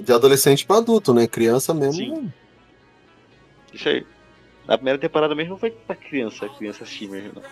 [0.00, 1.26] de adolescente pra adulto, né?
[1.26, 1.94] Criança mesmo.
[2.16, 2.32] Sim.
[3.74, 4.06] Isso aí.
[4.66, 7.32] Na primeira temporada mesmo foi pra criança, criança assistir mesmo.
[7.36, 7.42] Não.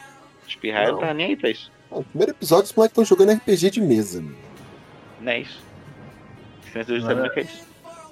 [0.47, 0.93] Espirrar Não.
[0.93, 1.73] não tava nem aí pra isso.
[1.91, 4.21] No primeiro episódio, os moleques estão jogando RPG de mesa.
[4.21, 4.35] meu.
[5.21, 5.61] Não é isso.
[6.71, 7.31] Criança hoje Não sabe é.
[7.31, 7.67] o que é isso.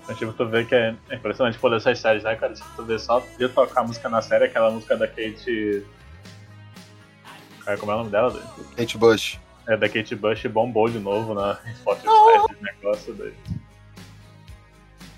[0.07, 2.53] Mas, tipo, tu vê que é é impressionante por essas séries, né, cara?
[2.55, 5.85] Tipo, tu vê só de tocar música na série, aquela música da Kate.
[7.65, 8.43] Cara, como é o nome dela?
[8.77, 9.39] Kate Bush.
[9.67, 12.09] É da Kate Bush bombou de novo na Spotify,
[12.53, 13.33] esse negócio daí.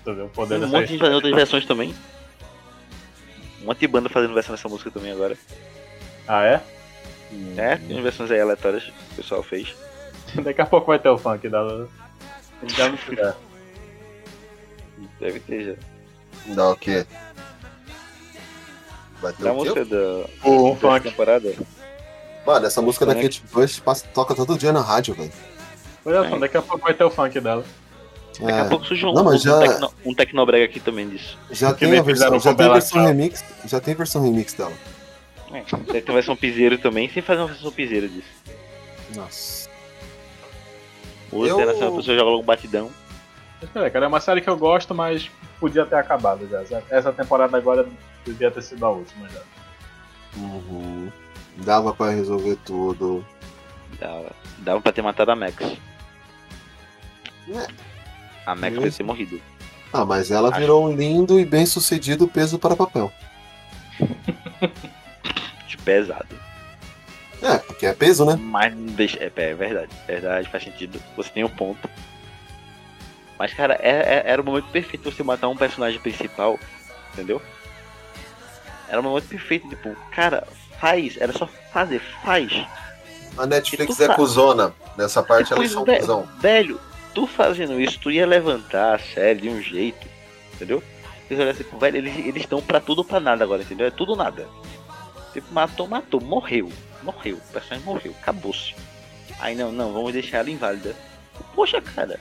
[0.05, 1.93] Tu vê o poder Tem um dessa monte de gente fazendo outras versões também.
[3.61, 5.37] Um monte de banda fazendo versão dessa música também agora.
[6.27, 6.61] Ah, é?
[7.57, 9.75] É, tem versões aí aleatórias que o pessoal fez.
[10.41, 11.89] Daqui a pouco vai ter o funk dela.
[12.67, 13.35] Já não tiver.
[15.19, 15.65] Deve ter
[16.45, 16.53] já.
[16.55, 17.05] Dá o quê?
[19.21, 19.69] Vai ter Da o quê?
[19.69, 21.03] música da, dessa funk.
[21.03, 21.53] temporada.
[22.47, 23.13] Mano, essa música da.
[23.13, 25.31] Kate Bush passa- toca todo dia na rádio, velho.
[26.05, 27.65] Olha só, daqui a pouco vai ter o funk dela.
[28.39, 31.09] Daqui a É, pouco surgiu um, Não, mas um, já- tecno, um tecnobrega aqui também
[31.09, 31.37] disso.
[31.51, 33.05] já que tem a versão, já tem versão Ciao.
[33.07, 34.71] remix, já tem versão remix dela.
[35.51, 38.27] É, deve ter versão piseiro também, sem fazer uma versão piseiro disso.
[39.15, 39.67] Nossa.
[41.31, 41.69] Hoje Eu- eu...
[41.69, 42.89] a pessoa joga logo um batidão.
[43.61, 45.29] Mas, peraí, cara, é uma série que eu gosto, mas
[45.59, 46.63] podia ter acabado já.
[46.89, 47.85] Essa temporada agora
[48.25, 49.41] devia ter sido a última já.
[50.37, 51.11] Uhum.
[51.57, 53.25] Dava pra resolver tudo.
[53.99, 55.55] Dava, dava pra ter matado a Max.
[57.49, 57.67] É.
[58.45, 59.41] A Max vai ter morrido.
[59.91, 63.11] Ah, mas ela Acho- virou um lindo e bem sucedido peso para papel.
[65.67, 66.37] De pesado.
[67.41, 68.35] É, porque é peso, né?
[68.39, 69.17] Mas não deixa.
[69.19, 69.91] É, é verdade.
[70.07, 71.01] É verdade, faz sentido.
[71.15, 71.89] Você tem um ponto.
[73.37, 76.59] Mas, cara, é- é- era o momento perfeito você matar um personagem principal.
[77.13, 77.41] Entendeu?
[78.89, 80.47] Era o momento perfeito, tipo, cara,
[80.79, 81.17] faz.
[81.17, 82.51] Era só fazer, faz.
[83.37, 84.73] A Netflix é cuzona.
[84.97, 86.27] Nessa parte elas Depois, são ve- cuzão.
[86.39, 86.79] velho,
[87.13, 90.07] tu fazendo isso, tu ia levantar a série de um jeito,
[90.55, 90.81] entendeu?
[91.51, 93.85] Assim, velho, eles eles estão pra tudo ou pra nada agora, entendeu?
[93.85, 94.47] É tudo nada.
[95.33, 96.71] Tipo, matou, matou, morreu.
[97.03, 97.35] Morreu.
[97.37, 98.73] O personagem morreu, acabou-se.
[99.39, 100.95] Aí não, não, vamos deixar ela inválida.
[101.53, 102.19] Poxa, cara.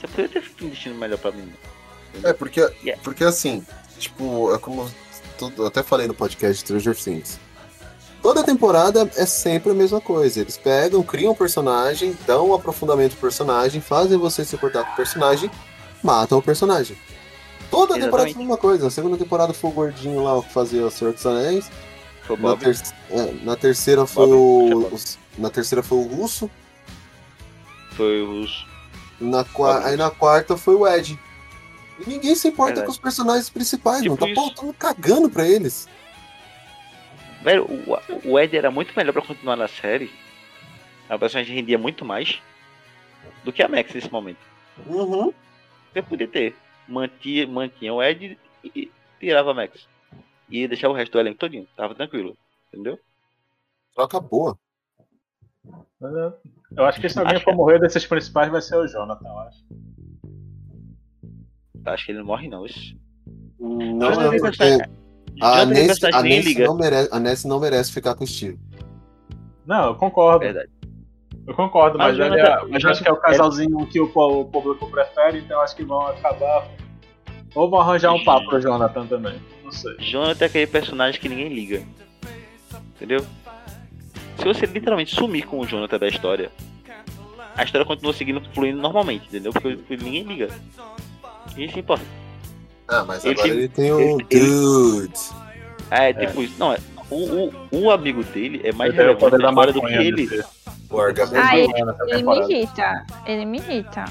[0.00, 1.52] Você poderia ter feito um destino melhor pra mim.
[2.24, 3.00] É, porque, Yeah.
[3.04, 3.64] porque assim,
[3.98, 4.90] tipo, é como
[5.50, 7.38] tudo, até falei no podcast de Stranger Things.
[8.22, 10.40] Toda temporada é sempre a mesma coisa.
[10.40, 14.92] Eles pegam, criam um personagem, dão um aprofundamento pro personagem, fazem você se importar com
[14.92, 15.50] o personagem,
[16.02, 16.96] matam o personagem.
[17.70, 18.84] Toda temporada é a mesma coisa.
[18.84, 21.70] Na segunda temporada foi o gordinho lá o que fazia o Senhor dos Anéis.
[22.26, 22.80] Foi o Na, ter-
[23.10, 24.34] é, na terceira foi Bob,
[24.84, 24.94] o.
[24.94, 26.50] os- Na terceira foi o Russo.
[27.96, 28.66] Foi os.
[29.20, 29.84] Na qua- Bob.
[29.86, 31.18] aí na quarta foi o Ed.
[31.98, 32.86] E ninguém se importa Verdade.
[32.86, 34.28] com os personagens principais, Tipo não.
[34.28, 35.88] Tá faltando cagando pra eles.
[37.42, 40.10] Velho, o, o Ed era muito melhor pra continuar na série.
[41.08, 42.40] A personagem rendia muito mais
[43.44, 44.38] do que a Max nesse momento.
[44.86, 45.32] Uhum.
[45.92, 46.56] Você podia ter.
[46.88, 48.90] Mantia, mantinha o Ed e
[49.20, 49.86] tirava a Max.
[50.50, 51.68] E deixava o resto do elenco todinho.
[51.76, 52.36] Tava tranquilo.
[52.72, 52.98] Entendeu?
[53.94, 54.58] Troca boa.
[56.02, 56.32] É,
[56.76, 59.28] Eu acho que se alguém Acho for que- morrer desses principais vai ser o Jonathan,
[59.28, 59.64] eu acho.
[61.86, 62.64] Acho que ele não morre não.
[62.64, 62.96] Esse...
[63.58, 64.64] Não, Jonathan é tem porque
[65.40, 68.58] a personagem a não merece, a não merece ficar com o Steve.
[69.66, 70.40] Não, eu concordo.
[70.40, 70.70] Verdade.
[71.46, 74.44] Eu concordo, Mas mas, é- mas eu acho que é o casalzinho que o, o
[74.46, 76.66] público prefere, então acho que vão acabar.
[77.54, 79.40] Ou vão arranjar um papo pro Jonathan também.
[79.62, 79.94] Não sei.
[79.98, 81.82] Jonathan é aquele personagem que ninguém liga.
[82.96, 83.24] Entendeu?
[84.38, 86.50] Se você literalmente sumir com o Jonathan da história,
[87.56, 89.52] a história continua seguindo, fluindo normalmente, entendeu?
[89.52, 90.48] Porque ninguém liga.
[91.56, 92.04] Ninguém se importa.
[92.88, 95.14] Ah, mas Ele agora tem- ele tem o ele- ele- Dude.
[95.90, 96.54] É, tipo isso.
[96.58, 96.78] Não, é.
[97.10, 97.52] O, o,
[97.84, 100.26] o amigo dele é mais relevante na história do que ele.
[100.26, 100.44] desse-
[100.90, 100.98] O.
[101.00, 101.72] Ah, ele,
[102.08, 103.06] ele me irrita.
[103.26, 104.04] Ele me irrita.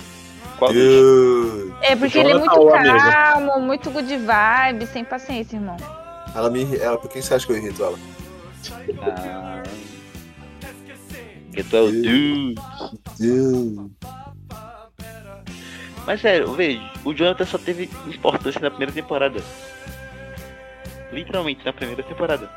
[0.60, 1.74] Dude.
[1.82, 5.76] É porque ele é muito calmo, muito good vibe, sem paciência, irmão.
[6.36, 7.98] Ela me ela, por que você acha que eu irrito ela?
[9.02, 9.64] Ah,
[11.48, 12.56] porque tu é o dude.
[13.20, 13.92] Dude.
[16.06, 19.42] Mas sério, veja, o Jonathan só teve importância na primeira temporada.
[21.12, 22.50] Literalmente na primeira temporada.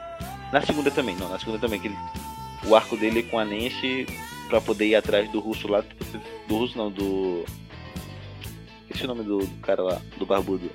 [0.52, 1.96] Na segunda também, não, na segunda também, que ele,
[2.66, 4.06] o arco dele com a Nancy
[4.48, 5.84] pra poder ir atrás do russo lá.
[6.48, 7.44] Do russo não, do.
[8.82, 10.70] Esqueci o nome do, do cara lá, do barbudo.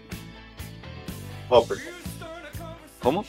[1.50, 1.82] Hopper.
[3.00, 3.26] Como?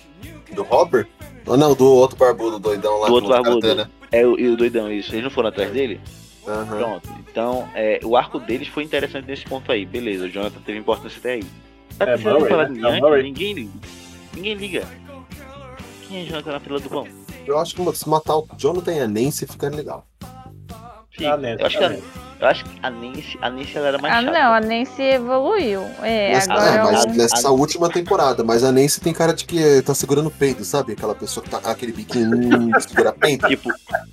[0.54, 1.08] Do Hopper?
[1.46, 3.08] Ou não, do outro barbudo doidão lá.
[3.08, 3.60] Do outro barbudo.
[3.60, 3.90] katana.
[4.12, 5.12] É o, e o doidão, isso.
[5.12, 6.00] Eles não foram atrás dele?
[6.46, 6.78] Aham.
[6.78, 7.08] Pronto.
[7.20, 9.84] Então, é, o arco deles foi interessante nesse ponto aí.
[9.86, 11.44] Beleza, o Jonathan teve importância até aí.
[11.98, 12.80] Na É Murray, temporada né?
[12.80, 13.22] em É Murray.
[13.22, 13.70] ninguém liga.
[14.34, 14.86] Ninguém liga.
[16.08, 17.06] Quem é Jonathan na fila do pão?
[17.46, 20.06] Eu acho que se matar o Jonathan e a Nancy fica legal.
[21.12, 21.34] Fica.
[21.34, 22.02] A Nancy, eu, acho que a Nancy.
[22.40, 24.38] eu acho que a Nancy, a Nancy ela era mais Ah, chata.
[24.38, 25.82] não, a Nancy evoluiu.
[26.02, 27.08] É, Mas, agora é, mas o...
[27.10, 28.42] nessa a- última temporada.
[28.42, 30.92] Mas a Nancy tem cara de que tá segurando o peido, sabe?
[30.94, 33.46] Aquela pessoa que tá aquele biquinho segura peito.
[33.46, 33.70] Tipo,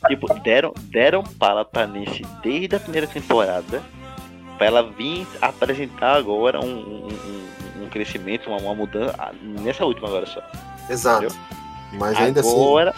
[0.07, 3.81] tipo deram, deram pala pra Nancy desde a primeira temporada
[4.57, 9.85] pra ela vir apresentar agora um, um, um- um crescimento, uma, uma mudança ah, nessa
[9.85, 10.41] última agora só.
[10.89, 11.33] Exato.
[11.93, 12.51] Mas ainda assim.
[12.51, 12.93] agora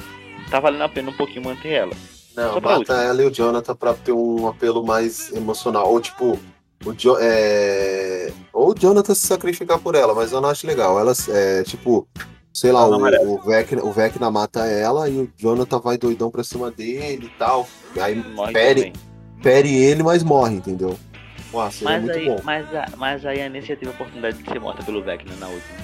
[0.49, 1.93] tá valendo a pena um pouquinho manter ela.
[2.35, 3.03] Não, Só pra mata última.
[3.03, 5.91] ela e o Jonathan pra ter um apelo mais emocional.
[5.91, 6.39] Ou tipo,
[6.85, 8.31] o jo é...
[8.53, 10.97] ou o Jonathan se sacrificar por ela, mas eu não acho legal.
[10.99, 12.07] Ela é tipo,
[12.53, 12.93] sei lá, o,
[13.35, 17.37] o, Vecna, o Vecna mata ela e o Jonathan vai doidão pra cima dele e
[17.37, 17.67] tal.
[17.99, 18.93] Aí Morre também.
[19.41, 20.97] fere ele, mas morre, entendeu?
[21.51, 22.39] Nossa, Mas muito aí, bom.
[22.45, 25.47] mas, a, mas aí a Nancy teve a oportunidade de ser morta pelo Vecna na
[25.49, 25.77] última.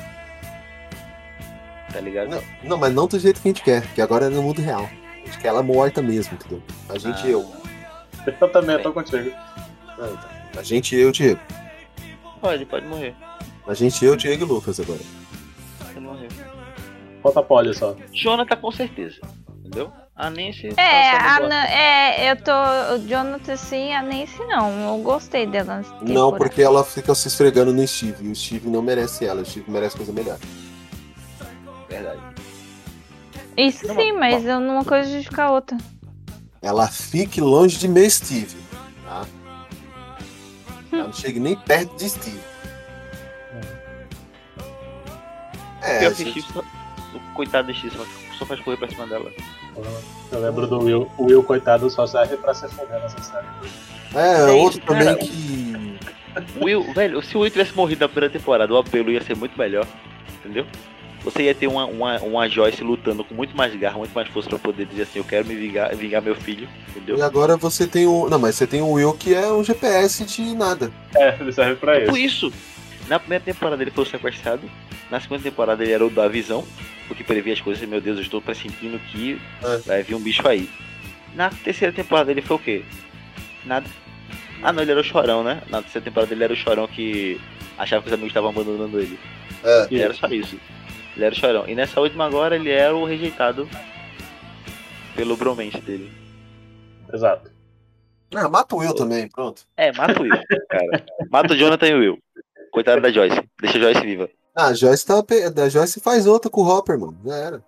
[1.91, 2.29] Tá ligado?
[2.29, 4.61] Não, não, mas não do jeito que a gente quer, que agora é no mundo
[4.61, 4.89] real.
[5.27, 6.61] A gente quer ela morta mesmo, entendeu?
[6.89, 7.27] A gente Ah.
[7.27, 7.51] e eu.
[8.39, 9.29] Eu também, eu tô contigo.
[9.35, 10.29] Ah, então.
[10.57, 11.39] A gente e eu, Diego.
[12.41, 13.13] Pode, pode morrer.
[13.67, 14.99] A gente, eu, Diego e Lucas agora.
[15.79, 16.27] Pode morrer.
[17.21, 17.95] Falta pole só.
[18.13, 19.19] Jonathan com certeza.
[19.59, 19.91] Entendeu?
[20.15, 20.69] A Nancy.
[20.73, 21.39] tá É, a.
[21.41, 22.51] Na- é, eu tô.
[22.95, 24.95] O Jonathan sim, a Nancy não.
[24.97, 26.37] Eu gostei dela Não, temporada.
[26.37, 28.25] porque ela fica se esfregando no Steve.
[28.27, 29.41] E o Steve não merece ela.
[29.41, 30.37] O Steve merece coisa melhor.
[31.89, 32.19] Verdade.
[33.57, 35.77] Isso Não, sim, mas- eu uma coisa justifica a outra.
[36.61, 38.55] Ela fique longe de meu Steve.
[39.05, 39.25] Tá?
[40.91, 42.39] Ela não chega nem perto de Steve.
[45.81, 46.45] É, Pior que Steve
[47.34, 47.95] coitado de Steve
[48.38, 49.31] só, faz correr pra cima dela.
[50.31, 51.09] Eu lembro do Will.
[51.17, 53.45] O Will, coitado, só serve pra se afogar nessa série.
[54.15, 55.17] é, É outro isso, também cara.
[55.17, 55.99] que.
[56.61, 59.57] Will, velho, se o Will tivesse morrido na primeira temporada, o apelo ia ser muito
[59.57, 59.85] melhor.
[60.39, 60.65] Entendeu?
[61.31, 64.47] Você ia ter uma, uma, uma Joyce lutando com muito mais garra, muito mais força
[64.49, 67.17] pra poder dizer assim, eu quero me vingar, vingar meu filho, entendeu?
[67.17, 68.29] E agora você tem o.
[68.29, 70.89] Não, mas você tem o Will que é um GPS de nada.
[71.15, 72.47] É, ele serve pra Tipo isso.
[72.47, 72.53] isso.
[73.09, 74.61] Na primeira temporada ele foi o sequestrado.
[75.11, 76.63] Na segunda temporada ele era o da visão.
[77.09, 77.87] Porque previa as coisas.
[77.87, 79.77] Meu Deus, eu estou pressentindo que É.
[79.85, 80.69] vai vir um bicho aí.
[81.35, 82.83] Na terceira temporada ele foi o quê?
[83.65, 83.85] Nada.
[84.63, 85.61] Ah não, ele era o chorão, né?
[85.69, 87.39] Na terceira temporada ele era o chorão que
[87.77, 89.19] achava que os amigos estavam abandonando ele.
[89.63, 89.87] É.
[89.91, 90.57] E era só isso.
[91.18, 91.68] Ele era o chorão.
[91.68, 93.68] E nessa última agora ele era o rejeitado
[95.15, 96.11] pelo bromance dele.
[97.11, 97.49] Exato.
[98.35, 99.64] Ah, mata o Will também, pronto.
[99.76, 100.31] É, mata o Will,
[100.69, 101.03] cara.
[101.31, 102.18] Mata o Jonathan e o Will.
[102.72, 103.41] Coitado da Joyce.
[103.60, 104.30] Deixa a Joyce viva.
[104.56, 105.15] Ah, a Joyce, tá,
[105.64, 107.18] a Joyce faz outra com o Hopper, mano.
[107.26, 107.64] Já era.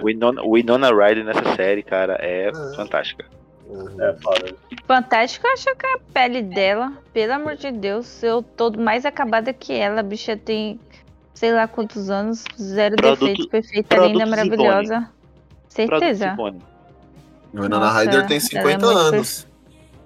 [0.00, 2.72] O Winona, Winona Ryder nessa série, cara, é Ah.
[2.74, 3.26] fantástica.
[4.00, 4.56] É foda.
[4.86, 9.52] Fantástico, eu acho que a pele dela, pelo amor de Deus, eu tô mais acabada
[9.52, 10.00] que ela.
[10.00, 10.80] A bicha tem
[11.34, 15.10] sei lá quantos anos, zero Produto- defeitos, perfeita, linda, maravilhosa.
[15.68, 16.36] Certeza.
[17.52, 19.46] Winona Ryder tem ela é 50 muito anos.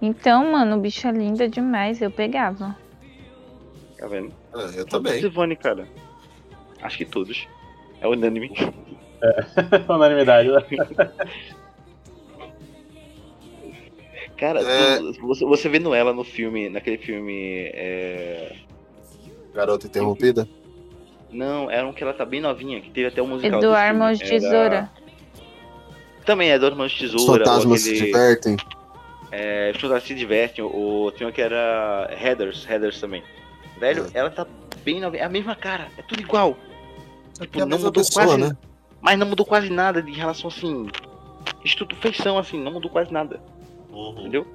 [0.01, 2.77] Então, mano, o bicho é linda demais, eu pegava.
[3.99, 4.33] Tá vendo?
[4.55, 5.21] É, eu Produto também.
[5.21, 5.87] Simone, cara.
[6.83, 7.47] Acho que todos.
[8.01, 8.53] É unânime.
[9.89, 10.63] Unanimidade, né?
[14.37, 14.99] Cara, É.
[14.99, 17.71] tu- você, você vendo ela no filme, naquele filme.
[17.75, 18.57] É...
[19.53, 20.49] Garota interrompida.
[21.31, 23.59] Não, era um que ela tá bem novinha, que teve até o musical.
[23.59, 23.99] Eduardo desse filme.
[23.99, 24.91] Mãos de Era- Tesoura.
[26.25, 27.43] Também é Eduardo Mãos de Os Tesoura.
[27.43, 28.57] ou fantasmas se aquele- divertem.
[29.31, 30.65] É, os fantasmas se divertem.
[30.65, 33.23] O tinha um que era Heathers, Heathers também.
[33.79, 34.19] Velho, É.
[34.19, 34.47] ela tá
[34.85, 35.23] bem novinha.
[35.23, 36.57] É a mesma cara, é tudo igual.
[37.41, 38.57] É a não mesma mudou pessoa, quase- né?
[39.01, 40.89] Mas não mudou quase nada em relação assim.
[41.65, 43.41] Estudo, feição, assim, não mudou quase nada.
[44.19, 44.47] Entendeu?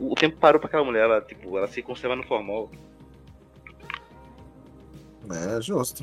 [0.00, 2.70] O, o tempo parou pra aquela mulher, ela, tipo, ela se conserva no formal.
[5.30, 6.02] É, justo.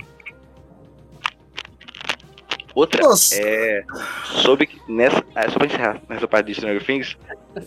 [2.75, 3.35] Outra, Nossa.
[3.39, 3.83] é.
[4.41, 5.23] Soube que nessa.
[5.35, 7.15] é, Só pra encerrar nessa parte de Stranger Things,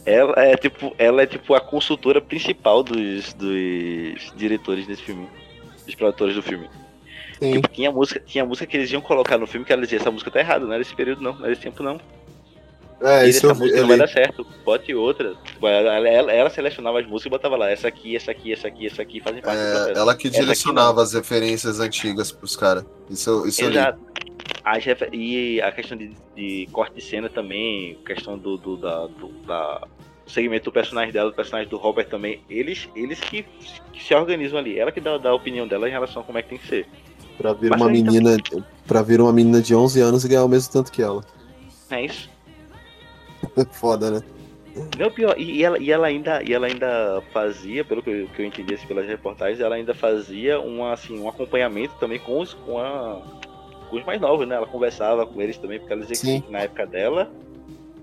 [0.04, 0.94] ela é tipo.
[0.98, 5.28] Ela é tipo a consultora principal dos, dos diretores desse filme.
[5.84, 6.68] Dos produtores do filme.
[7.38, 7.52] Sim.
[7.52, 10.10] Tipo, tinha música, tinha música que eles iam colocar no filme que ela dizia, essa
[10.10, 12.00] música tá errada, não era esse período não, não era esse tempo não.
[13.01, 15.35] É, E isso essa música não vai dar certo, bote outra.
[15.44, 18.68] Tipo, Ela, ela, ela selecionava as músicas e botava lá, essa aqui, essa aqui, essa
[18.68, 19.98] aqui, essa aqui, fazem parte do É, processo.
[20.01, 22.85] ela que direcionava as referências antigas pros caras.
[23.10, 23.77] Isso, isso eu li.
[23.77, 23.98] Exato.
[24.64, 29.06] As refer- e a questão de, de corte de cena também, questão do, do, da,
[29.06, 29.86] do, da
[30.27, 33.44] segmento do personagem dela, do personagem do Robert também, eles, eles que,
[33.93, 36.39] que se organizam ali, ela que dá, dá a opinião dela em relação a como
[36.39, 36.86] é que tem que ser.
[37.39, 38.36] Pra vir Mas uma então- menina.
[38.86, 41.23] Pra vir uma menina de 11 anos e ganhar o mesmo tanto que ela.
[41.90, 42.28] É isso.
[43.72, 44.22] Foda, né?
[44.98, 48.42] Não, pior, e, ela, e ela ainda, e ela ainda fazia, pelo que eu, que
[48.42, 52.54] eu entendi assim, pelas reportagens, ela ainda fazia um, assim, um acompanhamento também com os,
[52.54, 53.20] com, a,
[53.88, 54.54] com os mais novos, né?
[54.54, 56.40] Ela conversava com eles também, porque ela dizia Sim.
[56.42, 57.30] que na época dela,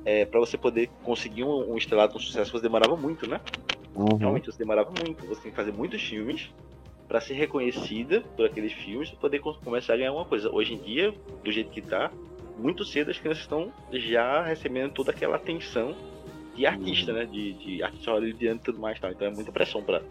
[0.06, 3.40] é, para você poder conseguir um, um estrelado, um sucesso, você demorava muito, né?
[3.96, 4.18] Uhum.
[4.18, 5.26] Realmente, você demorava muito.
[5.28, 6.50] Você tem que fazer muitos filmes
[7.08, 10.50] para ser reconhecida por aqueles filmes e poder co- começar a ganhar alguma coisa.
[10.52, 12.12] Hoje em dia, do jeito que tá,
[12.58, 15.96] muito cedo as crianças estão já recebendo toda aquela atenção
[16.56, 17.26] de artista, né?
[17.26, 19.12] De, de artista hollywoodiano e tudo mais tal.
[19.12, 20.02] Então é muita pressão pra,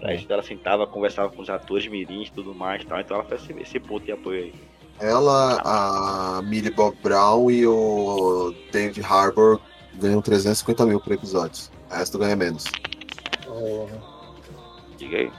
[0.00, 0.24] pra isso.
[0.24, 3.00] Então ela sentava, conversava com os atores mirins e tudo mais tal.
[3.00, 4.54] Então ela faz esse, esse ponto de apoio aí.
[5.00, 9.60] Ela, a Millie Bob Brown e o David Harbour
[9.94, 11.64] ganham 350 mil por episódio.
[11.90, 12.64] O resto ganha menos.
[14.96, 15.32] Diga aí.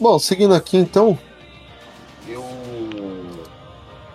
[0.00, 1.16] Bom, seguindo aqui então.
[2.26, 2.42] Eu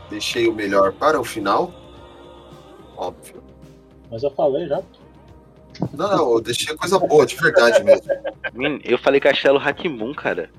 [0.10, 1.72] deixei o melhor para o final.
[2.98, 3.44] Óbvio.
[4.12, 4.82] Mas eu falei já.
[5.94, 8.08] Não, não, eu deixei coisa boa, de verdade mesmo.
[8.84, 10.50] Eu falei Castelo Ratimbun, cara.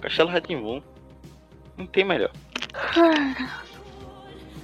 [0.00, 0.80] Castelo Ratimbun.
[1.76, 2.30] Não tem melhor.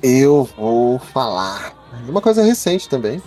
[0.03, 1.75] Eu vou falar
[2.05, 3.21] de uma coisa recente também.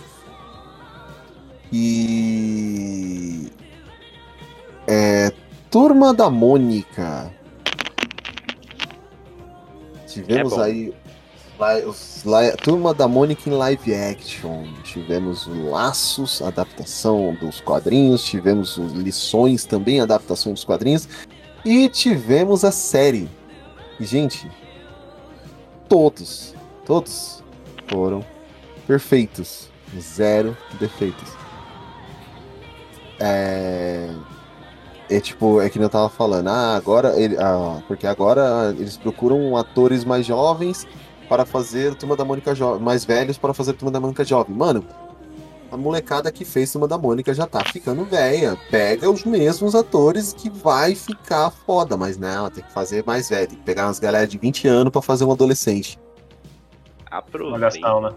[1.72, 3.50] E.
[4.86, 5.32] É.
[5.70, 7.32] Turma da Mônica.
[10.14, 10.94] Tivemos É aí.
[12.62, 14.64] Turma da Mônica em live action.
[14.82, 18.24] Tivemos Laços, adaptação dos quadrinhos.
[18.24, 21.08] Tivemos lições também, adaptação dos quadrinhos.
[21.64, 23.28] E tivemos a série.
[23.98, 24.50] E, gente,
[25.88, 26.54] todos,
[26.84, 27.42] todos
[27.88, 28.24] foram
[28.86, 29.68] perfeitos.
[29.98, 31.32] Zero defeitos.
[33.20, 34.10] É.
[35.08, 37.36] É tipo, é que nem eu tava falando, ah, agora ele.
[37.38, 40.86] Ah, porque agora eles procuram atores mais jovens
[41.28, 44.54] para fazer Turma da Mônica jovem, mais velhos para fazer Turma da Mônica jovem.
[44.54, 44.84] Mano,
[45.70, 48.56] a molecada que fez Turma da Mônica já tá ficando velha.
[48.70, 53.48] Pega os mesmos atores que vai ficar foda, mas não, tem que fazer mais velho.
[53.48, 55.98] Tem que pegar umas galera de 20 anos para fazer um adolescente.
[57.10, 58.00] Aproveita.
[58.00, 58.10] Né?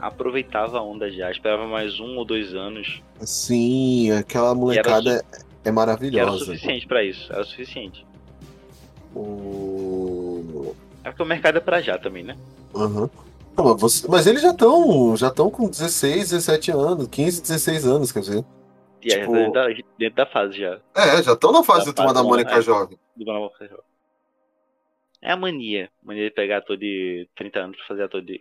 [0.00, 3.02] Aproveitava a onda já, esperava mais um ou dois anos.
[3.20, 5.24] Sim, aquela molecada
[5.64, 6.44] é Que era o maravilhosa.
[6.44, 8.06] suficiente pra isso, era o suficiente.
[9.14, 10.74] O...
[11.02, 12.36] É porque o mercado é pra já também, né?
[12.74, 13.08] Aham.
[13.56, 17.86] Não, mas, você- mas eles já estão já estão com 16, 17 anos, 15, 16
[17.86, 18.44] anos, quer dizer.
[19.02, 19.66] E aí, Tipo- dentro, da,
[19.98, 20.80] dentro da fase já.
[20.96, 22.62] É, já estão na fase Já do Turma da Mônica é.
[22.62, 22.98] jovem.
[23.16, 23.82] do Manuel Ferreira.
[25.22, 25.88] É a mania.
[26.02, 28.40] Mania de pegar ator de 30 anos pra fazer ator de.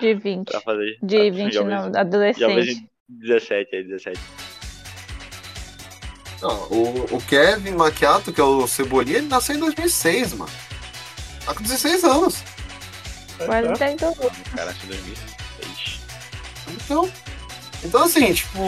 [0.00, 0.46] De 20.
[0.50, 0.98] pra fazer.
[1.02, 2.74] De pra- 20, jovens- não, Jovens adolescente.
[2.74, 4.20] de 17, é 17.
[6.44, 10.52] Não, o, o Kevin Macchiato, que é o Cebolinha, ele nasceu em 2006, mano.
[11.42, 12.36] Tá com 16 anos.
[13.38, 14.18] Quase 10 anos.
[14.54, 16.00] Cara, acho que 2006.
[16.68, 17.10] Então,
[17.82, 18.60] então assim, tipo.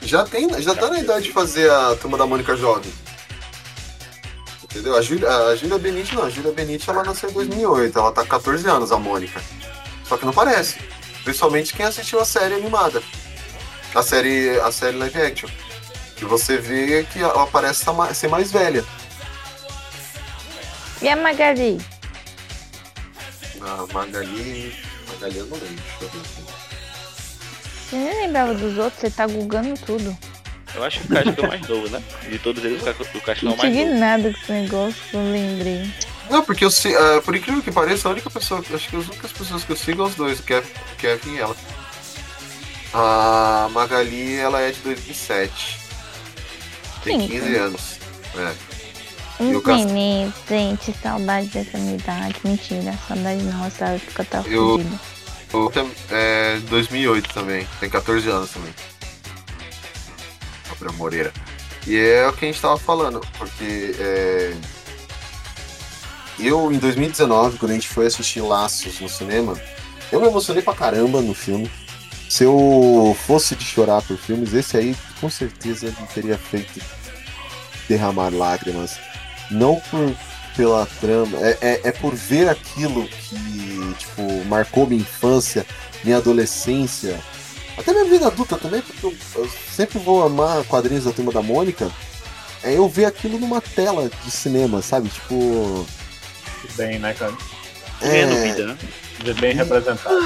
[0.00, 2.90] Já, tem, já tá na idade de fazer a turma da Mônica jovem.
[4.64, 4.96] Entendeu?
[4.96, 6.24] A Júlia, a Júlia Benite não.
[6.24, 7.98] A Júlia Benite ela nasceu em 2008.
[7.98, 9.42] Ela tá com 14 anos, a Mônica.
[10.08, 10.78] Só que não parece.
[11.22, 13.02] Principalmente quem assistiu a série animada.
[13.94, 15.50] A série, a série live action.
[16.22, 18.84] Que você vê que ela parece tá ser mais velha.
[21.02, 21.80] E a Magali?
[23.60, 24.72] A Magali.
[25.08, 25.82] Magali eu não lembro.
[25.98, 26.52] Deixa eu ver aqui.
[27.90, 30.16] Você nem lembrava dos outros, você tá googando tudo.
[30.76, 32.02] Eu acho que o Casca é o mais novo, né?
[32.30, 33.98] De todos eles, o Casca o Casca é Não o mais tive novo.
[33.98, 35.94] nada com esse negócio, eu lembrei.
[36.30, 39.08] Não, porque eu sei, ah, por incrível que pareça, a única pessoa, acho que as
[39.08, 41.56] únicas pessoas que eu sigo são os dois, o Kev- o Kevin e ela.
[42.94, 45.81] A Magali, ela é de 2007.
[47.04, 47.28] Tem Sim.
[47.28, 47.80] 15 anos.
[48.36, 48.72] É.
[49.42, 52.36] Um neném, gente, saudade dessa minha idade.
[52.44, 55.00] Mentira, saudade não, essa época tá Eu- fodida.
[55.74, 58.72] Tam- é 2008 também, tem 14 anos também.
[60.68, 61.32] Gabriel Moreira.
[61.86, 64.54] E é o que a gente tava falando, porque é,
[66.38, 69.60] eu em 2019, quando a gente foi assistir Laços no cinema,
[70.10, 71.70] eu me emocionei pra caramba no filme.
[72.32, 76.80] Se eu fosse de chorar por filmes, esse aí com certeza me teria feito
[77.86, 78.98] derramar lágrimas.
[79.50, 80.16] Não por
[80.56, 85.66] pela trama, é, é, é por ver aquilo que tipo, marcou minha infância,
[86.02, 87.20] minha adolescência,
[87.76, 91.42] até minha vida adulta também, porque eu, eu sempre vou amar quadrinhos da Turma da
[91.42, 91.92] Mônica.
[92.62, 95.10] É eu ver aquilo numa tela de cinema, sabe?
[95.10, 95.86] Tipo.
[96.76, 97.34] Bem, né, cara?
[98.00, 98.78] Vendo É, vida, né?
[99.22, 100.18] Ver Bem representado.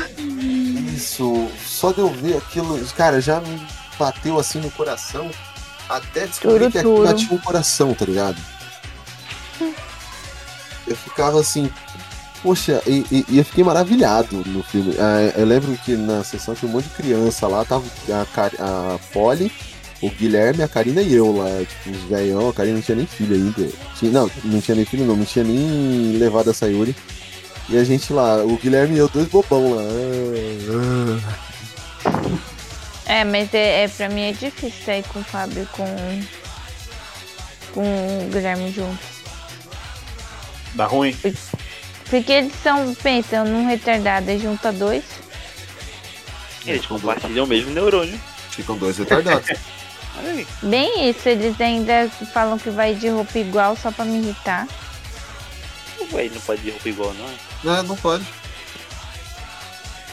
[0.95, 1.49] isso.
[1.67, 3.61] Só de eu ver aquilo, cara, já me
[3.99, 5.31] bateu assim no coração.
[5.89, 7.15] Até descobrir Turo, que aquilo turo.
[7.15, 8.37] tinha um coração, tá ligado?
[10.87, 11.71] Eu ficava assim,
[12.43, 14.95] poxa, e, e- e eu fiquei maravilhado no filme.
[14.99, 18.53] Ah, eu lembro que na sessão tinha um monte de criança lá, tava a, Car-
[18.59, 19.51] a Polly,
[20.03, 23.07] o Guilherme, a Karina e eu lá, tipo, os velhão, a Karina não tinha nem
[23.07, 23.69] filho ainda.
[23.99, 26.95] Tinha, não, não tinha nem filho não, não tinha nem levado a Sayuri.
[27.69, 29.83] E a gente lá, o Guilherme e eu, dois bobão lá.
[33.07, 36.23] É, mas é, é, pra mim é difícil sair com o Fábio e com,
[37.75, 39.17] com o Guilherme juntos.
[40.75, 41.17] Dá ruim.
[42.09, 45.05] Porque eles são, pensa, num retardado, aí junta dois.
[46.65, 48.21] Eles compartilham o mesmo neurônio.
[48.51, 49.49] Ficam dois retardados.
[50.63, 54.67] Bem isso, eles ainda falam que vai de roupa igual só pra me irritar.
[56.13, 57.29] Ué, não pode ir roupa igual, não.
[57.29, 58.25] É, não pode.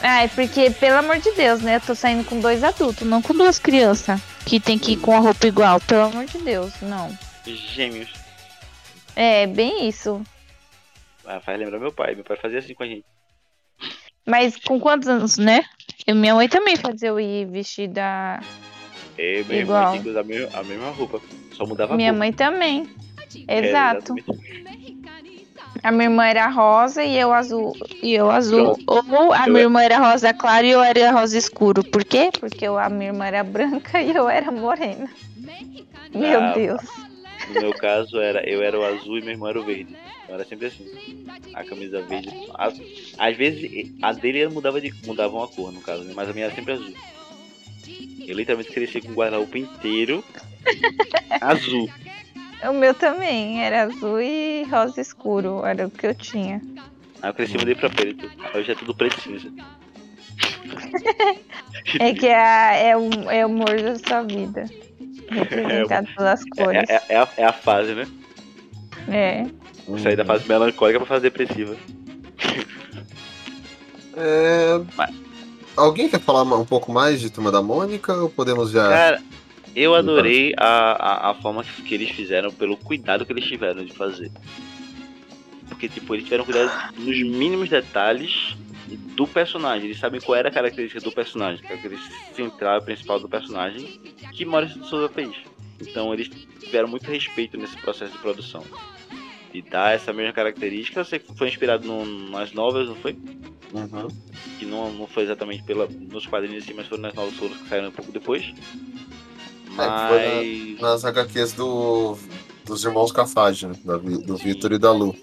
[0.02, 1.76] Ah, é porque, pelo amor de Deus, né?
[1.76, 4.20] Eu tô saindo com dois adultos, não com duas crianças.
[4.44, 7.16] Que tem que ir com a roupa igual, pelo amor de Deus, não.
[7.46, 8.10] Gêmeos.
[9.16, 10.22] É, bem isso.
[11.24, 12.14] Ah, faz lembrar meu pai.
[12.14, 13.04] Meu pai fazia assim com a gente.
[14.26, 15.62] Mas com quantos anos, né?
[16.06, 18.40] Eu, minha mãe também fazia eu ir vestida.
[19.16, 19.92] E meu Igual.
[19.92, 21.20] tinha que usar a mesma, a mesma roupa.
[21.54, 22.18] Só mudava a Minha cor.
[22.18, 22.90] mãe também.
[23.48, 24.14] É, Exato.
[24.18, 24.83] exatamente.
[25.84, 27.76] A minha irmã era rosa e eu azul.
[28.02, 28.72] E eu azul.
[28.86, 31.84] Ou a minha irmã era rosa claro e eu era rosa escuro.
[31.84, 32.30] Por quê?
[32.40, 35.10] Porque eu- a minha irmã era branca e eu era morena.
[36.14, 36.80] Meu Ah, Deus.
[37.48, 39.94] No meu caso, era, eu era o azul e meu irmão era o verde.
[40.22, 40.86] Então era sempre assim.
[41.52, 42.34] A camisa verde.
[42.58, 42.72] a-
[43.18, 46.12] às vezes, a dele mudava, de, mudava uma cor, no caso, né?
[46.16, 46.94] mas a minha era sempre azul.
[48.26, 50.24] Eu literalmente cresci com o guarda-roupa inteiro
[51.42, 51.90] azul.
[52.68, 55.64] O meu também era azul e rosa escuro.
[55.64, 56.60] Era o que eu tinha.
[57.22, 58.30] Aí eu cresci e mudei pra preto.
[58.54, 59.48] Hoje é tudo preto e cinza.
[61.98, 64.64] É que é, é, o, é o humor da sua vida.
[65.28, 66.88] Representado pelas cores.
[66.88, 68.06] É, é- é a, é a fase, né?
[69.08, 69.46] É.
[70.02, 71.76] Sair da fase melancólica pra fase depressiva.
[74.16, 74.80] É,
[75.76, 78.88] Alguém quer falar um pouco mais de Turma da Mônica ou podemos já.
[78.88, 79.22] Cara,
[79.74, 83.84] eu adorei a, a, a forma que, que eles fizeram, pelo cuidado que eles tiveram
[83.84, 84.30] de fazer.
[85.68, 88.56] Porque, tipo, eles tiveram cuidado nos mínimos detalhes
[89.16, 89.86] do personagem.
[89.86, 94.00] Eles sabem qual era a característica do personagem, a característica central e principal do personagem
[94.32, 95.34] que Maurício de Souza fez.
[95.80, 96.28] Então, eles
[96.60, 98.64] tiveram muito respeito nesse processo de produção.
[99.52, 103.16] E dar essa mesma característica, eu sei que foi inspirado no, nas novelas, não foi?
[103.72, 104.06] Uhum.
[104.56, 107.88] que não, não foi exatamente pela, nos quadrinhos assim, mas foram nas novas que saíram
[107.88, 108.54] um pouco depois.
[109.78, 110.08] É, Mas.
[110.08, 112.16] foi Nas HQs do.
[112.64, 113.74] Dos irmãos Cafage, né?
[113.84, 115.14] Da do Vitor e da Lu.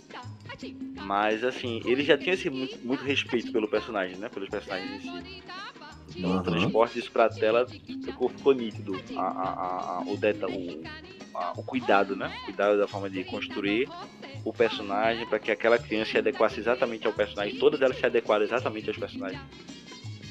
[1.04, 4.30] Mas assim, ele já tinha esse muito, muito respeito pelo personagem, né?
[4.30, 5.42] Pelos personagens em si.
[6.18, 6.44] Então o Uhum.
[6.44, 7.66] transporte disso pra tela
[8.06, 9.02] ficou, ficou nítido.
[9.18, 10.84] A, a, a- o, deta, o,
[11.58, 12.32] o cuidado, né?
[12.44, 13.90] O cuidado da forma de construir
[14.46, 17.58] o personagem para que aquela criança se adequasse exatamente ao personagem.
[17.58, 19.42] Todas elas se adequaram exatamente aos personagens.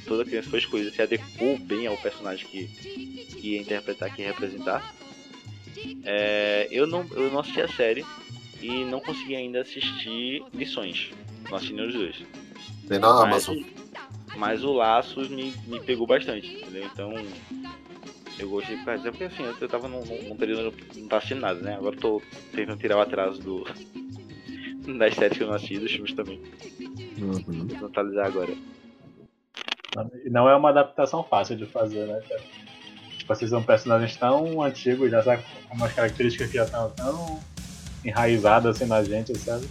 [0.06, 4.28] Toda criança foi escolhida, se adequou bem ao personagem que, que ia interpretar, que ia
[4.28, 4.82] representar.
[6.04, 8.04] É, eu, não, eu não assisti a série
[8.60, 11.10] e não consegui ainda assistir Lições.
[11.48, 12.16] Não assisti nenhum dos dois.
[12.88, 13.56] Tem na Mas, Amazon.
[14.36, 16.84] mas o Laços me, me pegou bastante, entendeu?
[16.84, 17.12] Então
[18.38, 21.60] eu gostei por causa porque assim, eu, tava num, num período não tava assistindo nada,
[21.60, 21.76] né?
[21.76, 22.22] Agora eu tô
[22.52, 23.64] tentando tirar o atraso do.
[24.98, 26.40] das séries que eu não assisti, dos filmes também.
[27.18, 27.66] Uhum.
[27.78, 28.56] Vou atualizar agora.
[30.24, 32.40] E não é uma adaptação fácil de fazer, né, cara?
[33.18, 37.40] Tipo, vocês são personagens tão antigos, já sabe com umas características que já estão tão
[38.04, 39.68] enraizadas assim na gente, sabe?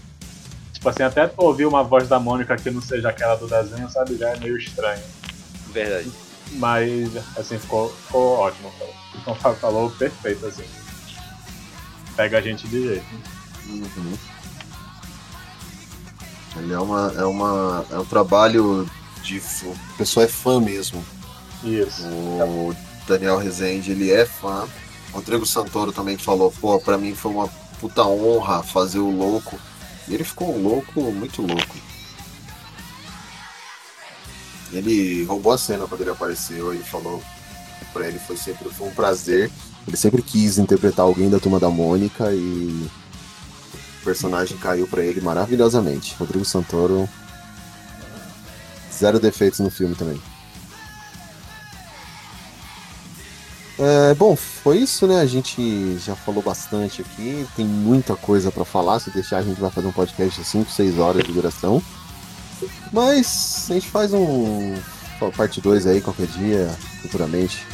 [0.74, 4.18] Tipo assim, até ouvir uma voz da Mônica que não seja aquela do desenho, sabe?
[4.18, 5.04] Já é meio estranho.
[5.72, 6.12] Verdade.
[6.54, 8.92] Mas, assim, ficou, ficou ótimo, cara.
[9.14, 10.64] O que o Fábio falou, perfeito, assim.
[12.16, 13.06] Pega a gente de jeito.
[13.68, 14.18] Uhum.
[16.58, 17.86] Ele é uma, é uma.
[17.92, 18.90] É um trabalho
[19.24, 19.42] de.
[19.64, 21.04] O pessoal é fã mesmo.
[21.64, 22.04] Isso.
[22.08, 22.76] O
[23.08, 24.68] Daniel Rezende, ele é fã.
[25.12, 27.48] Rodrigo Santoro também falou, pô, pra mim foi uma
[27.80, 29.60] puta honra fazer o louco.
[30.08, 31.76] E ele ficou louco, muito louco.
[34.72, 37.22] Ele roubou a cena quando ele apareceu e falou
[37.92, 39.50] pra ele foi sempre foi um prazer.
[39.88, 42.88] Ele sempre quis interpretar alguém da turma da Mônica e
[44.02, 46.16] o personagem caiu pra ele maravilhosamente.
[46.20, 47.10] Rodrigo Santoro
[49.00, 50.22] zero defeitos no filme também.
[53.80, 55.22] É, bom, foi isso, né?
[55.22, 59.00] A gente já falou bastante aqui, tem muita coisa pra falar.
[59.00, 61.82] Se deixar, a gente vai fazer um podcast de 5, 6 horas de duração.
[62.92, 64.76] Mas a gente faz um
[65.36, 66.70] parte 2 aí qualquer dia,
[67.02, 67.66] futuramente.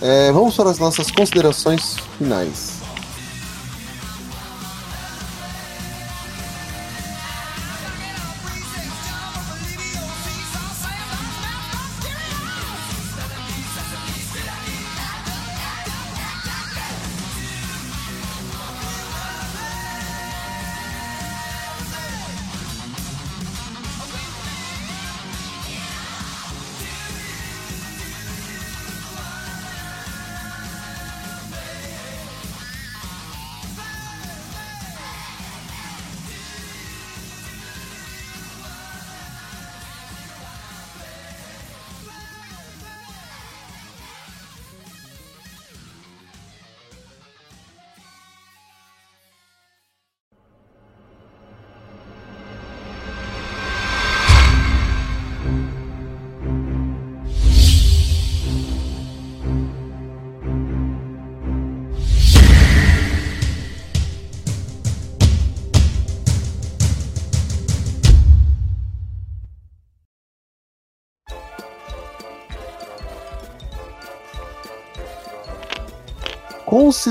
[0.00, 2.77] É, vamos para as nossas considerações finais.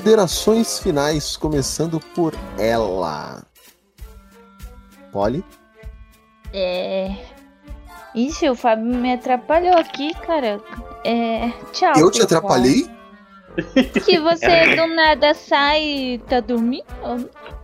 [0.01, 3.41] Considerações finais, começando por ela.
[5.11, 5.43] Polly?
[6.53, 7.15] É.
[8.13, 10.61] Ixi, o Fábio me atrapalhou aqui, cara.
[11.03, 11.49] É.
[11.73, 11.93] Tchau.
[11.97, 12.87] Eu te atrapalhei?
[14.05, 16.85] Que você do nada sai e tá dormindo?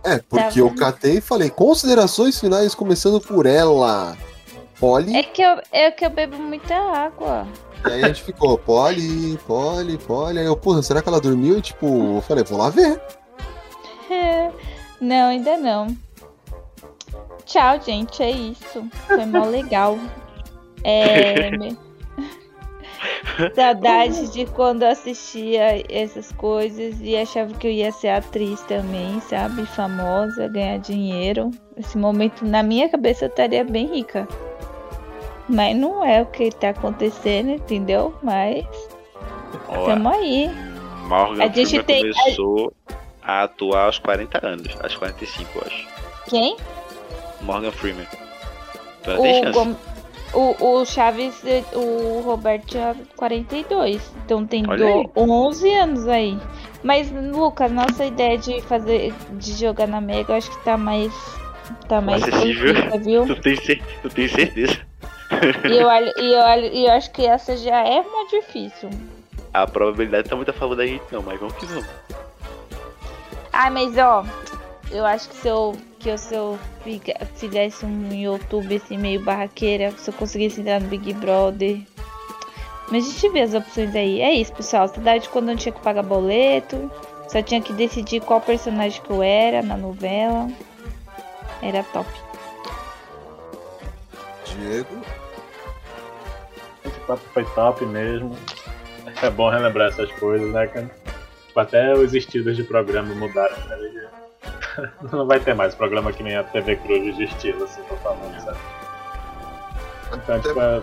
[0.02, 0.78] É, Tá porque eu vendo?
[0.80, 4.16] catei e falei considerações finais, começando por ela.
[4.84, 5.16] Polly.
[5.16, 7.48] É que eu, é que eu bebo muita água.
[7.86, 10.40] E aí a gente ficou, Polly, Polly, Polly.
[10.40, 11.56] Aí eu, porra, será que ela dormiu?
[11.56, 13.00] E tipo, eu falei, vou lá ver.
[15.00, 15.88] Não, ainda não.
[17.44, 18.22] Tchau, gente.
[18.22, 18.86] É isso.
[19.06, 19.98] Foi mó legal.
[20.82, 21.50] É.
[23.54, 29.20] Saudade de quando eu assistia essas coisas e achava que eu ia ser atriz também,
[29.20, 29.66] sabe?
[29.66, 31.50] Famosa, ganhar dinheiro.
[31.76, 34.26] Esse momento, na minha cabeça, eu estaria bem rica.
[35.48, 38.14] Mas não é o que tá acontecendo, entendeu?
[38.22, 38.64] Mas
[39.68, 40.50] tamo aí.
[41.08, 42.72] Morgan A gente Freeman tem- começou
[43.22, 45.86] a atuar aos 40 anos, aos 45, eu acho.
[46.28, 46.56] Quem?
[47.42, 48.06] Morgan Freeman.
[49.04, 49.52] Tem O.
[49.52, 49.76] Gom-
[50.32, 51.40] o, o Chaves,
[51.74, 54.10] o Roberto tinha 42.
[54.24, 55.04] Então tem Olha aí.
[55.14, 56.36] do, 11 anos aí.
[56.82, 59.12] Mas, Lucas, nossa ideia de fazer.
[59.32, 61.12] de jogar na Mega, eu acho que tá mais.
[61.86, 62.74] tá mais Acessível.
[62.74, 63.26] profissa, viu?
[63.36, 63.56] Tu tem,
[64.02, 64.78] tu tem certeza?
[65.64, 68.90] E eu, e, eu, e eu acho que essa já é uma difícil.
[69.52, 71.86] A probabilidade tá muito a favor da gente, não, mas vamos que vamos.
[73.52, 74.24] Ai, mas ó,
[74.90, 76.58] eu acho que se eu, que eu, se eu
[77.36, 81.80] fizesse um YouTube assim meio barraqueira, se eu conseguisse entrar no Big Brother.
[82.90, 84.20] Mas a gente vê as opções aí.
[84.20, 84.88] É isso, pessoal.
[84.88, 86.90] Cidade quando não tinha que pagar boleto.
[87.28, 90.48] Só tinha que decidir qual personagem que eu era na novela.
[91.62, 92.08] Era top.
[94.58, 95.02] Diego.
[96.84, 98.36] Esse papo foi top mesmo.
[99.22, 100.90] É bom relembrar essas coisas, né, cara?
[101.46, 104.08] Tipo, Até os estilos de programa mudaram, né?
[105.12, 108.38] Não vai ter mais programa que nem a TV Cruz de estilo, assim, tô falando,
[108.42, 108.58] sabe?
[110.12, 110.82] Então, Até, tipo, é-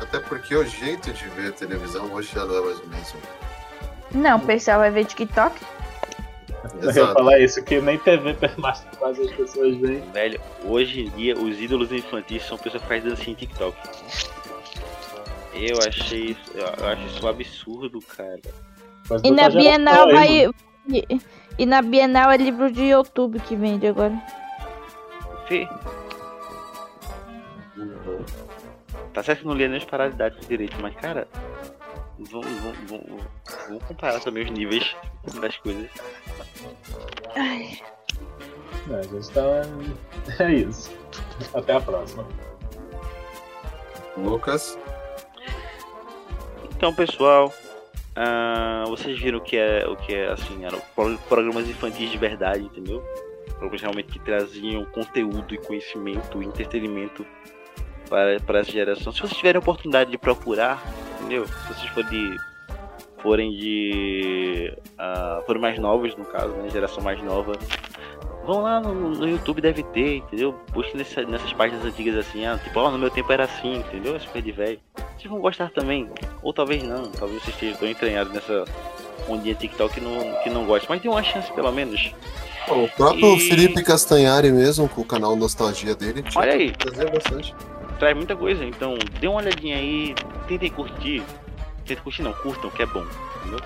[0.00, 3.20] até porque o jeito de ver a televisão hoje já não é mais o mesmo.
[4.12, 5.54] Não, o pessoal vai ver TikTok?
[6.74, 7.12] Eu ia Exato.
[7.14, 10.00] falar isso, que nem TV mais quase as pessoas veem.
[10.12, 13.76] Velho, hoje em dia os ídolos infantis são pessoas que fazem dancinha em TikTok.
[15.54, 18.40] Eu achei isso, eu acho isso um absurdo, cara.
[19.10, 20.46] Mas E na Bienal aí, vai.
[20.46, 20.54] mano.
[20.88, 21.20] E,
[21.58, 24.14] e na Bienal é livro de YouTube que vende agora.
[25.46, 25.68] Fê.
[29.12, 31.28] Tá certo que não lia nem as paralidades direito, mas cara,
[32.30, 32.48] vamos,
[32.88, 34.94] vamos comparar também os níveis
[35.40, 35.90] das coisas.
[37.34, 37.78] Ai.
[38.90, 39.42] É, a gente tá.
[40.44, 40.90] É isso.
[41.54, 42.26] Até a próxima.
[44.16, 44.78] Lucas.
[46.76, 47.52] Então, pessoal,
[48.16, 52.18] ah, vocês viram o que é o que é assim, eram pro- programas infantis de
[52.18, 53.00] verdade, entendeu?
[53.50, 57.24] Programas realmente que traziam conteúdo e conhecimento, e entretenimento
[58.12, 59.10] para, para essa geração.
[59.10, 60.82] Se vocês tiverem a oportunidade de procurar,
[61.18, 61.46] entendeu?
[61.46, 62.36] Se vocês forem de,
[63.22, 67.52] forem de ah, forem mais novos, no caso, né, geração mais nova,
[68.44, 70.54] vão lá no, no YouTube, deve ter, entendeu?
[70.72, 74.14] Busquem nessa- nessas páginas antigas assim, ah, tipo, ó, no meu tempo era assim, entendeu?
[74.14, 74.78] É super de velho.
[75.16, 76.10] Vocês vão gostar também,
[76.42, 78.64] ou talvez não, talvez vocês estejam tão entranhados nessa
[79.26, 82.12] ondinha TikTok que não, que não gosta, mas tem uma chance pelo menos.
[82.68, 86.22] O próprio E- Felipe Castanhari mesmo, com o canal Nostalgia dele.
[86.36, 86.70] Olha aí.
[86.72, 87.54] Trazia bastante.
[88.02, 90.12] Traz muita coisa, então dê uma olhadinha aí,
[90.48, 91.22] tentem curtir.
[91.86, 93.06] Tentem curtir não, curtam, que é bom,
[93.36, 93.60] entendeu?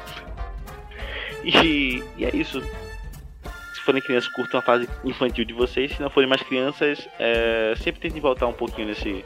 [1.43, 2.61] E, e é isso.
[2.61, 5.97] Se forem crianças, curtam a fase infantil de vocês.
[5.97, 9.25] Se não forem mais crianças, é, sempre tentem voltar um pouquinho nesse,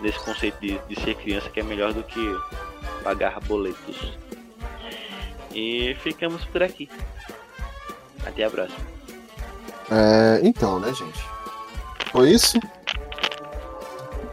[0.00, 2.20] nesse conceito de, de ser criança, que é melhor do que
[3.02, 4.18] pagar boletos.
[5.54, 6.90] E ficamos por aqui.
[8.26, 8.84] Até a próxima.
[9.90, 11.24] É, então, né, gente?
[12.10, 12.60] Foi isso.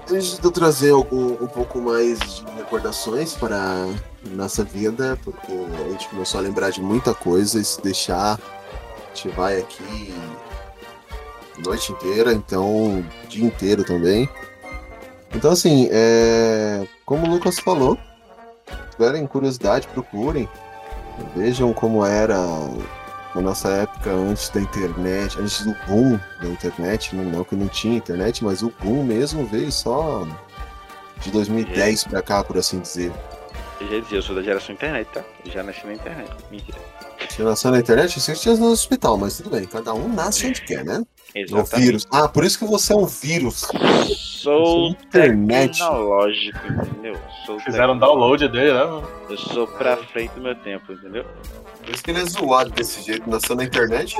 [0.10, 3.88] Deixa eu trazer algum, um pouco mais de recordações para
[4.32, 9.16] nossa vida, porque a gente começou a lembrar de muita coisa e se deixar, a
[9.16, 10.12] gente vai aqui
[11.64, 14.28] noite inteira, então dia inteiro também.
[15.36, 17.96] Então, assim, é, como o Lucas falou,
[18.68, 20.50] se tiverem curiosidade, procurem,
[21.36, 22.40] vejam como era
[23.36, 27.68] na nossa época antes da internet, antes do boom da internet, não, não que não
[27.68, 30.28] tinha internet, mas o boom mesmo veio só
[31.22, 33.12] de 2010 pra cá, por assim dizer.
[33.80, 35.24] Eu já dizia, eu sou da geração internet, tá?
[35.46, 36.32] Eu já nasci na internet.
[36.52, 36.78] Mentira.
[37.40, 40.48] Nasceu na internet, eu sei que tinha no hospital, mas tudo bem, cada um nasce
[40.48, 41.04] onde quer, né?
[41.36, 41.76] É o Exatamente.
[41.86, 42.08] vírus.
[42.12, 43.68] Ah, por isso que você é um vírus.
[44.16, 45.78] Sou internet.
[45.80, 47.16] tecnológico, entendeu?
[47.46, 49.08] Sou Fizeram download dele, né, mano?
[49.30, 51.26] Eu sou pra frente do meu tempo, entendeu?
[51.84, 54.16] Por isso que ele é zoado desse jeito, nasceu na internet.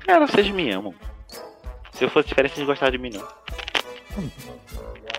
[0.00, 0.94] Cara, vocês me amam.
[1.92, 3.24] Se eu fosse diferente, vocês gostavam de mim, não.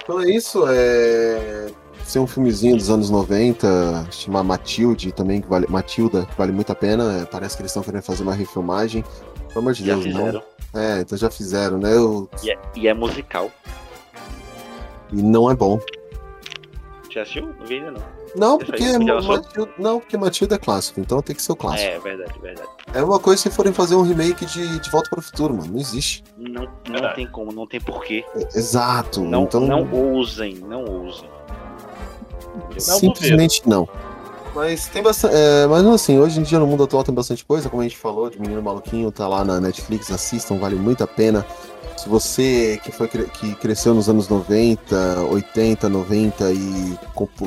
[0.04, 1.68] Então é isso, é.
[2.04, 5.66] Ser um filmezinho dos anos 90, chamar Matilde também, que vale.
[5.68, 7.22] Matilda, que vale muito a pena.
[7.22, 9.04] é, Parece que eles estão querendo fazer uma refilmagem.
[9.50, 10.34] Pelo amor de Já Deus, fizeram.
[10.34, 10.57] não.
[10.78, 11.92] É, então já fizeram, né?
[11.96, 13.50] Eu- E é, e é musical.
[15.12, 15.80] E não é bom.
[17.10, 17.48] Já assistiu?
[17.60, 18.18] Não vi ainda não.
[18.36, 19.38] Não, Essa porque lançou?
[19.38, 21.90] Matilda, não, porque Matilda é clássico, então tem que ser o clássico.
[21.90, 22.68] É, verdade, verdade.
[22.94, 25.72] É uma coisa se forem fazer um remake de, de Volta para o Futuro, mano.
[25.72, 26.24] Não existe.
[26.38, 27.16] Não, não Verdade.
[27.16, 28.24] tem como, não tem porquê.
[28.36, 29.22] É- Exato.
[29.22, 31.28] Não, então, não ousem, não ousem.
[32.78, 33.88] Simplesmente não.
[34.58, 35.36] Mas tem bastante.
[35.36, 37.96] É, mas assim, hoje em dia no mundo atual tem bastante coisa, como a gente
[37.96, 41.46] falou, de Menino Maluquinho, tá lá na Netflix, assistam, vale muito a pena.
[41.96, 47.00] Se você que foi que cresceu nos anos 90, 80, 90 e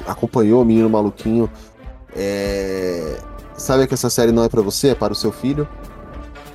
[0.07, 1.51] acompanhou o Menino Maluquinho,
[2.15, 3.19] é,
[3.57, 5.69] sabe que essa série não é pra você, é para o seu filho.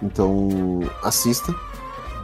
[0.01, 1.53] Então, assista.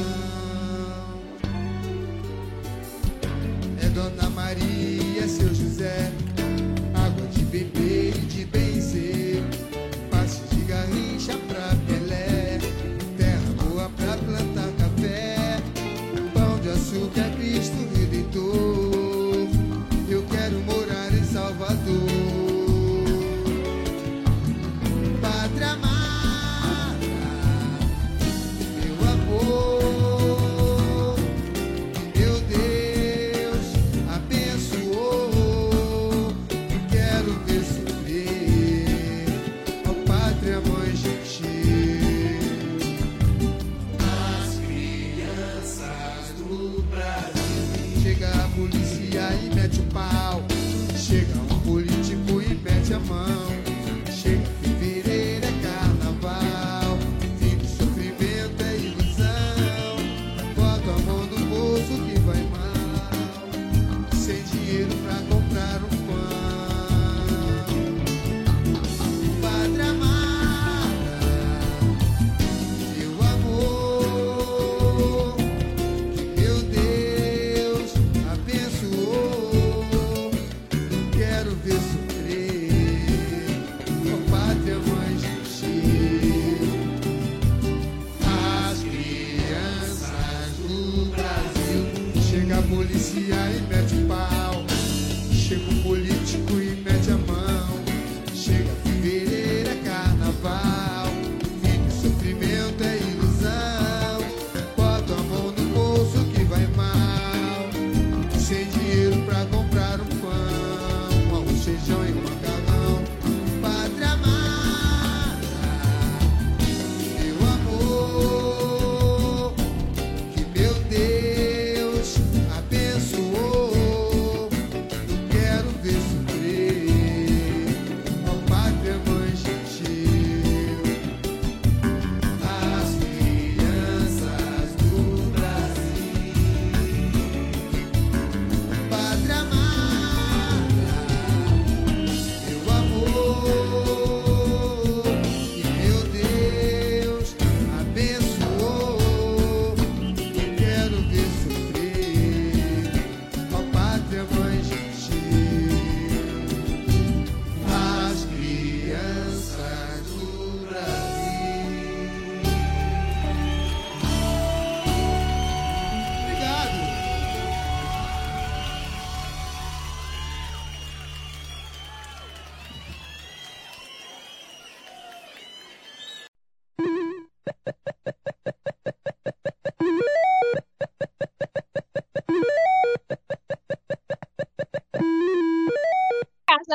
[3.94, 6.10] Dona Maria, seu José,
[93.32, 93.71] yeah,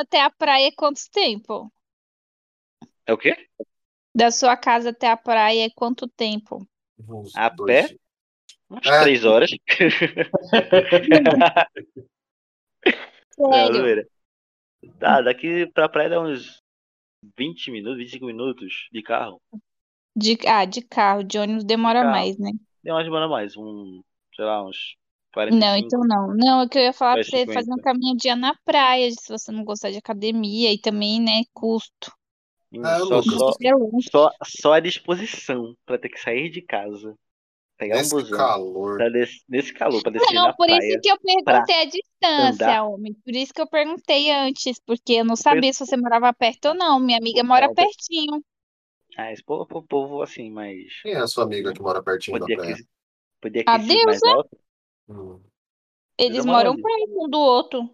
[0.08, 1.70] até a praia é quanto tempo?
[3.06, 3.48] É o quê?
[4.14, 6.66] Da sua casa até a praia é quanto tempo?
[7.08, 7.96] Uns A dois- pé?
[8.68, 9.00] Umas É.
[9.02, 9.50] três horas.
[13.38, 14.08] Não, Sério?
[14.98, 16.60] Tá, daqui pra praia dá uns
[17.38, 19.40] 20 minutos, 25 minutos de carro.
[20.16, 22.12] De, ah, de carro, de ônibus demora carro.
[22.12, 22.50] mais, né?
[22.82, 24.02] Deu uma demora mais, um,
[24.34, 24.96] sei lá, uns
[25.48, 25.76] Não, 45.
[25.76, 26.34] então não.
[26.34, 27.48] Não, é que eu ia falar pra você 50.
[27.48, 32.12] fazer um caminhadinha na praia, se você não gostar de academia e também, né, custo.
[32.72, 33.72] Hum, Ah, só, só, É
[34.10, 37.14] só, só a disposição pra ter que sair de casa
[37.78, 38.38] Pegar um Nesse busão.
[38.38, 38.96] calor.
[38.98, 40.70] Pra des- Nesse calor, pra descer Não, na por praia.
[40.70, 42.84] isso que eu perguntei a distância, andar.
[42.84, 43.14] homem.
[43.24, 46.74] Por isso que eu perguntei antes, porque eu não sabia se você morava perto ou
[46.74, 46.98] não.
[47.00, 48.42] Minha amiga Não, mora pertinho.
[49.18, 51.00] Ah, esse povo, povo, povo assim, mas.
[51.02, 52.76] Quem é a sua amiga que mora pertinho da Podia praia?
[52.76, 52.86] que,
[53.40, 54.26] podia que A ser mais deusa?
[54.26, 54.58] alto.
[55.08, 55.40] Hum.
[56.18, 56.82] Eles moram onde?
[56.82, 57.90] perto um do outro.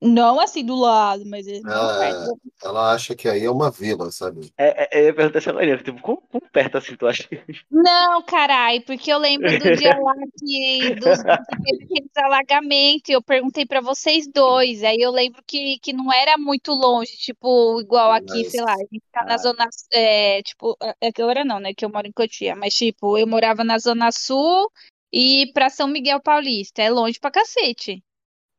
[0.00, 2.40] Não assim do lado, mas eles moram É, perto.
[2.62, 4.52] ela acha que aí é uma vila, sabe?
[4.58, 7.26] É, é, eu ia perguntar essa Maria, tipo, quão, quão perto assim tu acha?
[7.70, 11.18] Não, carai, porque eu lembro do dia lá que, dos,
[12.16, 13.08] alagamentos.
[13.08, 14.84] e Eu perguntei pra vocês dois.
[14.84, 18.78] Aí eu lembro que, que não era muito longe, tipo, igual aqui, sei lá, a
[18.78, 19.38] gente tá na Ah.
[19.38, 23.16] zona, é, tipo, é que agora não, né, que eu moro em Cotia, mas tipo,
[23.16, 24.70] eu morava na zona sul
[25.12, 28.02] e pra São Miguel Paulista, é longe pra cacete.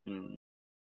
[0.06, 0.34] Hum,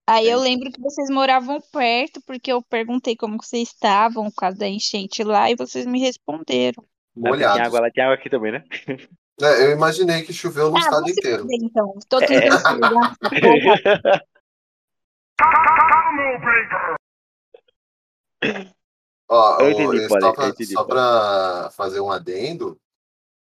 [0.07, 0.49] Aí eu entendi.
[0.49, 4.67] lembro que vocês moravam perto, porque eu perguntei como que vocês estavam por causa da
[4.67, 6.83] enchente lá e vocês me responderam.
[7.13, 7.67] Porque Tinha Molhados.
[7.67, 8.63] água lá, tinha água aqui também, né?
[9.41, 11.43] É, eu imaginei que choveu no Ah, estado se inteiro.
[11.43, 11.93] fuder, então.
[12.07, 12.25] Tô É.
[12.25, 14.03] tentando se ligar nessa porra.
[19.29, 22.79] Ó, Eu entendi, só eu pra, entendi, só pra fazer um adendo,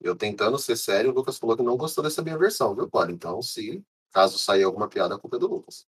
[0.00, 3.10] eu tentando ser sério, o Lucas falou que não gostou dessa minha versão, viu, Paulo?
[3.10, 5.86] Então, se caso sair alguma piada, a culpa é do Lucas.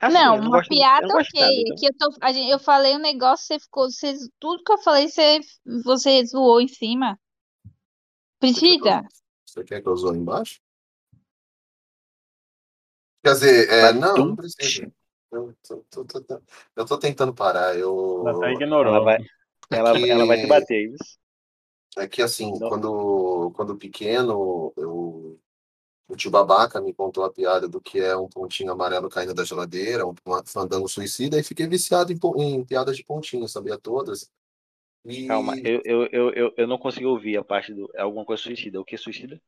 [0.00, 1.40] Assim, Não, uma gosto, piada ok.
[1.40, 1.76] nada, então.
[1.76, 3.90] Aqui eu, tô, a gente, eu falei um negócio, você ficou.
[3.90, 5.40] Você, tudo que eu falei, você,
[5.84, 7.20] você zoou em cima.
[8.40, 9.02] Você quer que eu, Precisa?
[9.46, 10.60] você quer que eu zoe embaixo?
[13.22, 14.90] Quer dizer, é, não, não precisa.
[15.30, 16.42] Eu tô, tô- tô- tô-
[16.74, 17.76] eu tô tentando parar.
[17.78, 18.94] Eu, Ela até ignorou.
[18.94, 19.18] Ela vai,
[19.70, 21.18] ela, que- ela vai te bater, isso.
[21.96, 22.68] É que assim, Não.
[22.68, 25.38] quando, quando pequeno, eu,
[26.08, 29.44] o tio Babaca me contou a piada do que é um pontinho amarelo caindo da
[29.44, 30.14] geladeira, um,
[30.44, 34.30] fandango suicida, e fiquei viciado em, em piadas de pontinho, sabia todas.
[35.04, 37.90] E Calma, eu, eu, eu, eu, eu não consigo ouvir a parte do.
[37.94, 38.80] É alguma coisa suicida.
[38.80, 39.40] O que é suicida?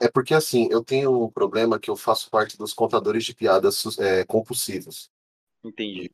[0.00, 3.98] é porque assim, eu tenho um problema que eu faço parte dos contadores de piadas
[3.98, 5.10] é, compulsivos.
[5.64, 6.10] Entendi.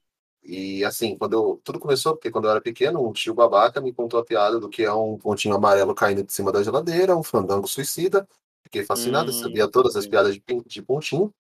[0.49, 3.93] E assim, quando eu, tudo começou porque quando eu era pequeno, um tio babaca me
[3.93, 7.23] contou a piada do que é um pontinho amarelo caindo de cima da geladeira, um
[7.23, 8.27] fandango suicida.
[8.65, 11.33] Fiquei fascinado, Hum, sabia todas as piadas de, de pontinho.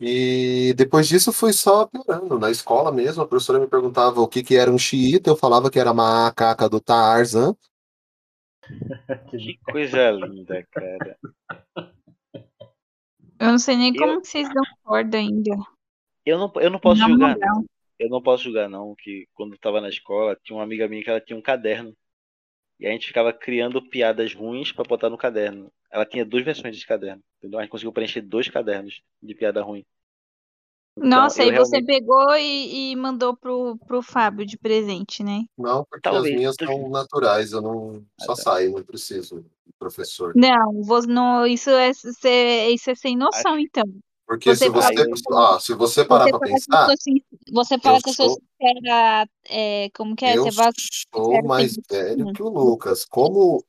[0.00, 2.38] E depois disso foi só piorando.
[2.38, 5.70] Na escola mesmo, a professora me perguntava o que, que era um xiita, eu falava
[5.70, 7.54] que era a macaca do Tarzan.
[9.30, 11.16] Que coisa linda, cara.
[13.40, 15.50] Eu não sei nem Eu- como que vocês dão corda ainda.
[16.24, 17.64] Eu não, eu não posso Na julgar, não.
[18.00, 21.04] Eu não posso julgar, não, que quando eu tava na escola, tinha uma amiga minha
[21.04, 21.94] que ela tinha um caderno.
[22.78, 25.70] E a gente ficava criando piadas ruins pra botar no caderno.
[25.92, 27.58] Ela tinha duas versões desse caderno, entendeu?
[27.58, 29.84] A gente conseguiu preencher dois cadernos de piada ruim.
[30.96, 35.44] Então, Nossa, aí você realmente- pegou e, e mandou pro, pro Fábio de presente, né?
[35.58, 36.32] Não, porque Talvez.
[36.34, 38.42] as minhas são naturais, eu não só Ah, tá.
[38.42, 39.44] saio, não preciso
[39.78, 40.32] professor.
[40.34, 41.90] Não, você, não isso, é,
[42.70, 43.84] isso é sem noção, então.
[44.30, 44.94] Porque Você se você,
[45.28, 48.10] fala- ah, se você parar Você pra fala que eu pensar, sin- você fala que
[48.10, 50.36] eu sou sou- sincera, é, como que é?
[50.38, 50.82] eu Você que
[51.12, 52.32] sou mais sem velho noção.
[52.34, 53.04] que o Lucas.
[53.04, 53.64] Como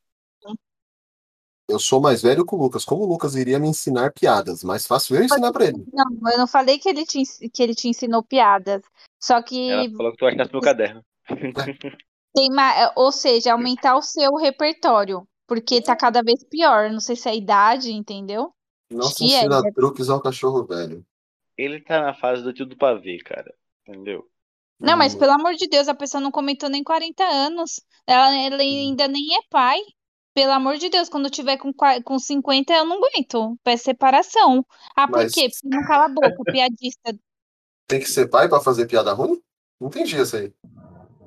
[1.67, 4.63] eu sou mais velho que o Lucas, como o Lucas iria me ensinar piadas?
[4.63, 5.83] Mais fácil eu ensinar pra ele.
[5.91, 8.83] Não, eu não falei que ele te, que ele te ensinou piadas.
[9.19, 11.03] Só que Ela falou que tu achasse meu caderno.
[12.35, 15.27] tem ma- ou seja, aumentar o seu repertório.
[15.47, 16.91] Porque tá cada vez pior.
[16.91, 18.53] Não sei se é a idade, entendeu?
[18.91, 19.71] Não se é, ensina né?
[19.71, 21.05] truques ao cachorro velho.
[21.57, 23.53] Ele tá na fase do tio do pavê, cara.
[23.87, 24.27] Entendeu?
[24.79, 27.81] Não, mas Hum, pelo amor de Deus, a pessoa não comentou nem 40 anos.
[28.07, 29.79] Ela, ela ainda nem é pai.
[30.33, 31.71] Pelo amor de Deus, quando eu tiver com,
[32.03, 33.57] com 50, eu não aguento.
[33.63, 34.65] Peço separação.
[34.95, 35.49] Ah, por Mas- quê?
[35.49, 37.13] Porque não cala a boca, piadista.
[37.87, 39.41] Tem que ser pai pra fazer piada ruim?
[39.79, 40.53] Não entendi isso aí.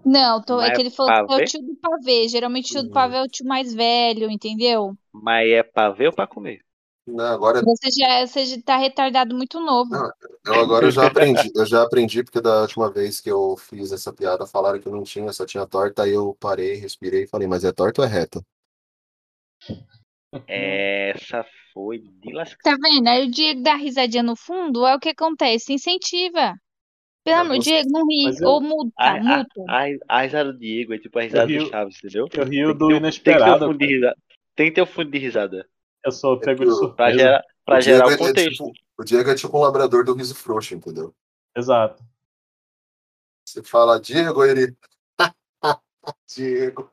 [0.05, 1.43] Não, tô, é Mas que ele falou que é pavê?
[1.43, 2.29] o tio do pavê.
[2.29, 2.93] Geralmente o tio do Hum.
[2.93, 4.95] pavê é o tio mais velho, entendeu?
[5.13, 6.65] Mas é pra ver ou pra comer?
[7.07, 9.91] Não, agora Você já, você já tá retardado muito novo.
[9.91, 10.11] Não,
[10.47, 11.53] eu agora eu já aprendi.
[11.55, 15.03] Eu já aprendi porque da última vez que eu fiz essa piada falaram que não
[15.03, 16.05] tinha, só tinha torta.
[16.05, 18.43] Aí eu parei, respirei e falei, mas é torta ou é reta?
[20.49, 22.59] Essa foi de lascar.
[22.63, 23.07] Tá vendo?
[23.07, 25.73] Aí o Diego dá risadinha no fundo, é o que acontece.
[25.73, 26.55] Incentiva.
[27.25, 28.25] Pelo É amor, você- Diego, não ri.
[28.43, 31.47] Eu- ou multa, A, a, a, a risada do Diego é tipo a risada Eu
[31.47, 32.29] do rio- Chaves, entendeu?
[32.35, 33.79] Eu rio do Tem inesperado.
[34.57, 35.69] Tem que ter um fundo de risada.
[36.05, 37.19] Eu sou pego de Eu- Pra surpresa.
[37.19, 38.51] gerar, pra O gerar Diego o é contexto.
[38.65, 41.15] tipo- O Diego é tipo um labrador do riso frouxo, entendeu?
[41.57, 42.03] Exato.
[43.47, 44.77] Você fala, Diego, ele.
[46.29, 46.91] Diego.